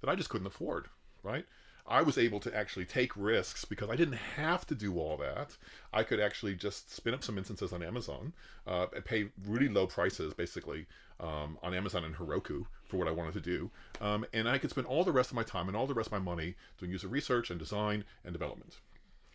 that 0.01 0.09
I 0.09 0.15
just 0.15 0.29
couldn't 0.29 0.47
afford, 0.47 0.87
right? 1.23 1.45
I 1.87 2.01
was 2.01 2.17
able 2.17 2.39
to 2.41 2.55
actually 2.55 2.85
take 2.85 3.15
risks 3.15 3.65
because 3.65 3.89
I 3.89 3.95
didn't 3.95 4.19
have 4.35 4.65
to 4.67 4.75
do 4.75 4.99
all 4.99 5.17
that. 5.17 5.57
I 5.91 6.03
could 6.03 6.19
actually 6.19 6.55
just 6.55 6.93
spin 6.93 7.13
up 7.13 7.23
some 7.23 7.37
instances 7.37 7.73
on 7.73 7.81
Amazon 7.81 8.33
uh, 8.67 8.87
and 8.95 9.03
pay 9.03 9.29
really 9.45 9.69
low 9.69 9.87
prices, 9.87 10.33
basically, 10.33 10.85
um, 11.19 11.57
on 11.63 11.73
Amazon 11.73 12.03
and 12.03 12.15
Heroku 12.15 12.65
for 12.87 12.97
what 12.97 13.07
I 13.07 13.11
wanted 13.11 13.33
to 13.33 13.41
do. 13.41 13.71
Um, 14.01 14.25
and 14.33 14.47
I 14.47 14.57
could 14.57 14.69
spend 14.69 14.87
all 14.87 15.03
the 15.03 15.11
rest 15.11 15.31
of 15.31 15.35
my 15.35 15.43
time 15.43 15.67
and 15.67 15.75
all 15.75 15.87
the 15.87 15.93
rest 15.93 16.07
of 16.07 16.13
my 16.13 16.19
money 16.19 16.55
doing 16.77 16.91
user 16.91 17.07
research 17.07 17.49
and 17.49 17.59
design 17.59 18.03
and 18.23 18.33
development, 18.33 18.77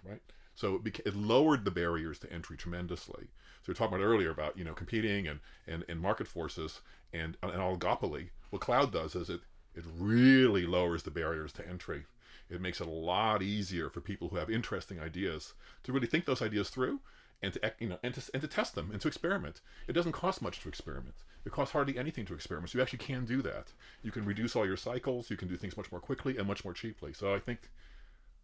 right? 0.05 0.21
So 0.55 0.77
it, 0.77 0.85
beca- 0.85 1.07
it 1.07 1.17
lowered 1.17 1.65
the 1.65 1.71
barriers 1.71 2.19
to 2.21 2.33
entry 2.33 2.57
tremendously. 2.57 3.27
So 3.63 3.69
we 3.69 3.73
are 3.73 3.75
talking 3.75 3.97
about 3.97 4.05
earlier 4.05 4.31
about 4.31 4.57
you 4.57 4.65
know 4.65 4.75
competing 4.75 5.27
and, 5.27 5.41
and, 5.67 5.85
and 5.89 6.01
market 6.01 6.29
forces 6.29 6.81
and 7.13 7.37
an 7.43 7.51
oligopoly. 7.51 8.29
What 8.51 8.63
cloud 8.63 8.93
does 8.93 9.15
is 9.15 9.31
it 9.31 9.41
it 9.75 9.85
really 9.99 10.67
lowers 10.67 11.03
the 11.03 11.11
barriers 11.11 11.53
to 11.55 11.69
entry 11.69 12.05
it 12.51 12.61
makes 12.61 12.81
it 12.81 12.87
a 12.87 12.91
lot 12.91 13.43
easier 13.43 13.89
for 13.89 14.01
people 14.01 14.29
who 14.29 14.37
have 14.37 14.51
interesting 14.51 15.01
ideas 15.01 15.55
to 15.83 15.93
really 15.93 16.07
think 16.07 16.27
those 16.27 16.43
ideas 16.43 16.71
through 16.71 17.01
and 17.43 17.53
to 17.53 17.73
you 17.79 17.89
know 17.89 17.99
and 18.03 18.15
to, 18.15 18.23
and 18.33 18.41
to 18.43 18.49
test 18.49 18.75
them 18.75 18.91
and 18.91 19.01
to 19.01 19.09
experiment. 19.09 19.61
It 19.87 19.93
doesn't 19.93 20.13
cost 20.13 20.43
much 20.43 20.61
to 20.61 20.69
experiment. 20.69 21.17
It 21.45 21.53
costs 21.53 21.73
hardly 21.73 21.99
anything 21.99 22.25
to 22.27 22.35
experiment. 22.35 22.71
So 22.71 22.79
you 22.79 22.83
actually 22.83 22.99
can 22.99 23.25
do 23.25 23.43
that. 23.43 23.73
You 24.03 24.11
can 24.11 24.25
reduce 24.25 24.57
all 24.57 24.67
your 24.67 24.77
cycles. 24.77 25.31
You 25.31 25.37
can 25.37 25.49
do 25.49 25.57
things 25.57 25.77
much 25.77 25.93
more 25.93 26.01
quickly 26.01 26.39
and 26.39 26.47
much 26.47 26.65
more 26.65 26.73
cheaply. 26.73 27.13
So 27.13 27.35
I 27.35 27.39
think 27.39 27.71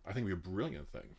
I 0.06 0.12
think 0.12 0.26
be 0.26 0.32
a 0.32 0.36
brilliant 0.36 0.88
thing. 0.88 1.16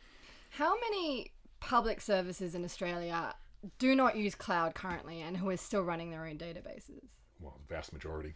How 0.51 0.75
many 0.79 1.31
public 1.59 2.01
services 2.01 2.55
in 2.55 2.63
Australia 2.63 3.33
do 3.77 3.95
not 3.95 4.17
use 4.17 4.35
cloud 4.35 4.73
currently 4.73 5.21
and 5.21 5.37
who 5.37 5.49
are 5.49 5.57
still 5.57 5.83
running 5.83 6.11
their 6.11 6.25
own 6.25 6.37
databases? 6.37 7.07
Well, 7.39 7.59
the 7.67 7.73
vast 7.73 7.93
majority. 7.93 8.33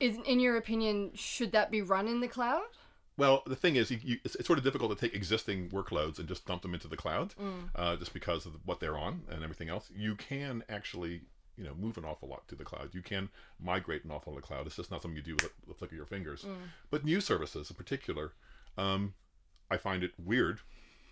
Is 0.00 0.18
in 0.26 0.40
your 0.40 0.56
opinion 0.56 1.12
should 1.14 1.52
that 1.52 1.70
be 1.70 1.82
run 1.82 2.08
in 2.08 2.20
the 2.20 2.28
cloud? 2.28 2.62
Well, 3.16 3.42
the 3.46 3.56
thing 3.56 3.76
is, 3.76 3.90
you, 3.90 3.98
you, 4.02 4.18
it's, 4.24 4.34
it's, 4.34 4.46
sort 4.46 4.58
of 4.58 4.64
difficult 4.64 4.96
to 4.96 5.00
take 5.00 5.14
existing 5.14 5.70
workloads 5.70 6.18
and 6.18 6.26
just 6.26 6.46
dump 6.46 6.62
them 6.62 6.74
into 6.74 6.88
the 6.88 6.96
cloud, 6.96 7.34
mm. 7.40 7.68
uh, 7.76 7.96
just 7.96 8.12
because 8.12 8.44
of 8.44 8.54
what 8.64 8.80
they're 8.80 8.98
on 8.98 9.22
and 9.30 9.44
everything 9.44 9.68
else. 9.68 9.90
You 9.94 10.16
can 10.16 10.64
actually, 10.68 11.22
you 11.56 11.62
know, 11.62 11.74
move 11.78 11.96
an 11.96 12.04
awful 12.04 12.28
lot 12.28 12.48
to 12.48 12.56
the 12.56 12.64
cloud. 12.64 12.90
You 12.92 13.02
can 13.02 13.28
migrate 13.60 14.04
an 14.04 14.10
awful 14.10 14.32
lot 14.32 14.38
to 14.38 14.42
the 14.42 14.46
cloud. 14.48 14.66
It's 14.66 14.76
just 14.76 14.90
not 14.90 15.00
something 15.00 15.16
you 15.16 15.22
do 15.22 15.34
with 15.34 15.52
the 15.68 15.74
flick 15.74 15.92
of 15.92 15.96
your 15.96 16.06
fingers. 16.06 16.42
Mm. 16.42 16.56
But 16.90 17.04
new 17.04 17.20
services, 17.20 17.70
in 17.70 17.76
particular, 17.76 18.32
um, 18.76 19.14
I 19.70 19.76
find 19.76 20.02
it 20.02 20.12
weird 20.18 20.58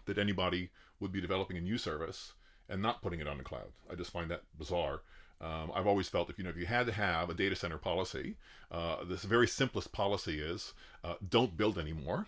that 0.07 0.19
anybody 0.19 0.71
would 0.99 1.13
be 1.13 1.21
developing 1.21 1.57
a 1.57 1.61
new 1.61 1.79
service 1.79 2.33
and 2.69 2.83
not 2.83 3.03
putting 3.03 3.21
it 3.21 3.29
on 3.29 3.39
the 3.39 3.45
cloud. 3.45 3.73
I 3.91 3.95
just 3.95 4.11
find 4.11 4.31
that 4.31 4.43
bizarre. 4.59 5.03
Um, 5.43 5.73
I've 5.75 5.89
always 5.89 6.09
felt 6.09 6.31
if 6.31 6.39
you 6.39 6.45
know 6.45 6.51
if 6.51 6.57
you 6.57 6.67
had 6.67 6.87
to 6.87 6.93
have 6.93 7.29
a 7.29 7.35
data 7.35 7.57
center 7.57 7.79
policy, 7.79 8.37
uh, 8.71 9.05
this 9.05 9.25
very 9.25 9.49
simplest 9.49 9.93
policy 9.93 10.41
is 10.41 10.73
uh, 11.03 11.15
don't 11.29 11.57
build 11.57 11.79
anymore 11.79 12.27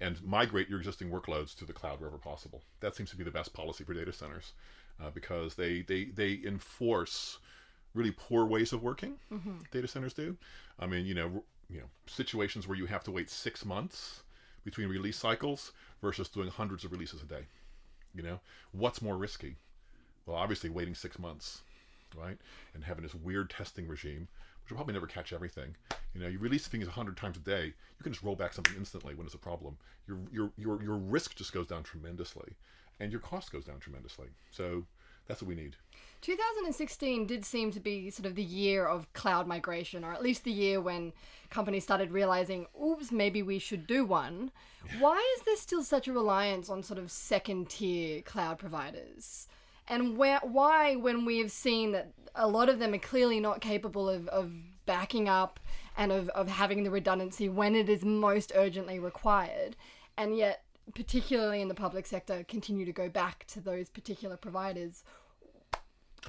and 0.00 0.22
migrate 0.22 0.68
your 0.68 0.78
existing 0.78 1.10
workloads 1.10 1.56
to 1.56 1.64
the 1.64 1.72
cloud 1.72 2.00
wherever 2.00 2.18
possible. 2.18 2.62
That 2.80 2.94
seems 2.94 3.10
to 3.10 3.16
be 3.16 3.24
the 3.24 3.30
best 3.30 3.52
policy 3.52 3.84
for 3.84 3.94
data 3.94 4.12
centers 4.12 4.52
uh, 5.02 5.10
because 5.10 5.56
they, 5.56 5.82
they 5.82 6.04
they 6.04 6.40
enforce 6.44 7.38
really 7.92 8.12
poor 8.12 8.44
ways 8.44 8.72
of 8.72 8.82
working. 8.82 9.14
Mm-hmm. 9.32 9.58
Data 9.72 9.88
centers 9.88 10.14
do. 10.14 10.36
I 10.78 10.86
mean, 10.86 11.06
you 11.06 11.14
know, 11.14 11.44
you 11.68 11.80
know, 11.80 11.86
situations 12.06 12.68
where 12.68 12.78
you 12.78 12.86
have 12.86 13.04
to 13.04 13.10
wait 13.10 13.30
six 13.30 13.64
months 13.64 14.22
between 14.64 14.88
release 14.88 15.16
cycles 15.16 15.72
versus 16.00 16.28
doing 16.28 16.48
hundreds 16.48 16.84
of 16.84 16.92
releases 16.92 17.22
a 17.22 17.26
day. 17.26 17.46
You 18.14 18.22
know, 18.22 18.40
what's 18.72 19.02
more 19.02 19.16
risky? 19.16 19.56
Well, 20.26 20.36
obviously, 20.36 20.70
waiting 20.70 20.94
six 20.94 21.18
months 21.18 21.62
right? 22.16 22.38
And 22.74 22.84
having 22.84 23.02
this 23.02 23.14
weird 23.14 23.50
testing 23.50 23.86
regime, 23.88 24.28
which 24.62 24.70
will 24.70 24.76
probably 24.76 24.94
never 24.94 25.06
catch 25.06 25.32
everything. 25.32 25.76
You 26.14 26.20
know, 26.20 26.28
you 26.28 26.38
release 26.38 26.66
things 26.66 26.86
a 26.86 26.90
hundred 26.90 27.16
times 27.16 27.36
a 27.36 27.40
day, 27.40 27.66
you 27.66 28.02
can 28.02 28.12
just 28.12 28.24
roll 28.24 28.36
back 28.36 28.52
something 28.52 28.76
instantly 28.76 29.14
when 29.14 29.26
it's 29.26 29.34
a 29.34 29.38
problem. 29.38 29.76
Your 30.06 30.18
your 30.32 30.52
your 30.56 30.82
your 30.82 30.96
risk 30.96 31.34
just 31.34 31.52
goes 31.52 31.66
down 31.66 31.82
tremendously, 31.82 32.52
and 33.00 33.10
your 33.10 33.20
cost 33.20 33.52
goes 33.52 33.64
down 33.64 33.78
tremendously. 33.80 34.28
So 34.50 34.84
that's 35.26 35.42
what 35.42 35.48
we 35.48 35.54
need. 35.54 35.76
2016 36.20 37.26
did 37.26 37.44
seem 37.44 37.70
to 37.70 37.80
be 37.80 38.08
sort 38.08 38.24
of 38.24 38.34
the 38.34 38.42
year 38.42 38.86
of 38.86 39.12
cloud 39.12 39.46
migration, 39.46 40.04
or 40.04 40.12
at 40.12 40.22
least 40.22 40.44
the 40.44 40.52
year 40.52 40.80
when 40.80 41.12
companies 41.50 41.84
started 41.84 42.10
realizing, 42.10 42.66
oops, 42.82 43.12
maybe 43.12 43.42
we 43.42 43.58
should 43.58 43.86
do 43.86 44.06
one. 44.06 44.50
Why 44.98 45.22
is 45.36 45.44
there 45.44 45.56
still 45.56 45.82
such 45.82 46.08
a 46.08 46.12
reliance 46.12 46.70
on 46.70 46.82
sort 46.82 46.98
of 46.98 47.10
second 47.10 47.68
tier 47.68 48.22
cloud 48.22 48.58
providers? 48.58 49.48
And 49.88 50.16
where, 50.16 50.40
why 50.42 50.96
when 50.96 51.24
we 51.24 51.38
have 51.38 51.50
seen 51.50 51.92
that 51.92 52.12
a 52.34 52.48
lot 52.48 52.68
of 52.68 52.78
them 52.78 52.94
are 52.94 52.98
clearly 52.98 53.40
not 53.40 53.60
capable 53.60 54.08
of, 54.08 54.28
of 54.28 54.52
backing 54.86 55.28
up 55.28 55.60
and 55.96 56.10
of, 56.10 56.28
of 56.30 56.48
having 56.48 56.84
the 56.84 56.90
redundancy 56.90 57.48
when 57.48 57.74
it 57.74 57.88
is 57.88 58.04
most 58.04 58.52
urgently 58.54 58.98
required 58.98 59.76
and 60.16 60.36
yet 60.36 60.62
particularly 60.94 61.62
in 61.62 61.68
the 61.68 61.74
public 61.74 62.06
sector 62.06 62.44
continue 62.44 62.84
to 62.84 62.92
go 62.92 63.08
back 63.08 63.46
to 63.46 63.60
those 63.60 63.88
particular 63.88 64.36
providers 64.36 65.04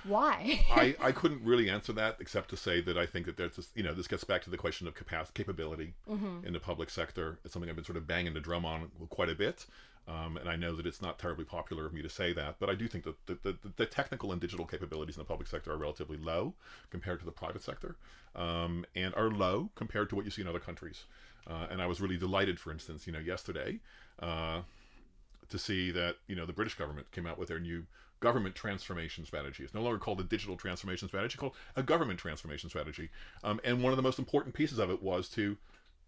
why? 0.03 0.59
I, 0.71 0.95
I 1.01 1.11
couldn't 1.11 1.43
really 1.43 1.69
answer 1.69 1.93
that 1.93 2.17
except 2.19 2.49
to 2.49 2.57
say 2.57 2.81
that 2.81 2.97
i 2.97 3.05
think 3.05 3.25
that 3.25 3.37
there's 3.37 3.55
this 3.55 3.69
you 3.75 3.83
know 3.83 3.93
this 3.93 4.07
gets 4.07 4.23
back 4.23 4.43
to 4.43 4.49
the 4.49 4.57
question 4.57 4.87
of 4.87 4.93
capacity 4.93 5.43
capability 5.43 5.93
mm-hmm. 6.09 6.45
in 6.45 6.53
the 6.53 6.59
public 6.59 6.89
sector. 6.89 7.39
It's 7.43 7.53
something 7.53 7.69
i've 7.69 7.75
been 7.75 7.85
sort 7.85 7.97
of 7.97 8.07
banging 8.07 8.33
the 8.33 8.39
drum 8.39 8.65
on 8.65 8.91
quite 9.09 9.29
a 9.29 9.35
bit 9.35 9.65
um, 10.07 10.37
and 10.37 10.47
I 10.47 10.55
know 10.55 10.75
that 10.75 10.85
it's 10.85 11.01
not 11.01 11.17
terribly 11.17 11.45
popular 11.45 11.85
of 11.85 11.93
me 11.93 12.01
to 12.03 12.09
say 12.09 12.31
that, 12.33 12.55
but 12.59 12.69
I 12.69 12.75
do 12.75 12.87
think 12.87 13.05
that 13.05 13.25
the, 13.25 13.37
the, 13.41 13.57
the, 13.75 13.85
technical 13.87 14.31
and 14.31 14.39
digital 14.39 14.65
capabilities 14.65 15.15
in 15.15 15.19
the 15.19 15.25
public 15.25 15.47
sector 15.47 15.71
are 15.71 15.77
relatively 15.77 16.17
low 16.17 16.53
compared 16.91 17.19
to 17.19 17.25
the 17.25 17.31
private 17.31 17.63
sector, 17.63 17.95
um, 18.35 18.85
and 18.95 19.15
are 19.15 19.31
low 19.31 19.71
compared 19.73 20.09
to 20.09 20.15
what 20.15 20.25
you 20.25 20.31
see 20.31 20.43
in 20.43 20.47
other 20.47 20.59
countries. 20.59 21.05
Uh, 21.47 21.67
and 21.71 21.81
I 21.81 21.87
was 21.87 22.01
really 22.01 22.17
delighted, 22.17 22.59
for 22.59 22.71
instance, 22.71 23.07
you 23.07 23.13
know, 23.13 23.19
yesterday 23.19 23.79
uh, 24.19 24.61
to 25.49 25.59
see 25.59 25.91
that 25.91 26.17
you 26.27 26.35
know 26.35 26.45
the 26.45 26.53
British 26.53 26.75
government 26.75 27.11
came 27.11 27.25
out 27.25 27.39
with 27.39 27.49
their 27.49 27.59
new 27.59 27.85
government 28.19 28.55
transformation 28.55 29.25
strategy. 29.25 29.63
It's 29.63 29.73
no 29.73 29.81
longer 29.81 29.99
called 29.99 30.19
a 30.19 30.23
digital 30.23 30.55
transformation 30.55 31.07
strategy; 31.07 31.37
called 31.37 31.55
a 31.75 31.83
government 31.83 32.19
transformation 32.19 32.69
strategy. 32.69 33.09
Um, 33.43 33.59
and 33.63 33.81
one 33.81 33.91
of 33.91 33.97
the 33.97 34.03
most 34.03 34.19
important 34.19 34.53
pieces 34.53 34.77
of 34.77 34.91
it 34.91 35.01
was 35.01 35.29
to 35.29 35.57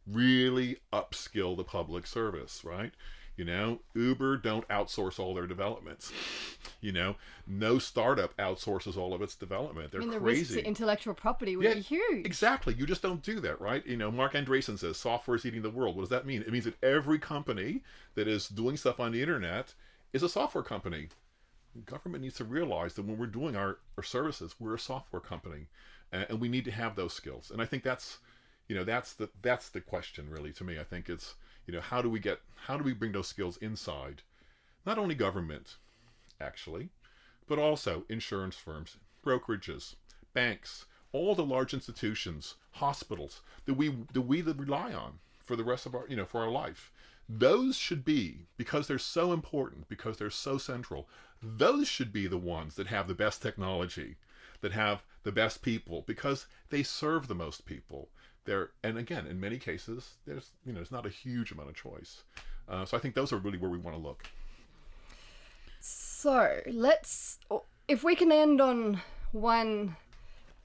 really 0.05 0.77
upskill 0.93 1.57
the 1.57 1.63
public 1.63 2.07
service, 2.07 2.63
right? 2.63 2.93
You 3.37 3.45
know, 3.45 3.79
Uber 3.93 4.37
don't 4.37 4.67
outsource 4.67 5.19
all 5.19 5.35
their 5.35 5.45
developments. 5.45 6.11
You 6.81 6.91
know, 6.91 7.15
no 7.45 7.77
startup 7.77 8.35
outsources 8.37 8.97
all 8.97 9.13
of 9.13 9.21
its 9.21 9.35
development. 9.35 9.91
They're 9.91 10.01
I 10.01 10.05
mean, 10.05 10.13
the 10.13 10.19
crazy. 10.19 10.41
Risks 10.41 10.53
to 10.55 10.65
intellectual 10.65 11.13
property 11.13 11.55
would 11.55 11.65
yeah, 11.65 11.75
be 11.75 11.81
huge. 11.81 12.25
Exactly. 12.25 12.73
You 12.73 12.87
just 12.87 13.03
don't 13.03 13.21
do 13.21 13.39
that, 13.41 13.61
right? 13.61 13.85
You 13.85 13.95
know, 13.95 14.09
Marc 14.09 14.33
Andreessen 14.33 14.79
says 14.79 14.97
software 14.97 15.37
is 15.37 15.45
eating 15.45 15.61
the 15.61 15.69
world. 15.69 15.95
What 15.95 16.01
does 16.01 16.09
that 16.09 16.25
mean? 16.25 16.41
It 16.41 16.51
means 16.51 16.65
that 16.65 16.83
every 16.83 17.19
company 17.19 17.83
that 18.15 18.27
is 18.27 18.47
doing 18.47 18.75
stuff 18.75 18.99
on 18.99 19.11
the 19.11 19.21
internet 19.21 19.75
is 20.13 20.23
a 20.23 20.29
software 20.29 20.63
company. 20.63 21.09
government 21.85 22.23
needs 22.23 22.35
to 22.37 22.43
realize 22.43 22.93
that 22.95 23.05
when 23.05 23.17
we're 23.17 23.27
doing 23.27 23.55
our, 23.55 23.77
our 23.97 24.03
services, 24.03 24.55
we're 24.59 24.75
a 24.75 24.79
software 24.79 25.19
company, 25.21 25.67
and 26.11 26.39
we 26.39 26.49
need 26.49 26.65
to 26.65 26.71
have 26.71 26.95
those 26.95 27.13
skills. 27.13 27.51
And 27.51 27.61
I 27.61 27.65
think 27.65 27.83
that's, 27.83 28.17
you 28.67 28.75
know, 28.75 28.83
that's 28.83 29.13
the 29.13 29.29
that's 29.41 29.69
the 29.69 29.81
question 29.81 30.29
really 30.29 30.51
to 30.53 30.63
me. 30.63 30.79
I 30.79 30.83
think 30.83 31.09
it's 31.09 31.35
you 31.67 31.73
know 31.73 31.81
how 31.81 32.01
do 32.01 32.09
we 32.09 32.19
get 32.19 32.39
how 32.65 32.77
do 32.77 32.83
we 32.83 32.93
bring 32.93 33.11
those 33.11 33.27
skills 33.27 33.57
inside 33.57 34.23
not 34.85 34.97
only 34.97 35.13
government 35.13 35.75
actually 36.39 36.89
but 37.47 37.59
also 37.59 38.05
insurance 38.09 38.55
firms 38.55 38.97
brokerages 39.23 39.95
banks 40.33 40.85
all 41.11 41.35
the 41.35 41.45
large 41.45 41.73
institutions 41.73 42.55
hospitals 42.71 43.41
that 43.65 43.73
we 43.73 43.89
that 44.13 44.21
we 44.21 44.41
rely 44.41 44.93
on 44.93 45.19
for 45.43 45.55
the 45.55 45.63
rest 45.63 45.85
of 45.85 45.93
our 45.93 46.05
you 46.07 46.15
know 46.15 46.25
for 46.25 46.41
our 46.41 46.49
life 46.49 46.91
those 47.29 47.75
should 47.75 48.05
be 48.05 48.45
because 48.55 48.87
they're 48.87 48.97
so 48.97 49.33
important 49.33 49.89
because 49.89 50.17
they're 50.17 50.29
so 50.29 50.57
central 50.57 51.07
those 51.43 51.87
should 51.87 52.13
be 52.13 52.27
the 52.27 52.37
ones 52.37 52.75
that 52.75 52.87
have 52.87 53.07
the 53.07 53.13
best 53.13 53.41
technology 53.41 54.15
that 54.61 54.71
have 54.71 55.03
the 55.23 55.31
best 55.31 55.61
people 55.61 56.03
because 56.07 56.47
they 56.69 56.83
serve 56.83 57.27
the 57.27 57.35
most 57.35 57.65
people. 57.65 58.09
There 58.47 58.71
and 58.83 58.97
again, 58.97 59.27
in 59.27 59.39
many 59.39 59.59
cases, 59.59 60.15
there's 60.25 60.49
you 60.65 60.73
know 60.73 60.77
there's 60.77 60.91
not 60.91 61.05
a 61.05 61.09
huge 61.09 61.51
amount 61.51 61.69
of 61.69 61.75
choice. 61.75 62.23
Uh, 62.67 62.85
so 62.85 62.97
I 62.97 62.99
think 62.99 63.13
those 63.13 63.31
are 63.31 63.37
really 63.37 63.59
where 63.59 63.69
we 63.69 63.77
want 63.77 63.95
to 63.95 64.01
look. 64.01 64.23
So 65.79 66.59
let's, 66.65 67.39
if 67.87 68.03
we 68.03 68.15
can 68.15 68.31
end 68.31 68.59
on 68.59 69.01
one, 69.31 69.95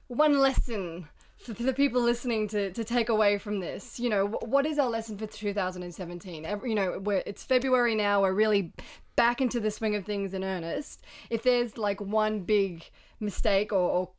one 0.07 0.39
lesson 0.39 1.07
for 1.37 1.53
the 1.53 1.73
people 1.73 2.01
listening 2.01 2.47
to, 2.49 2.71
to 2.71 2.83
take 2.83 3.09
away 3.09 3.37
from 3.37 3.59
this. 3.59 3.99
You 3.99 4.09
know, 4.09 4.27
what 4.41 4.65
is 4.65 4.79
our 4.79 4.89
lesson 4.89 5.17
for 5.17 5.27
2017? 5.27 6.43
You 6.65 6.75
know, 6.75 7.21
it's 7.25 7.43
February 7.43 7.95
now. 7.95 8.21
We're 8.21 8.33
really 8.33 8.73
back 9.15 9.41
into 9.41 9.59
the 9.59 9.71
swing 9.71 9.95
of 9.95 10.05
things 10.05 10.33
in 10.33 10.43
earnest. 10.43 11.05
If 11.29 11.43
there's 11.43 11.77
like 11.77 12.01
one 12.01 12.41
big 12.41 12.83
mistake 13.19 13.71
or, 13.71 13.89
or 13.89 14.09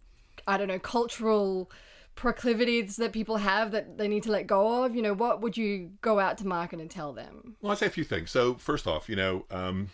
I 0.46 0.56
don't 0.56 0.68
know, 0.68 0.78
cultural 0.78 1.70
proclivities 2.14 2.96
that 2.96 3.12
people 3.12 3.36
have 3.36 3.72
that 3.72 3.98
they 3.98 4.08
need 4.08 4.22
to 4.22 4.30
let 4.30 4.46
go 4.46 4.84
of, 4.84 4.94
you 4.94 5.02
know, 5.02 5.14
what 5.14 5.40
would 5.40 5.56
you 5.56 5.90
go 6.00 6.18
out 6.18 6.38
to 6.38 6.46
market 6.46 6.80
and 6.80 6.90
tell 6.90 7.12
them? 7.12 7.56
Well, 7.60 7.72
I'd 7.72 7.78
say 7.78 7.86
a 7.86 7.90
few 7.90 8.04
things. 8.04 8.30
So, 8.30 8.54
first 8.54 8.86
off, 8.86 9.08
you 9.08 9.16
know, 9.16 9.44
um, 9.50 9.90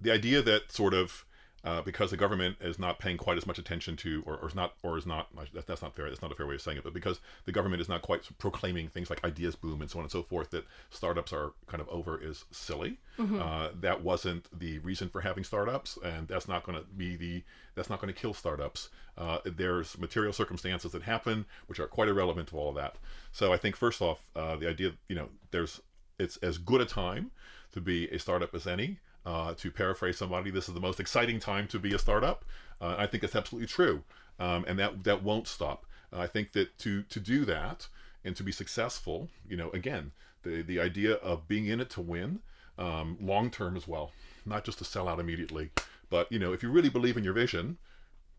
the 0.00 0.10
idea 0.12 0.42
that 0.42 0.72
sort 0.72 0.94
of 0.94 1.24
uh, 1.64 1.82
because 1.82 2.10
the 2.10 2.16
government 2.16 2.56
is 2.60 2.78
not 2.78 2.98
paying 2.98 3.16
quite 3.16 3.36
as 3.36 3.46
much 3.46 3.58
attention 3.58 3.96
to, 3.96 4.22
or, 4.26 4.36
or 4.36 4.48
is 4.48 4.54
not, 4.54 4.74
or 4.82 4.96
is 4.96 5.06
not, 5.06 5.28
that, 5.52 5.66
that's 5.66 5.82
not 5.82 5.94
fair. 5.94 6.08
That's 6.08 6.22
not 6.22 6.32
a 6.32 6.34
fair 6.34 6.46
way 6.46 6.54
of 6.54 6.62
saying 6.62 6.78
it. 6.78 6.84
But 6.84 6.94
because 6.94 7.20
the 7.44 7.52
government 7.52 7.82
is 7.82 7.88
not 7.88 8.02
quite 8.02 8.22
proclaiming 8.38 8.88
things 8.88 9.10
like 9.10 9.22
ideas 9.24 9.56
boom 9.56 9.82
and 9.82 9.90
so 9.90 9.98
on 9.98 10.04
and 10.04 10.12
so 10.12 10.22
forth, 10.22 10.50
that 10.50 10.64
startups 10.90 11.32
are 11.32 11.52
kind 11.66 11.80
of 11.80 11.88
over 11.88 12.20
is 12.22 12.44
silly. 12.50 12.98
Mm-hmm. 13.18 13.40
Uh, 13.40 13.68
that 13.80 14.02
wasn't 14.02 14.46
the 14.58 14.78
reason 14.78 15.08
for 15.08 15.20
having 15.20 15.44
startups, 15.44 15.98
and 16.02 16.28
that's 16.28 16.48
not 16.48 16.64
going 16.64 16.78
to 16.78 16.84
be 16.96 17.16
the, 17.16 17.42
that's 17.74 17.90
not 17.90 18.00
going 18.00 18.12
to 18.12 18.18
kill 18.18 18.32
startups. 18.32 18.88
Uh, 19.18 19.38
there's 19.44 19.98
material 19.98 20.32
circumstances 20.32 20.92
that 20.92 21.02
happen 21.02 21.44
which 21.66 21.78
are 21.78 21.86
quite 21.86 22.08
irrelevant 22.08 22.48
to 22.48 22.56
all 22.56 22.70
of 22.70 22.74
that. 22.76 22.96
So 23.32 23.52
I 23.52 23.58
think 23.58 23.76
first 23.76 24.00
off, 24.00 24.22
uh, 24.34 24.56
the 24.56 24.68
idea, 24.68 24.92
you 25.08 25.16
know, 25.16 25.28
there's, 25.50 25.80
it's 26.18 26.38
as 26.38 26.56
good 26.56 26.80
a 26.80 26.86
time 26.86 27.30
to 27.72 27.80
be 27.80 28.08
a 28.08 28.18
startup 28.18 28.54
as 28.54 28.66
any. 28.66 28.98
Uh, 29.26 29.52
to 29.54 29.70
paraphrase 29.70 30.16
somebody, 30.16 30.50
this 30.50 30.66
is 30.66 30.74
the 30.74 30.80
most 30.80 30.98
exciting 30.98 31.38
time 31.38 31.68
to 31.68 31.78
be 31.78 31.94
a 31.94 31.98
startup. 31.98 32.44
Uh, 32.80 32.94
I 32.96 33.06
think 33.06 33.22
it's 33.22 33.36
absolutely 33.36 33.68
true, 33.68 34.02
um, 34.38 34.64
and 34.66 34.78
that 34.78 35.04
that 35.04 35.22
won't 35.22 35.46
stop. 35.46 35.84
I 36.12 36.26
think 36.26 36.52
that 36.52 36.78
to 36.78 37.02
to 37.02 37.20
do 37.20 37.44
that 37.44 37.86
and 38.24 38.34
to 38.36 38.42
be 38.42 38.52
successful, 38.52 39.28
you 39.48 39.56
know, 39.56 39.70
again, 39.70 40.12
the 40.42 40.62
the 40.62 40.80
idea 40.80 41.14
of 41.14 41.46
being 41.48 41.66
in 41.66 41.80
it 41.80 41.90
to 41.90 42.00
win, 42.00 42.40
um, 42.78 43.18
long 43.20 43.50
term 43.50 43.76
as 43.76 43.86
well, 43.86 44.12
not 44.46 44.64
just 44.64 44.78
to 44.78 44.84
sell 44.84 45.08
out 45.08 45.20
immediately, 45.20 45.70
but 46.08 46.30
you 46.32 46.38
know, 46.38 46.52
if 46.52 46.62
you 46.62 46.70
really 46.70 46.88
believe 46.88 47.16
in 47.16 47.24
your 47.24 47.34
vision, 47.34 47.76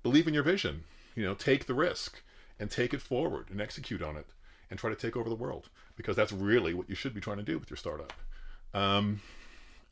believe 0.03 0.27
in 0.27 0.33
your 0.33 0.43
vision. 0.43 0.83
You 1.15 1.25
know, 1.25 1.33
take 1.33 1.65
the 1.65 1.73
risk 1.73 2.21
and 2.59 2.71
take 2.71 2.93
it 2.93 3.01
forward 3.01 3.49
and 3.49 3.59
execute 3.59 4.01
on 4.01 4.15
it 4.15 4.27
and 4.69 4.79
try 4.79 4.89
to 4.89 4.95
take 4.95 5.17
over 5.17 5.29
the 5.29 5.35
world 5.35 5.69
because 5.97 6.15
that's 6.15 6.31
really 6.31 6.73
what 6.73 6.89
you 6.89 6.95
should 6.95 7.13
be 7.13 7.19
trying 7.19 7.37
to 7.37 7.43
do 7.43 7.59
with 7.59 7.69
your 7.69 7.77
startup. 7.77 8.13
Um, 8.73 9.21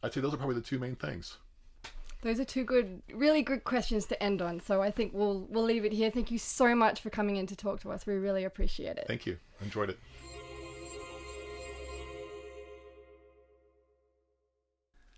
I'd 0.02 0.14
say 0.14 0.22
those 0.22 0.34
are 0.34 0.38
probably 0.38 0.56
the 0.56 0.62
two 0.62 0.80
main 0.80 0.95
things. 0.95 1.38
Those 2.22 2.39
are 2.39 2.45
two 2.45 2.66
good, 2.66 3.02
really 3.14 3.41
good 3.41 3.64
questions 3.64 4.06
to 4.08 4.22
end 4.22 4.41
on. 4.41 4.60
So 4.60 4.82
I 4.82 4.91
think 4.91 5.14
we'll 5.14 5.47
we'll 5.50 5.64
leave 5.64 5.86
it 5.86 5.93
here. 5.93 6.12
Thank 6.12 6.32
you 6.32 6.38
so 6.38 6.76
much 6.76 7.00
for 7.00 7.10
coming 7.10 7.38
in 7.38 7.47
to 7.47 7.56
talk 7.56 7.80
to 7.82 7.91
us. 7.91 8.06
We 8.06 8.16
really 8.16 8.43
appreciate 8.43 8.97
it. 8.97 9.06
Thank 9.08 9.26
you. 9.26 9.38
Enjoyed 9.62 9.89
it. 9.89 10.00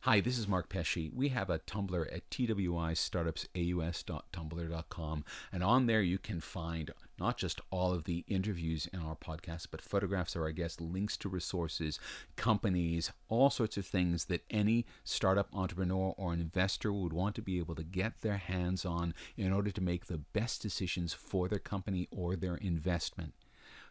Hi, 0.05 0.19
this 0.19 0.39
is 0.39 0.47
Mark 0.47 0.67
Pesce. 0.67 1.11
We 1.13 1.29
have 1.29 1.51
a 1.51 1.59
Tumblr 1.59 2.11
at 2.11 2.27
twistartupsaus.tumblr.com, 2.31 5.25
and 5.53 5.63
on 5.63 5.85
there 5.85 6.01
you 6.01 6.17
can 6.17 6.41
find 6.41 6.89
not 7.19 7.37
just 7.37 7.61
all 7.69 7.93
of 7.93 8.05
the 8.05 8.25
interviews 8.27 8.89
in 8.91 8.99
our 8.99 9.15
podcast, 9.15 9.67
but 9.69 9.79
photographs 9.79 10.35
of 10.35 10.41
our 10.41 10.49
guests, 10.49 10.81
links 10.81 11.17
to 11.17 11.29
resources, 11.29 11.99
companies, 12.35 13.11
all 13.29 13.51
sorts 13.51 13.77
of 13.77 13.85
things 13.85 14.25
that 14.25 14.43
any 14.49 14.87
startup 15.03 15.49
entrepreneur 15.53 16.15
or 16.17 16.33
investor 16.33 16.91
would 16.91 17.13
want 17.13 17.35
to 17.35 17.43
be 17.43 17.59
able 17.59 17.75
to 17.75 17.83
get 17.83 18.21
their 18.21 18.37
hands 18.37 18.83
on 18.83 19.13
in 19.37 19.53
order 19.53 19.69
to 19.69 19.81
make 19.81 20.07
the 20.07 20.17
best 20.17 20.63
decisions 20.63 21.13
for 21.13 21.47
their 21.47 21.59
company 21.59 22.07
or 22.09 22.35
their 22.35 22.55
investment. 22.55 23.35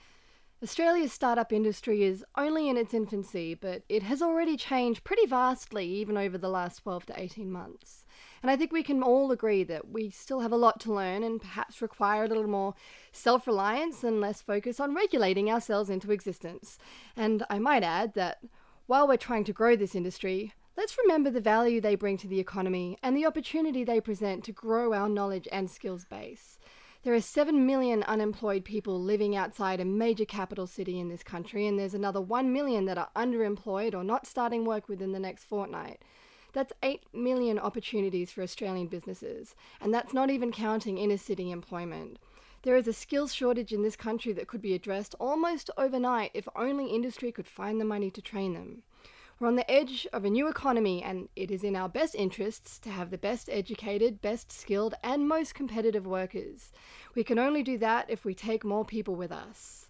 Australia's 0.62 1.12
startup 1.12 1.52
industry 1.52 2.02
is 2.02 2.24
only 2.38 2.70
in 2.70 2.78
its 2.78 2.94
infancy, 2.94 3.54
but 3.54 3.82
it 3.90 4.02
has 4.02 4.22
already 4.22 4.56
changed 4.56 5.04
pretty 5.04 5.26
vastly 5.26 5.86
even 5.86 6.16
over 6.16 6.38
the 6.38 6.48
last 6.48 6.78
12 6.78 7.04
to 7.06 7.20
18 7.20 7.52
months. 7.52 8.03
And 8.44 8.50
I 8.50 8.56
think 8.56 8.72
we 8.72 8.82
can 8.82 9.02
all 9.02 9.32
agree 9.32 9.64
that 9.64 9.90
we 9.90 10.10
still 10.10 10.40
have 10.40 10.52
a 10.52 10.56
lot 10.58 10.78
to 10.80 10.92
learn 10.92 11.22
and 11.22 11.40
perhaps 11.40 11.80
require 11.80 12.24
a 12.24 12.28
little 12.28 12.46
more 12.46 12.74
self 13.10 13.46
reliance 13.46 14.04
and 14.04 14.20
less 14.20 14.42
focus 14.42 14.78
on 14.78 14.94
regulating 14.94 15.50
ourselves 15.50 15.88
into 15.88 16.12
existence. 16.12 16.76
And 17.16 17.46
I 17.48 17.58
might 17.58 17.82
add 17.82 18.12
that 18.16 18.40
while 18.84 19.08
we're 19.08 19.16
trying 19.16 19.44
to 19.44 19.54
grow 19.54 19.76
this 19.76 19.94
industry, 19.94 20.52
let's 20.76 20.98
remember 20.98 21.30
the 21.30 21.40
value 21.40 21.80
they 21.80 21.94
bring 21.94 22.18
to 22.18 22.28
the 22.28 22.38
economy 22.38 22.98
and 23.02 23.16
the 23.16 23.24
opportunity 23.24 23.82
they 23.82 23.98
present 23.98 24.44
to 24.44 24.52
grow 24.52 24.92
our 24.92 25.08
knowledge 25.08 25.48
and 25.50 25.70
skills 25.70 26.04
base. 26.04 26.58
There 27.02 27.14
are 27.14 27.22
7 27.22 27.64
million 27.64 28.02
unemployed 28.02 28.66
people 28.66 29.00
living 29.00 29.34
outside 29.34 29.80
a 29.80 29.86
major 29.86 30.26
capital 30.26 30.66
city 30.66 31.00
in 31.00 31.08
this 31.08 31.22
country, 31.22 31.66
and 31.66 31.78
there's 31.78 31.94
another 31.94 32.20
1 32.20 32.52
million 32.52 32.84
that 32.84 32.98
are 32.98 33.08
underemployed 33.16 33.94
or 33.94 34.04
not 34.04 34.26
starting 34.26 34.66
work 34.66 34.86
within 34.86 35.12
the 35.12 35.18
next 35.18 35.44
fortnight. 35.44 36.02
That's 36.54 36.72
8 36.84 37.02
million 37.12 37.58
opportunities 37.58 38.30
for 38.30 38.40
Australian 38.40 38.86
businesses, 38.86 39.56
and 39.80 39.92
that's 39.92 40.14
not 40.14 40.30
even 40.30 40.52
counting 40.52 40.98
inner 40.98 41.16
city 41.16 41.50
employment. 41.50 42.20
There 42.62 42.76
is 42.76 42.86
a 42.86 42.92
skills 42.92 43.34
shortage 43.34 43.72
in 43.72 43.82
this 43.82 43.96
country 43.96 44.32
that 44.34 44.46
could 44.46 44.62
be 44.62 44.72
addressed 44.72 45.16
almost 45.18 45.68
overnight 45.76 46.30
if 46.32 46.48
only 46.54 46.86
industry 46.86 47.32
could 47.32 47.48
find 47.48 47.80
the 47.80 47.84
money 47.84 48.08
to 48.12 48.22
train 48.22 48.54
them. 48.54 48.84
We're 49.40 49.48
on 49.48 49.56
the 49.56 49.68
edge 49.68 50.06
of 50.12 50.24
a 50.24 50.30
new 50.30 50.46
economy, 50.46 51.02
and 51.02 51.28
it 51.34 51.50
is 51.50 51.64
in 51.64 51.74
our 51.74 51.88
best 51.88 52.14
interests 52.14 52.78
to 52.78 52.90
have 52.90 53.10
the 53.10 53.18
best 53.18 53.50
educated, 53.50 54.22
best 54.22 54.52
skilled, 54.52 54.94
and 55.02 55.26
most 55.26 55.56
competitive 55.56 56.06
workers. 56.06 56.70
We 57.16 57.24
can 57.24 57.40
only 57.40 57.64
do 57.64 57.78
that 57.78 58.08
if 58.08 58.24
we 58.24 58.32
take 58.32 58.64
more 58.64 58.84
people 58.84 59.16
with 59.16 59.32
us. 59.32 59.83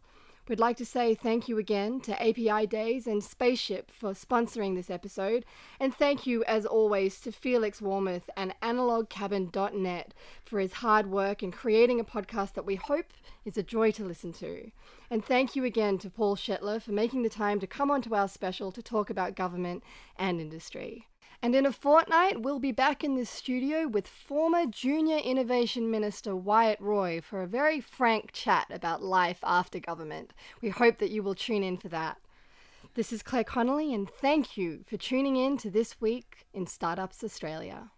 We'd 0.47 0.61
like 0.61 0.77
to 0.77 0.85
say 0.85 1.15
thank 1.15 1.49
you 1.49 1.57
again 1.57 2.01
to 2.03 2.23
API 2.23 2.67
Days 2.67 3.07
and 3.07 3.25
Spaceship 3.25 3.91
for 3.91 4.11
sponsoring 4.11 4.75
this 4.75 4.91
episode, 4.91 5.47
and 5.81 5.95
thank 5.95 6.27
you, 6.27 6.45
as 6.45 6.67
always, 6.67 7.19
to 7.23 7.33
Felix 7.33 7.81
Warmoth 7.81 8.29
and 8.37 8.55
AnalogCabin.net 8.63 10.13
for 10.45 10.61
his 10.61 10.75
hard 10.75 11.07
work 11.07 11.43
in 11.43 11.51
creating 11.51 11.99
a 11.99 12.05
podcast 12.05 12.53
that 12.55 12.67
we 12.67 12.75
hope 12.75 13.15
is 13.47 13.57
a 13.57 13.63
joy 13.63 13.91
to 13.93 14.05
listen 14.05 14.35
to. 14.35 14.71
And 15.11 15.25
thank 15.25 15.57
you 15.57 15.65
again 15.65 15.97
to 15.99 16.11
Paul 16.11 16.37
Shetler 16.37 16.83
for 16.83 16.93
making 16.93 17.23
the 17.23 17.31
time 17.31 17.59
to 17.61 17.67
come 17.67 17.91
onto 17.91 18.15
our 18.15 18.29
special 18.29 18.71
to 18.73 18.83
talk 18.83 19.09
about 19.09 19.37
government 19.37 19.83
and 20.19 20.43
industry. 20.43 21.07
And 21.45 21.55
in 21.55 21.67
a 21.67 21.73
fortnight, 21.73 22.41
we'll 22.41 22.59
be 22.59 22.73
back 22.73 23.05
in 23.05 23.17
this 23.17 23.29
studio 23.29 23.87
with 23.87 24.09
former 24.09 24.65
Junior 24.65 25.19
Innovation 25.19 25.91
Minister 25.91 26.35
Wyatt 26.35 26.81
Roy 26.81 27.21
for 27.21 27.43
a 27.43 27.47
very 27.47 27.83
frank 27.83 28.33
chat 28.33 28.67
about 28.71 29.03
life 29.03 29.41
after 29.43 29.79
government. 29.79 30.33
We 30.63 30.71
hope 30.71 30.97
that 31.01 31.11
you 31.11 31.23
will 31.23 31.35
tune 31.35 31.63
in 31.63 31.77
for 31.77 31.89
that. 31.89 32.17
This 32.95 33.13
is 33.13 33.23
Claire 33.23 33.45
Connelly, 33.45 33.93
and 33.93 34.09
thank 34.09 34.57
you 34.57 34.85
for 34.87 34.97
tuning 34.97 35.37
in 35.37 35.59
to 35.59 35.69
This 35.69 36.01
Week 36.01 36.47
in 36.55 36.67
Startups 36.67 37.23
Australia. 37.23 37.91